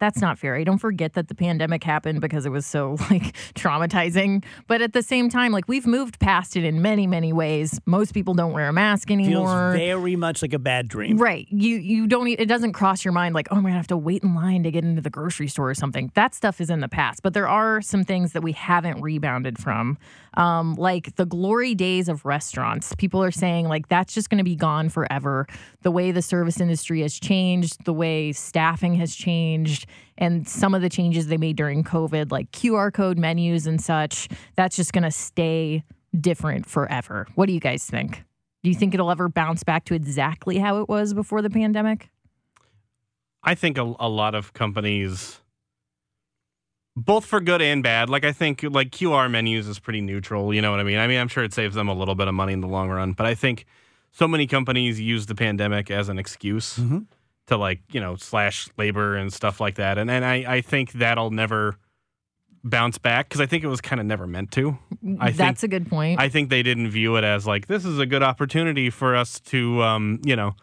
that's 0.03 0.21
not 0.21 0.37
fair. 0.37 0.57
I 0.57 0.65
don't 0.65 0.79
forget 0.79 1.13
that 1.13 1.29
the 1.29 1.35
pandemic 1.35 1.85
happened 1.85 2.21
because 2.21 2.45
it 2.45 2.49
was 2.51 2.67
so 2.67 2.97
like 3.11 3.37
traumatizing. 3.55 4.43
But 4.67 4.83
at 4.83 4.95
the 4.95 5.03
same 5.03 5.29
time, 5.29 5.53
like 5.53 5.69
we've 5.69 5.87
moved 5.87 6.19
past 6.19 6.57
it 6.57 6.65
in 6.65 6.83
many, 6.83 7.07
many 7.07 7.33
ways. 7.33 7.81
Most 7.87 8.13
people 8.13 8.35
don't 8.35 8.53
wear 8.53 8.67
a 8.67 8.73
mask 8.73 9.13
anymore. 9.13 9.75
Feels 9.75 9.77
very 9.77 10.17
much 10.17 10.43
like 10.43 10.55
a 10.55 10.59
bad 10.59 10.89
dream. 10.89 11.19
Right. 11.19 11.47
You 11.51 11.77
you 11.77 12.09
don't 12.09 12.27
it 12.27 12.49
doesn't 12.49 12.73
cross 12.73 13.05
your 13.05 13.13
mind 13.13 13.37
like, 13.37 13.47
oh, 13.53 13.57
I'm 13.57 13.63
gonna 13.63 13.77
have 13.77 13.87
to 13.89 13.97
wait 13.97 14.25
in 14.25 14.35
line 14.35 14.65
to 14.65 14.73
get 14.73 14.85
into 14.85 15.01
the 15.01 15.11
grocery 15.11 15.47
store 15.47 15.71
or 15.71 15.75
something. 15.75 16.11
That 16.15 16.35
stuff 16.35 16.61
is 16.61 16.69
in 16.69 16.81
the 16.81 16.89
past. 16.89 17.23
But 17.23 17.33
there 17.33 17.49
are 17.49 17.81
some 17.81 18.03
things 18.03 18.33
that 18.33 18.43
we 18.43 18.51
haven't 18.53 19.01
rebounded 19.03 19.57
from. 19.57 19.99
Um, 20.35 20.75
like 20.75 21.17
the 21.17 21.27
glory 21.27 21.75
days 21.75 22.09
of 22.09 22.25
restaurants, 22.25 22.95
people 22.95 23.23
are 23.23 23.31
saying 23.31 23.69
like 23.69 23.89
that's 23.89 24.15
just 24.15 24.31
going 24.31 24.39
to 24.39 24.45
be 24.45 24.57
gone 24.57 24.89
forever. 24.89 25.47
The 25.83 25.91
way 25.91 26.11
the 26.11 26.23
service 26.23 26.61
industry 26.61 27.03
has 27.03 27.19
changed, 27.19 27.85
the 27.85 27.93
way 27.93 28.33
staffing 28.33 28.95
has 28.95 29.15
changed, 29.15 29.87
and 30.17 30.49
some 30.49 30.75
of 30.75 30.83
the 30.83 30.89
changes 30.89 31.27
they 31.27 31.37
made 31.37 31.57
during 31.57 31.85
COVID, 31.85 32.31
like 32.33 32.51
QR 32.53 32.93
code 32.93 33.19
menus 33.19 33.67
and 33.67 33.81
such, 33.81 34.29
that's 34.57 34.77
just 34.77 34.93
going 34.93 35.05
to 35.05 35.11
stay 35.11 35.85
different 36.19 36.67
forever. 36.67 37.27
What 37.35 37.47
do 37.47 37.53
you 37.53 37.61
guys 37.61 37.85
think? 37.85 38.25
Do 38.63 38.71
you 38.71 38.77
think 38.77 38.95
it'll 38.95 39.11
ever 39.11 39.29
bounce 39.29 39.65
back 39.65 39.85
to 39.87 39.95
exactly 39.95 40.59
how 40.59 40.81
it 40.81 40.89
was 40.89 41.15
before 41.15 41.43
the 41.43 41.51
pandemic? 41.51 42.11
I 43.43 43.55
think 43.57 43.77
a, 43.77 43.95
a 43.99 44.09
lot 44.09 44.35
of 44.35 44.53
companies, 44.53 45.41
both 46.95 47.25
for 47.25 47.41
good 47.41 47.63
and 47.63 47.83
bad, 47.83 48.11
like 48.11 48.25
I 48.25 48.33
think 48.33 48.63
like 48.63 48.91
QR 48.91 49.31
menus 49.31 49.67
is 49.69 49.79
pretty 49.79 50.01
neutral. 50.01 50.53
You 50.53 50.63
know 50.63 50.71
what 50.71 50.81
I 50.81 50.85
mean? 50.85 50.99
I 50.99 51.07
mean, 51.07 51.19
I'm 51.19 51.29
sure 51.29 51.45
it 51.45 51.55
saves 51.55 51.75
them 51.75 51.89
a 51.89 51.95
little 51.95 52.15
bit 52.15 52.29
of 52.29 52.35
money 52.35 52.53
in 52.53 52.61
the 52.61 52.69
long 52.69 52.91
run, 52.91 53.13
but 53.13 53.27
I 53.27 53.35
think 53.35 53.67
so 54.11 54.29
many 54.29 54.47
companies 54.47 55.01
use 55.01 55.27
the 55.27 55.35
pandemic 55.35 55.91
as 55.91 56.09
an 56.09 56.19
excuse 56.19 56.77
to 57.47 57.57
like 57.57 57.81
you 57.93 58.01
know 58.01 58.17
slash 58.17 58.69
labor 58.77 59.17
and 59.17 59.33
stuff 59.33 59.61
like 59.61 59.77
that, 59.77 59.99
and 59.99 60.11
and 60.11 60.25
I 60.25 60.45
I 60.47 60.61
think 60.61 60.93
that'll 60.93 61.31
never 61.31 61.77
bounce 62.65 62.99
back 62.99 63.29
because 63.29 63.41
I 63.41 63.47
think 63.47 63.65
it 63.65 63.69
was 63.69 63.81
kind 63.81 64.01
of 64.01 64.07
never 64.07 64.27
meant 64.27 64.53
to. 64.53 64.79
I 65.19 65.29
think 65.29 65.39
That's 65.39 65.63
a 65.63 65.69
good 65.69 65.89
point. 65.89 66.21
I 66.21 66.29
think 66.29 66.49
they 66.49 66.63
didn't 66.63 66.91
view 66.91 67.17
it 67.17 67.25
as 67.25 67.47
like 67.47 67.67
this 67.67 67.85
is 67.85 67.99
a 67.99 68.07
good 68.07 68.23
opportunity 68.23 68.91
for 68.91 69.17
us 69.17 69.41
to, 69.41 69.83
um, 69.83 70.21
you 70.25 70.37
know, 70.37 70.51
to 70.51 70.57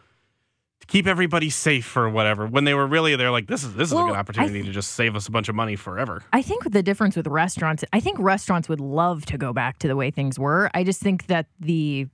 keep 0.90 1.08
everybody 1.08 1.50
safe 1.50 1.96
or 1.96 2.10
whatever. 2.10 2.46
When 2.46 2.66
they 2.66 2.74
were 2.74 2.88
really, 2.88 3.16
they're 3.16 3.32
like, 3.32 3.48
this 3.48 3.64
is 3.64 3.74
this 3.76 3.88
is 3.90 3.94
Well, 3.94 4.06
a 4.06 4.08
good 4.10 4.18
opportunity 4.18 4.64
to 4.64 4.72
just 4.72 4.92
save 4.92 5.16
us 5.16 5.28
a 5.28 5.32
bunch 5.32 5.48
of 5.48 5.56
money 5.56 5.76
forever. 5.76 6.24
I 6.34 6.42
think 6.42 6.70
the 6.72 6.84
difference 6.84 7.16
with 7.16 7.28
restaurants, 7.28 7.86
I 7.94 8.00
think 8.00 8.20
restaurants 8.20 8.68
would 8.68 8.82
love 8.82 9.26
to 9.28 9.38
go 9.38 9.54
back 9.54 9.80
to 9.80 9.88
the 9.88 9.96
way 9.96 10.12
things 10.12 10.38
were. 10.38 10.70
I 10.74 10.84
just 10.84 11.00
think 11.02 11.28
that 11.28 11.46
the 11.60 12.08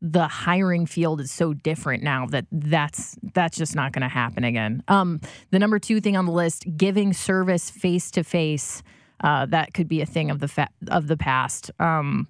the 0.00 0.28
hiring 0.28 0.86
field 0.86 1.20
is 1.20 1.30
so 1.30 1.52
different 1.52 2.02
now 2.04 2.24
that 2.26 2.46
that's 2.52 3.16
that's 3.34 3.56
just 3.58 3.74
not 3.74 3.92
going 3.92 4.02
to 4.02 4.08
happen 4.08 4.44
again. 4.44 4.82
Um, 4.88 5.20
the 5.50 5.58
number 5.58 5.78
two 5.78 6.00
thing 6.00 6.16
on 6.16 6.24
the 6.24 6.32
list, 6.32 6.64
giving 6.76 7.12
service 7.12 7.68
face 7.68 8.10
to 8.12 8.22
face, 8.22 8.82
that 9.22 9.74
could 9.74 9.88
be 9.88 10.00
a 10.00 10.06
thing 10.06 10.30
of 10.30 10.38
the 10.38 10.48
fa- 10.48 10.70
of 10.88 11.08
the 11.08 11.16
past. 11.16 11.70
Um, 11.80 12.28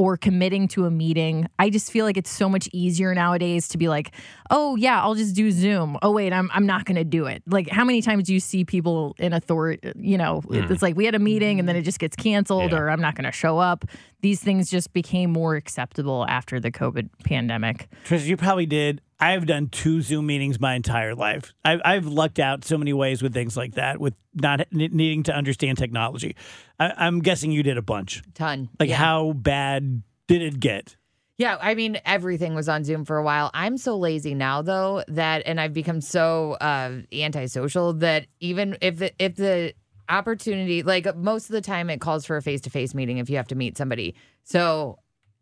or 0.00 0.16
committing 0.16 0.66
to 0.66 0.86
a 0.86 0.90
meeting. 0.90 1.46
I 1.58 1.68
just 1.68 1.92
feel 1.92 2.06
like 2.06 2.16
it's 2.16 2.30
so 2.30 2.48
much 2.48 2.70
easier 2.72 3.14
nowadays 3.14 3.68
to 3.68 3.76
be 3.76 3.86
like, 3.86 4.12
"Oh 4.48 4.74
yeah, 4.76 5.02
I'll 5.02 5.14
just 5.14 5.36
do 5.36 5.50
Zoom." 5.50 5.98
Oh 6.00 6.10
wait, 6.10 6.32
I'm 6.32 6.50
I'm 6.54 6.64
not 6.64 6.86
going 6.86 6.96
to 6.96 7.04
do 7.04 7.26
it. 7.26 7.42
Like 7.46 7.68
how 7.68 7.84
many 7.84 8.00
times 8.00 8.24
do 8.24 8.32
you 8.32 8.40
see 8.40 8.64
people 8.64 9.14
in 9.18 9.34
authority, 9.34 9.92
you 9.96 10.16
know, 10.16 10.40
hmm. 10.40 10.72
it's 10.72 10.80
like 10.80 10.96
we 10.96 11.04
had 11.04 11.14
a 11.14 11.18
meeting 11.18 11.60
and 11.60 11.68
then 11.68 11.76
it 11.76 11.82
just 11.82 11.98
gets 11.98 12.16
canceled 12.16 12.72
Yeah. 12.72 12.78
or 12.78 12.90
I'm 12.90 13.02
not 13.02 13.14
going 13.14 13.26
to 13.26 13.32
show 13.32 13.58
up. 13.58 13.84
These 14.22 14.40
things 14.40 14.70
just 14.70 14.94
became 14.94 15.30
more 15.30 15.56
acceptable 15.56 16.24
after 16.28 16.60
the 16.60 16.72
COVID 16.72 17.10
pandemic. 17.24 17.88
Trish, 18.06 18.24
you 18.24 18.38
probably 18.38 18.66
did. 18.66 19.02
I've 19.20 19.46
done 19.46 19.68
two 19.68 20.00
Zoom 20.02 20.26
meetings 20.26 20.58
my 20.58 20.74
entire 20.74 21.14
life. 21.14 21.52
I've, 21.64 21.80
I've 21.84 22.06
lucked 22.06 22.38
out 22.38 22.64
so 22.64 22.78
many 22.78 22.92
ways 22.92 23.22
with 23.22 23.34
things 23.34 23.56
like 23.56 23.74
that, 23.74 24.00
with 24.00 24.14
not 24.34 24.60
n- 24.60 24.66
needing 24.92 25.22
to 25.24 25.34
understand 25.34 25.78
technology. 25.78 26.36
I, 26.78 26.92
I'm 26.96 27.20
guessing 27.20 27.52
you 27.52 27.62
did 27.62 27.76
a 27.76 27.82
bunch. 27.82 28.22
Ton. 28.34 28.68
Like, 28.78 28.88
Yeah. 28.88 28.96
how 28.96 29.32
bad 29.34 30.02
did 30.26 30.42
it 30.42 30.58
get? 30.60 30.96
Yeah, 31.36 31.56
I 31.60 31.74
mean 31.74 31.98
everything 32.04 32.54
was 32.54 32.68
on 32.68 32.84
Zoom 32.84 33.06
for 33.06 33.16
a 33.16 33.22
while. 33.22 33.50
I'm 33.54 33.78
so 33.78 33.96
lazy 33.96 34.34
now 34.34 34.60
though 34.60 35.02
that 35.08 35.42
and 35.46 35.58
I've 35.58 35.72
become 35.72 36.02
so 36.02 36.52
uh 36.60 37.00
antisocial 37.12 37.94
that 37.94 38.26
even 38.40 38.76
if 38.82 38.98
the 38.98 39.12
if 39.18 39.36
the 39.36 39.72
opportunity 40.10 40.82
like 40.82 41.16
most 41.16 41.46
of 41.46 41.52
the 41.52 41.60
time 41.62 41.88
it 41.88 42.00
calls 42.00 42.26
for 42.26 42.36
a 42.36 42.42
face-to-face 42.42 42.94
meeting 42.94 43.18
if 43.18 43.30
you 43.30 43.36
have 43.38 43.48
to 43.48 43.54
meet 43.54 43.78
somebody. 43.78 44.14
So 44.44 44.98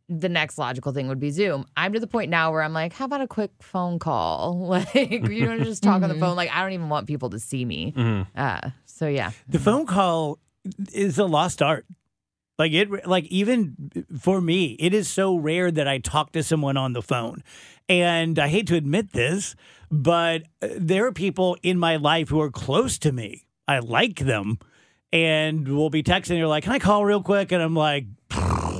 the 0.08 0.28
next 0.28 0.56
logical 0.58 0.92
thing 0.92 1.08
would 1.08 1.20
be 1.20 1.30
Zoom. 1.30 1.66
I'm 1.76 1.92
to 1.92 2.00
the 2.00 2.06
point 2.06 2.30
now 2.30 2.50
where 2.50 2.62
I'm 2.62 2.72
like, 2.72 2.92
how 2.94 3.04
about 3.04 3.20
a 3.20 3.26
quick 3.26 3.50
phone 3.60 3.98
call? 3.98 4.56
Like, 4.68 4.94
you 4.94 5.46
know, 5.46 5.58
just 5.62 5.82
talk 5.82 6.02
on 6.02 6.08
the 6.08 6.14
phone. 6.14 6.34
Like, 6.36 6.50
I 6.50 6.62
don't 6.62 6.72
even 6.72 6.88
want 6.88 7.06
people 7.06 7.30
to 7.30 7.38
see 7.38 7.64
me. 7.64 7.92
Uh, 8.34 8.70
so 8.86 9.06
yeah, 9.06 9.32
The 9.48 9.58
phone 9.58 9.86
call 9.86 10.38
is 10.92 11.18
a 11.18 11.24
lost 11.24 11.62
art. 11.62 11.86
Like 12.58 12.72
it, 12.72 13.06
like 13.06 13.24
even 13.26 13.92
for 14.18 14.40
me, 14.40 14.76
it 14.80 14.92
is 14.92 15.08
so 15.08 15.36
rare 15.36 15.70
that 15.70 15.86
I 15.86 15.98
talk 15.98 16.32
to 16.32 16.42
someone 16.42 16.76
on 16.76 16.92
the 16.92 17.02
phone. 17.02 17.44
And 17.88 18.38
I 18.38 18.48
hate 18.48 18.66
to 18.66 18.74
admit 18.74 19.12
this, 19.12 19.54
but 19.90 20.42
uh, 20.60 20.68
there 20.76 21.06
are 21.06 21.12
people 21.12 21.56
in 21.62 21.78
my 21.78 21.96
life 21.96 22.28
who 22.30 22.40
are 22.40 22.50
close 22.50 22.98
to 22.98 23.12
me. 23.12 23.46
I 23.68 23.78
like 23.78 24.18
them, 24.18 24.58
and 25.12 25.68
we'll 25.68 25.88
be 25.90 26.02
texting. 26.02 26.28
They're 26.36 26.46
like, 26.48 26.64
"Can 26.64 26.72
I 26.72 26.78
call 26.80 27.04
real 27.04 27.22
quick?" 27.22 27.52
And 27.52 27.62
I'm 27.62 27.76
like, 27.76 28.06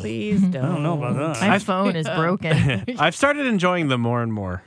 please 0.01 0.41
don't. 0.43 0.65
"I 0.65 0.69
don't 0.69 0.83
know 0.83 0.97
about 1.03 1.17
that." 1.41 1.49
My 1.49 1.59
phone 1.59 1.97
is 1.97 2.09
broken. 2.09 2.85
I've 2.99 3.15
started 3.15 3.47
enjoying 3.47 3.89
them 3.89 4.01
more 4.01 4.23
and 4.23 4.33
more. 4.33 4.63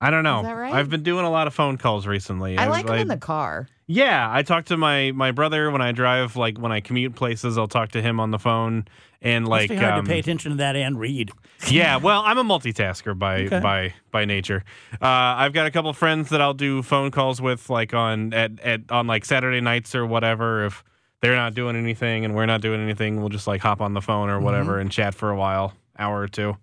I 0.00 0.10
don't 0.10 0.24
know. 0.24 0.40
Is 0.40 0.46
that 0.46 0.52
right? 0.56 0.74
I've 0.74 0.90
been 0.90 1.04
doing 1.04 1.24
a 1.24 1.30
lot 1.30 1.46
of 1.46 1.54
phone 1.54 1.78
calls 1.78 2.06
recently. 2.06 2.58
I 2.58 2.62
I've- 2.62 2.70
like 2.72 2.86
them 2.86 2.98
in 2.98 3.08
the 3.08 3.16
car. 3.16 3.68
Yeah, 3.86 4.26
I 4.32 4.42
talk 4.42 4.64
to 4.66 4.76
my 4.76 5.12
my 5.12 5.32
brother 5.32 5.70
when 5.70 5.82
I 5.82 5.92
drive. 5.92 6.34
Like 6.36 6.58
when 6.58 6.72
I 6.72 6.80
commute 6.80 7.14
places, 7.14 7.58
I'll 7.58 7.68
talk 7.68 7.90
to 7.92 8.02
him 8.02 8.18
on 8.20 8.30
the 8.30 8.38
phone. 8.38 8.86
And 9.20 9.46
like 9.46 9.70
Must 9.70 9.70
like, 9.70 9.78
be 9.78 9.84
hard 9.84 9.98
um, 10.00 10.04
to 10.04 10.10
pay 10.10 10.18
attention 10.18 10.50
to 10.52 10.56
that 10.58 10.74
and 10.74 10.98
read. 10.98 11.30
yeah, 11.68 11.96
well, 11.98 12.22
I'm 12.24 12.38
a 12.38 12.42
multitasker 12.44 13.16
by 13.16 13.42
Okay. 13.42 13.60
by 13.60 13.94
by 14.10 14.24
nature. 14.24 14.64
Uh, 14.94 15.06
I've 15.06 15.52
got 15.52 15.66
a 15.66 15.70
couple 15.70 15.92
friends 15.92 16.30
that 16.30 16.40
I'll 16.40 16.54
do 16.54 16.82
phone 16.82 17.10
calls 17.12 17.40
with, 17.40 17.70
like 17.70 17.94
on 17.94 18.32
at, 18.34 18.58
at 18.60 18.90
on 18.90 19.06
like 19.06 19.24
Saturday 19.24 19.60
nights 19.60 19.94
or 19.94 20.04
whatever. 20.06 20.64
If 20.64 20.82
they're 21.22 21.36
not 21.36 21.54
doing 21.54 21.76
anything 21.76 22.24
and 22.24 22.34
we're 22.34 22.46
not 22.46 22.60
doing 22.60 22.80
anything, 22.80 23.20
we'll 23.20 23.30
just 23.30 23.46
like 23.46 23.62
hop 23.62 23.80
on 23.80 23.94
the 23.94 24.02
phone 24.02 24.28
or 24.28 24.40
whatever 24.40 24.72
mm-hmm. 24.72 24.82
and 24.82 24.92
chat 24.92 25.14
for 25.14 25.30
a 25.30 25.36
while, 25.36 25.72
hour 25.98 26.20
or 26.20 26.28
two. 26.28 26.56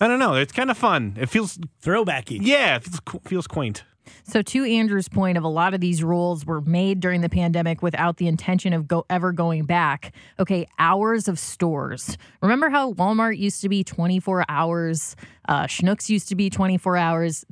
I 0.00 0.06
don't 0.06 0.18
know. 0.18 0.34
It's 0.34 0.52
kind 0.52 0.70
of 0.70 0.76
fun. 0.76 1.16
It 1.18 1.26
feels 1.28 1.58
Throwbacky. 1.82 2.38
yeah, 2.40 2.76
it 2.76 2.84
feels, 2.84 3.00
feels 3.24 3.46
quaint. 3.46 3.84
So, 4.24 4.42
to 4.42 4.64
Andrew's 4.64 5.08
point 5.08 5.38
of 5.38 5.44
a 5.44 5.48
lot 5.48 5.74
of 5.74 5.80
these 5.80 6.02
rules 6.02 6.46
were 6.46 6.60
made 6.60 7.00
during 7.00 7.20
the 7.20 7.28
pandemic 7.28 7.82
without 7.82 8.16
the 8.16 8.28
intention 8.28 8.72
of 8.72 8.88
go 8.88 9.04
ever 9.10 9.32
going 9.32 9.64
back. 9.64 10.12
Okay, 10.38 10.66
hours 10.78 11.28
of 11.28 11.38
stores. 11.38 12.16
Remember 12.40 12.68
how 12.68 12.92
Walmart 12.92 13.38
used 13.38 13.62
to 13.62 13.68
be 13.68 13.84
24 13.84 14.44
hours? 14.48 15.16
Uh, 15.48 15.64
Schnucks 15.64 16.08
used 16.08 16.28
to 16.28 16.36
be 16.36 16.50
24 16.50 16.96
hours. 16.96 17.44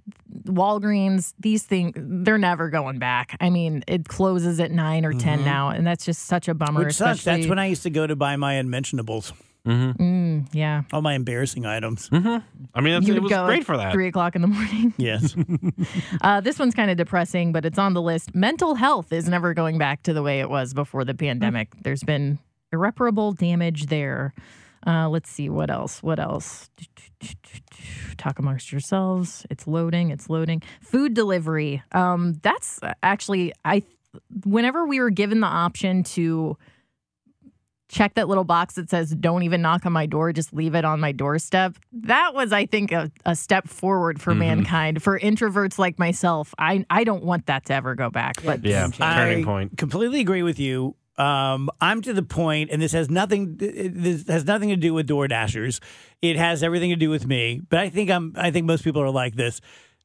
Walgreens, 0.44 1.34
these 1.40 1.64
things, 1.64 1.92
they're 1.96 2.38
never 2.38 2.70
going 2.70 2.98
back. 2.98 3.36
I 3.40 3.50
mean, 3.50 3.82
it 3.88 4.06
closes 4.08 4.60
at 4.60 4.70
9 4.70 5.04
or 5.04 5.12
10 5.12 5.44
now, 5.44 5.70
and 5.70 5.86
that's 5.86 6.04
just 6.04 6.26
such 6.26 6.48
a 6.48 6.54
bummer. 6.54 6.84
Which 6.84 6.94
sucks. 6.94 7.24
That's 7.24 7.46
when 7.46 7.58
I 7.58 7.66
used 7.66 7.82
to 7.82 7.90
go 7.90 8.06
to 8.06 8.14
buy 8.14 8.36
my 8.36 8.54
unmentionables, 8.54 9.32
Mm, 9.66 10.48
yeah. 10.52 10.82
all 10.92 11.02
my 11.02 11.14
embarrassing 11.14 11.66
items. 11.66 12.08
I 12.12 12.18
mean, 12.80 12.94
it's, 12.94 13.08
it 13.08 13.20
was 13.22 13.30
go 13.30 13.46
great 13.46 13.64
for 13.64 13.76
that. 13.76 13.92
Three 13.92 14.08
o'clock 14.08 14.34
in 14.36 14.42
the 14.42 14.48
morning. 14.48 14.94
Yes. 14.98 15.34
Uh, 16.22 16.40
this 16.40 16.58
one's 16.58 16.74
kind 16.74 16.90
of 16.90 16.96
depressing, 16.96 17.52
but 17.52 17.64
it's 17.64 17.78
on 17.78 17.94
the 17.94 18.02
list. 18.02 18.34
Mental 18.34 18.74
health 18.74 19.12
is 19.12 19.28
never 19.28 19.54
going 19.54 19.78
back 19.78 20.02
to 20.04 20.12
the 20.12 20.22
way 20.22 20.40
it 20.40 20.50
was 20.50 20.74
before 20.74 21.04
the 21.04 21.14
pandemic. 21.14 21.68
There's 21.82 22.02
been 22.02 22.38
irreparable 22.72 23.32
damage 23.32 23.86
there. 23.86 24.34
Uh, 24.86 25.08
let's 25.08 25.30
see 25.30 25.48
what 25.48 25.70
else. 25.70 26.02
What 26.02 26.18
else? 26.18 26.70
Talk 28.16 28.38
amongst 28.38 28.72
yourselves. 28.72 29.46
It's 29.50 29.66
loading. 29.66 30.10
It's 30.10 30.28
loading. 30.30 30.62
Food 30.80 31.14
delivery. 31.14 31.82
Um, 31.92 32.38
that's 32.42 32.80
actually 33.02 33.52
I. 33.64 33.82
Whenever 34.44 34.86
we 34.86 35.00
were 35.00 35.10
given 35.10 35.40
the 35.40 35.46
option 35.46 36.02
to 36.02 36.56
check 37.90 38.14
that 38.14 38.28
little 38.28 38.44
box 38.44 38.74
that 38.74 38.88
says 38.88 39.10
"Don't 39.10 39.42
even 39.42 39.60
knock 39.60 39.84
on 39.84 39.92
my 39.92 40.06
door, 40.06 40.32
just 40.32 40.52
leave 40.52 40.74
it 40.74 40.84
on 40.84 41.00
my 41.00 41.12
doorstep." 41.12 41.76
That 41.92 42.32
was, 42.34 42.52
I 42.52 42.64
think, 42.66 42.92
a, 42.92 43.10
a 43.26 43.34
step 43.36 43.68
forward 43.68 44.20
for 44.20 44.34
mankind. 44.34 45.02
For 45.02 45.18
introverts 45.18 45.78
like 45.78 45.98
myself, 45.98 46.54
I 46.58 46.84
I 46.88 47.04
don't 47.04 47.24
want 47.24 47.46
that 47.46 47.66
to 47.66 47.74
ever 47.74 47.94
go 47.94 48.08
back. 48.10 48.42
But 48.44 48.64
Yeah, 48.64 48.88
turning 48.88 49.44
point. 49.44 49.76
completely 49.76 50.20
agree 50.20 50.42
with 50.42 50.58
you. 50.58 50.96
Um, 51.18 51.68
I'm 51.82 52.00
to 52.02 52.14
the 52.14 52.22
point, 52.22 52.70
and 52.72 52.80
this 52.80 52.92
has 52.92 53.10
nothing. 53.10 53.56
This 53.58 54.26
has 54.28 54.44
nothing 54.46 54.70
to 54.70 54.76
do 54.76 54.94
with 54.94 55.06
Door 55.06 55.28
Dashers. 55.28 55.80
It 56.22 56.36
has 56.36 56.62
everything 56.62 56.88
to 56.90 56.96
do 56.96 57.10
with 57.10 57.26
me. 57.26 57.60
But 57.68 57.80
I 57.80 57.90
think 57.90 58.10
I'm. 58.10 58.32
I 58.36 58.50
think 58.50 58.64
most 58.66 58.84
people 58.84 59.02
are 59.02 59.10
like 59.10 59.34
this. 59.34 59.60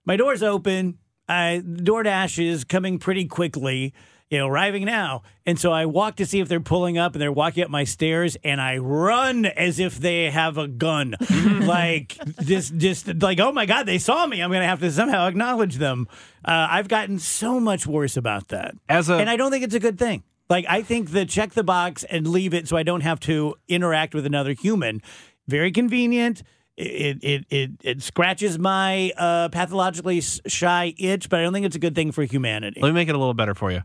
My 0.05 0.17
door's 0.17 0.43
open. 0.43 0.97
I 1.29 1.63
DoorDash 1.65 2.43
is 2.45 2.63
coming 2.65 2.99
pretty 2.99 3.25
quickly. 3.25 3.93
You 4.31 4.39
know, 4.39 4.47
arriving 4.47 4.85
now, 4.85 5.21
and 5.45 5.59
so 5.59 5.71
I 5.71 5.85
walk 5.85 6.15
to 6.15 6.25
see 6.25 6.39
if 6.39 6.47
they're 6.49 6.59
pulling 6.59 6.97
up, 6.97 7.13
and 7.13 7.21
they're 7.21 7.31
walking 7.31 7.63
up 7.63 7.69
my 7.69 7.83
stairs, 7.83 8.35
and 8.43 8.59
I 8.59 8.77
run 8.77 9.45
as 9.45 9.79
if 9.79 9.99
they 9.99 10.31
have 10.31 10.57
a 10.57 10.67
gun, 10.67 11.15
like 11.61 12.17
just, 12.41 12.75
just 12.75 13.21
like, 13.21 13.39
oh 13.39 13.51
my 13.51 13.67
god, 13.67 13.85
they 13.85 13.99
saw 13.99 14.25
me. 14.25 14.41
I'm 14.41 14.51
gonna 14.51 14.65
have 14.65 14.79
to 14.79 14.91
somehow 14.91 15.27
acknowledge 15.27 15.75
them. 15.75 16.07
Uh, 16.43 16.67
I've 16.71 16.87
gotten 16.87 17.19
so 17.19 17.59
much 17.59 17.85
worse 17.85 18.17
about 18.17 18.47
that 18.47 18.75
As 18.89 19.09
a 19.09 19.15
and 19.15 19.29
I 19.29 19.35
don't 19.35 19.51
think 19.51 19.63
it's 19.63 19.75
a 19.75 19.79
good 19.79 19.99
thing. 19.99 20.23
Like 20.49 20.65
I 20.67 20.81
think 20.81 21.11
the 21.11 21.25
check 21.25 21.53
the 21.53 21.63
box 21.63 22.03
and 22.03 22.27
leave 22.27 22.53
it 22.53 22.67
so 22.67 22.77
I 22.77 22.83
don't 22.83 23.01
have 23.01 23.19
to 23.21 23.55
interact 23.67 24.13
with 24.15 24.25
another 24.25 24.53
human. 24.53 25.01
Very 25.47 25.71
convenient. 25.71 26.41
It 26.77 27.23
it 27.23 27.45
it 27.49 27.71
it 27.83 28.03
scratches 28.03 28.59
my 28.59 29.11
uh, 29.17 29.49
pathologically 29.49 30.21
shy 30.21 30.93
itch, 30.97 31.29
but 31.29 31.39
I 31.39 31.43
don't 31.43 31.53
think 31.53 31.65
it's 31.65 31.75
a 31.75 31.79
good 31.79 31.95
thing 31.95 32.11
for 32.11 32.23
humanity. 32.23 32.81
Let 32.81 32.89
me 32.89 32.95
make 32.95 33.07
it 33.07 33.15
a 33.15 33.17
little 33.17 33.33
better 33.33 33.55
for 33.55 33.71
you. 33.71 33.81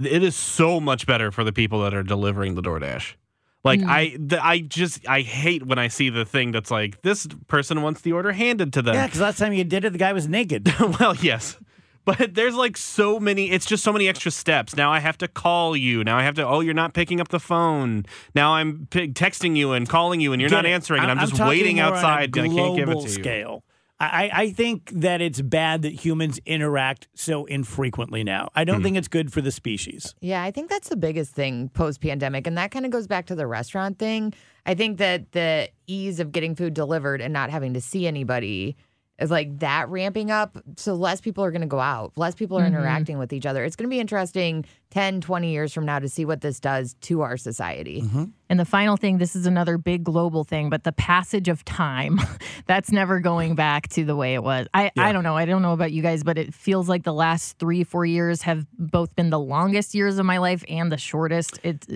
It 0.00 0.22
is 0.22 0.34
so 0.34 0.80
much 0.80 1.06
better 1.06 1.30
for 1.30 1.44
the 1.44 1.52
people 1.52 1.82
that 1.82 1.94
are 1.94 2.02
delivering 2.02 2.54
the 2.54 2.62
DoorDash. 2.62 3.14
Like 3.62 3.80
mm. 3.80 3.88
I, 3.88 4.16
the, 4.18 4.44
I 4.44 4.60
just 4.60 5.06
I 5.06 5.20
hate 5.20 5.66
when 5.66 5.78
I 5.78 5.88
see 5.88 6.08
the 6.08 6.24
thing 6.24 6.50
that's 6.50 6.70
like 6.70 7.02
this 7.02 7.26
person 7.46 7.82
wants 7.82 8.00
the 8.00 8.12
order 8.12 8.32
handed 8.32 8.72
to 8.74 8.82
them. 8.82 8.94
Yeah, 8.94 9.06
because 9.06 9.20
last 9.20 9.38
time 9.38 9.52
you 9.52 9.64
did 9.64 9.84
it, 9.84 9.90
the 9.90 9.98
guy 9.98 10.12
was 10.12 10.28
naked. 10.28 10.72
well, 11.00 11.14
yes. 11.16 11.58
But 12.06 12.34
there's 12.34 12.54
like 12.54 12.76
so 12.78 13.20
many, 13.20 13.50
it's 13.50 13.66
just 13.66 13.84
so 13.84 13.92
many 13.92 14.08
extra 14.08 14.30
steps. 14.30 14.74
Now 14.74 14.90
I 14.90 15.00
have 15.00 15.18
to 15.18 15.28
call 15.28 15.76
you. 15.76 16.02
Now 16.02 16.16
I 16.16 16.22
have 16.22 16.34
to, 16.36 16.46
oh, 16.46 16.60
you're 16.60 16.72
not 16.72 16.94
picking 16.94 17.20
up 17.20 17.28
the 17.28 17.38
phone. 17.38 18.06
Now 18.34 18.54
I'm 18.54 18.88
p- 18.90 19.08
texting 19.08 19.54
you 19.56 19.72
and 19.72 19.86
calling 19.86 20.20
you 20.20 20.32
and 20.32 20.40
you're 20.40 20.48
Get 20.48 20.56
not 20.56 20.66
it. 20.66 20.70
answering. 20.70 21.02
And 21.02 21.10
I'm, 21.10 21.18
just 21.18 21.36
talking 21.36 21.48
waiting 21.48 21.76
more 21.76 21.86
on 21.86 21.92
a 21.92 21.96
outside 21.96 22.36
and 22.36 22.52
I 22.52 22.54
can't 22.54 22.76
give 22.76 22.88
it 22.88 22.94
to 22.96 23.02
you. 23.02 23.08
scale. 23.08 23.64
I, 24.02 24.30
I 24.32 24.50
think 24.52 24.90
that 24.94 25.20
it's 25.20 25.42
bad 25.42 25.82
that 25.82 25.92
humans 25.92 26.40
interact 26.46 27.08
so 27.14 27.44
infrequently 27.44 28.24
now. 28.24 28.48
I 28.54 28.62
Hmm. 28.62 28.66
don't 28.68 28.82
think 28.82 28.96
it's 28.96 29.08
good 29.08 29.30
for 29.32 29.42
the 29.42 29.50
species. 29.50 30.14
Yeah, 30.20 30.42
I 30.42 30.50
think 30.50 30.70
that's 30.70 30.88
the 30.88 30.96
biggest 30.96 31.34
thing 31.34 31.68
post 31.68 32.00
pandemic. 32.00 32.46
And 32.46 32.56
that 32.56 32.70
kind 32.70 32.86
of 32.86 32.90
goes 32.92 33.06
back 33.06 33.26
to 33.26 33.34
the 33.34 33.46
restaurant 33.46 33.98
thing. 33.98 34.32
I 34.64 34.74
think 34.74 34.98
that 34.98 35.32
the 35.32 35.68
ease 35.86 36.18
of 36.18 36.32
getting 36.32 36.54
food 36.54 36.72
delivered 36.74 37.20
and 37.20 37.32
not 37.32 37.50
having 37.50 37.74
to 37.74 37.80
see 37.80 38.06
anybody 38.06 38.76
is 39.18 39.30
like 39.30 39.58
that 39.58 39.86
ramping 39.90 40.30
up. 40.30 40.56
So 40.78 40.94
less 40.94 41.20
people 41.20 41.44
are 41.44 41.50
going 41.50 41.60
to 41.60 41.66
go 41.66 41.80
out, 41.80 42.12
less 42.16 42.34
people 42.34 42.58
are 42.58 42.64
interacting 42.64 43.18
with 43.18 43.34
each 43.34 43.44
other. 43.44 43.64
It's 43.64 43.76
going 43.76 43.88
to 43.88 43.94
be 43.94 44.00
interesting 44.00 44.64
10, 44.90 45.20
20 45.20 45.50
years 45.52 45.72
from 45.72 45.86
now 45.86 45.98
to 45.98 46.08
see 46.08 46.24
what 46.24 46.40
this 46.40 46.58
does 46.58 46.94
to 47.02 47.20
our 47.20 47.36
society. 47.36 48.02
And 48.48 48.58
the 48.58 48.64
final 48.64 48.96
thing, 48.96 49.18
this 49.18 49.36
is 49.36 49.46
another 49.46 49.78
big 49.78 50.02
global 50.02 50.42
thing, 50.42 50.68
but 50.70 50.82
the 50.82 50.90
passage 50.92 51.48
of 51.48 51.64
time, 51.64 52.18
that's 52.66 52.90
never 52.90 53.20
going 53.20 53.54
back 53.54 53.88
to 53.90 54.04
the 54.04 54.16
way 54.16 54.34
it 54.34 54.42
was. 54.42 54.66
I, 54.74 54.90
I 54.98 55.12
don't 55.12 55.22
know. 55.22 55.36
I 55.36 55.44
don't 55.44 55.62
know 55.62 55.72
about 55.72 55.92
you 55.92 56.02
guys, 56.02 56.24
but 56.24 56.36
it 56.38 56.52
feels 56.52 56.88
like 56.88 57.04
the 57.04 57.12
last 57.12 57.58
three, 57.58 57.84
four 57.84 58.04
years 58.04 58.42
have 58.42 58.66
both 58.76 59.14
been 59.14 59.30
the 59.30 59.38
longest 59.38 59.94
years 59.94 60.18
of 60.18 60.26
my 60.26 60.38
life 60.38 60.64
and 60.68 60.90
the 60.90 60.98
shortest. 60.98 61.60
It's 61.62 61.86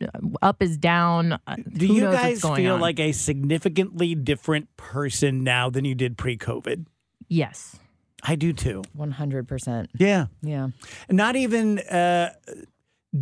uh, 0.00 0.06
up 0.40 0.62
is 0.62 0.78
down. 0.78 1.34
Uh, 1.46 1.56
Do 1.56 1.86
who 1.86 1.94
you 1.94 2.00
knows 2.00 2.12
what's 2.14 2.22
guys 2.22 2.40
going 2.40 2.56
feel 2.56 2.74
on? 2.76 2.80
like 2.80 2.98
a 2.98 3.12
significantly 3.12 4.14
different 4.14 4.74
person 4.78 5.44
now 5.44 5.68
than 5.68 5.84
you 5.84 5.94
did 5.94 6.16
pre 6.16 6.38
COVID? 6.38 6.86
Yes. 7.28 7.76
I 8.22 8.34
do 8.34 8.52
too. 8.52 8.82
100%. 8.96 9.88
Yeah. 9.98 10.26
Yeah. 10.42 10.68
Not 11.08 11.36
even 11.36 11.78
uh, 11.78 12.32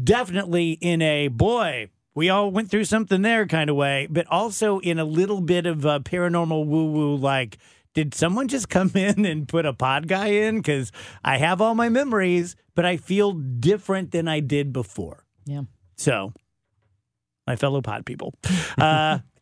definitely 0.05 0.73
in 0.73 1.03
a 1.03 1.29
boy, 1.29 1.91
we 2.15 2.31
all 2.31 2.51
went 2.51 2.71
through 2.71 2.85
something 2.85 3.23
there 3.23 3.47
kind 3.47 3.71
of 3.71 3.77
way, 3.77 4.09
but 4.11 4.27
also 4.27 4.81
in 4.81 4.99
a 4.99 5.05
little 5.05 5.41
bit 5.41 5.67
of 5.67 5.85
a 5.85 6.01
paranormal 6.01 6.67
woo 6.67 6.91
woo 6.91 7.17
like, 7.17 7.59
did 7.95 8.15
someone 8.15 8.49
just 8.49 8.69
come 8.69 8.91
in 8.95 9.25
and 9.25 9.49
put 9.49 9.67
a 9.67 9.73
pod 9.73 10.09
guy 10.09 10.29
in? 10.29 10.57
Because 10.57 10.93
I 11.25 11.39
have 11.39 11.61
all 11.61 11.75
my 11.75 11.89
memories, 11.89 12.57
but 12.75 12.85
I 12.85 12.97
feel 12.97 13.33
different 13.33 14.11
than 14.11 14.29
I 14.29 14.41
did 14.41 14.73
before. 14.73 15.25
Yeah. 15.47 15.63
So, 15.97 16.33
my 17.47 17.57
fellow 17.57 17.81
pod 17.81 18.05
people, 18.05 18.35
uh, 18.77 19.19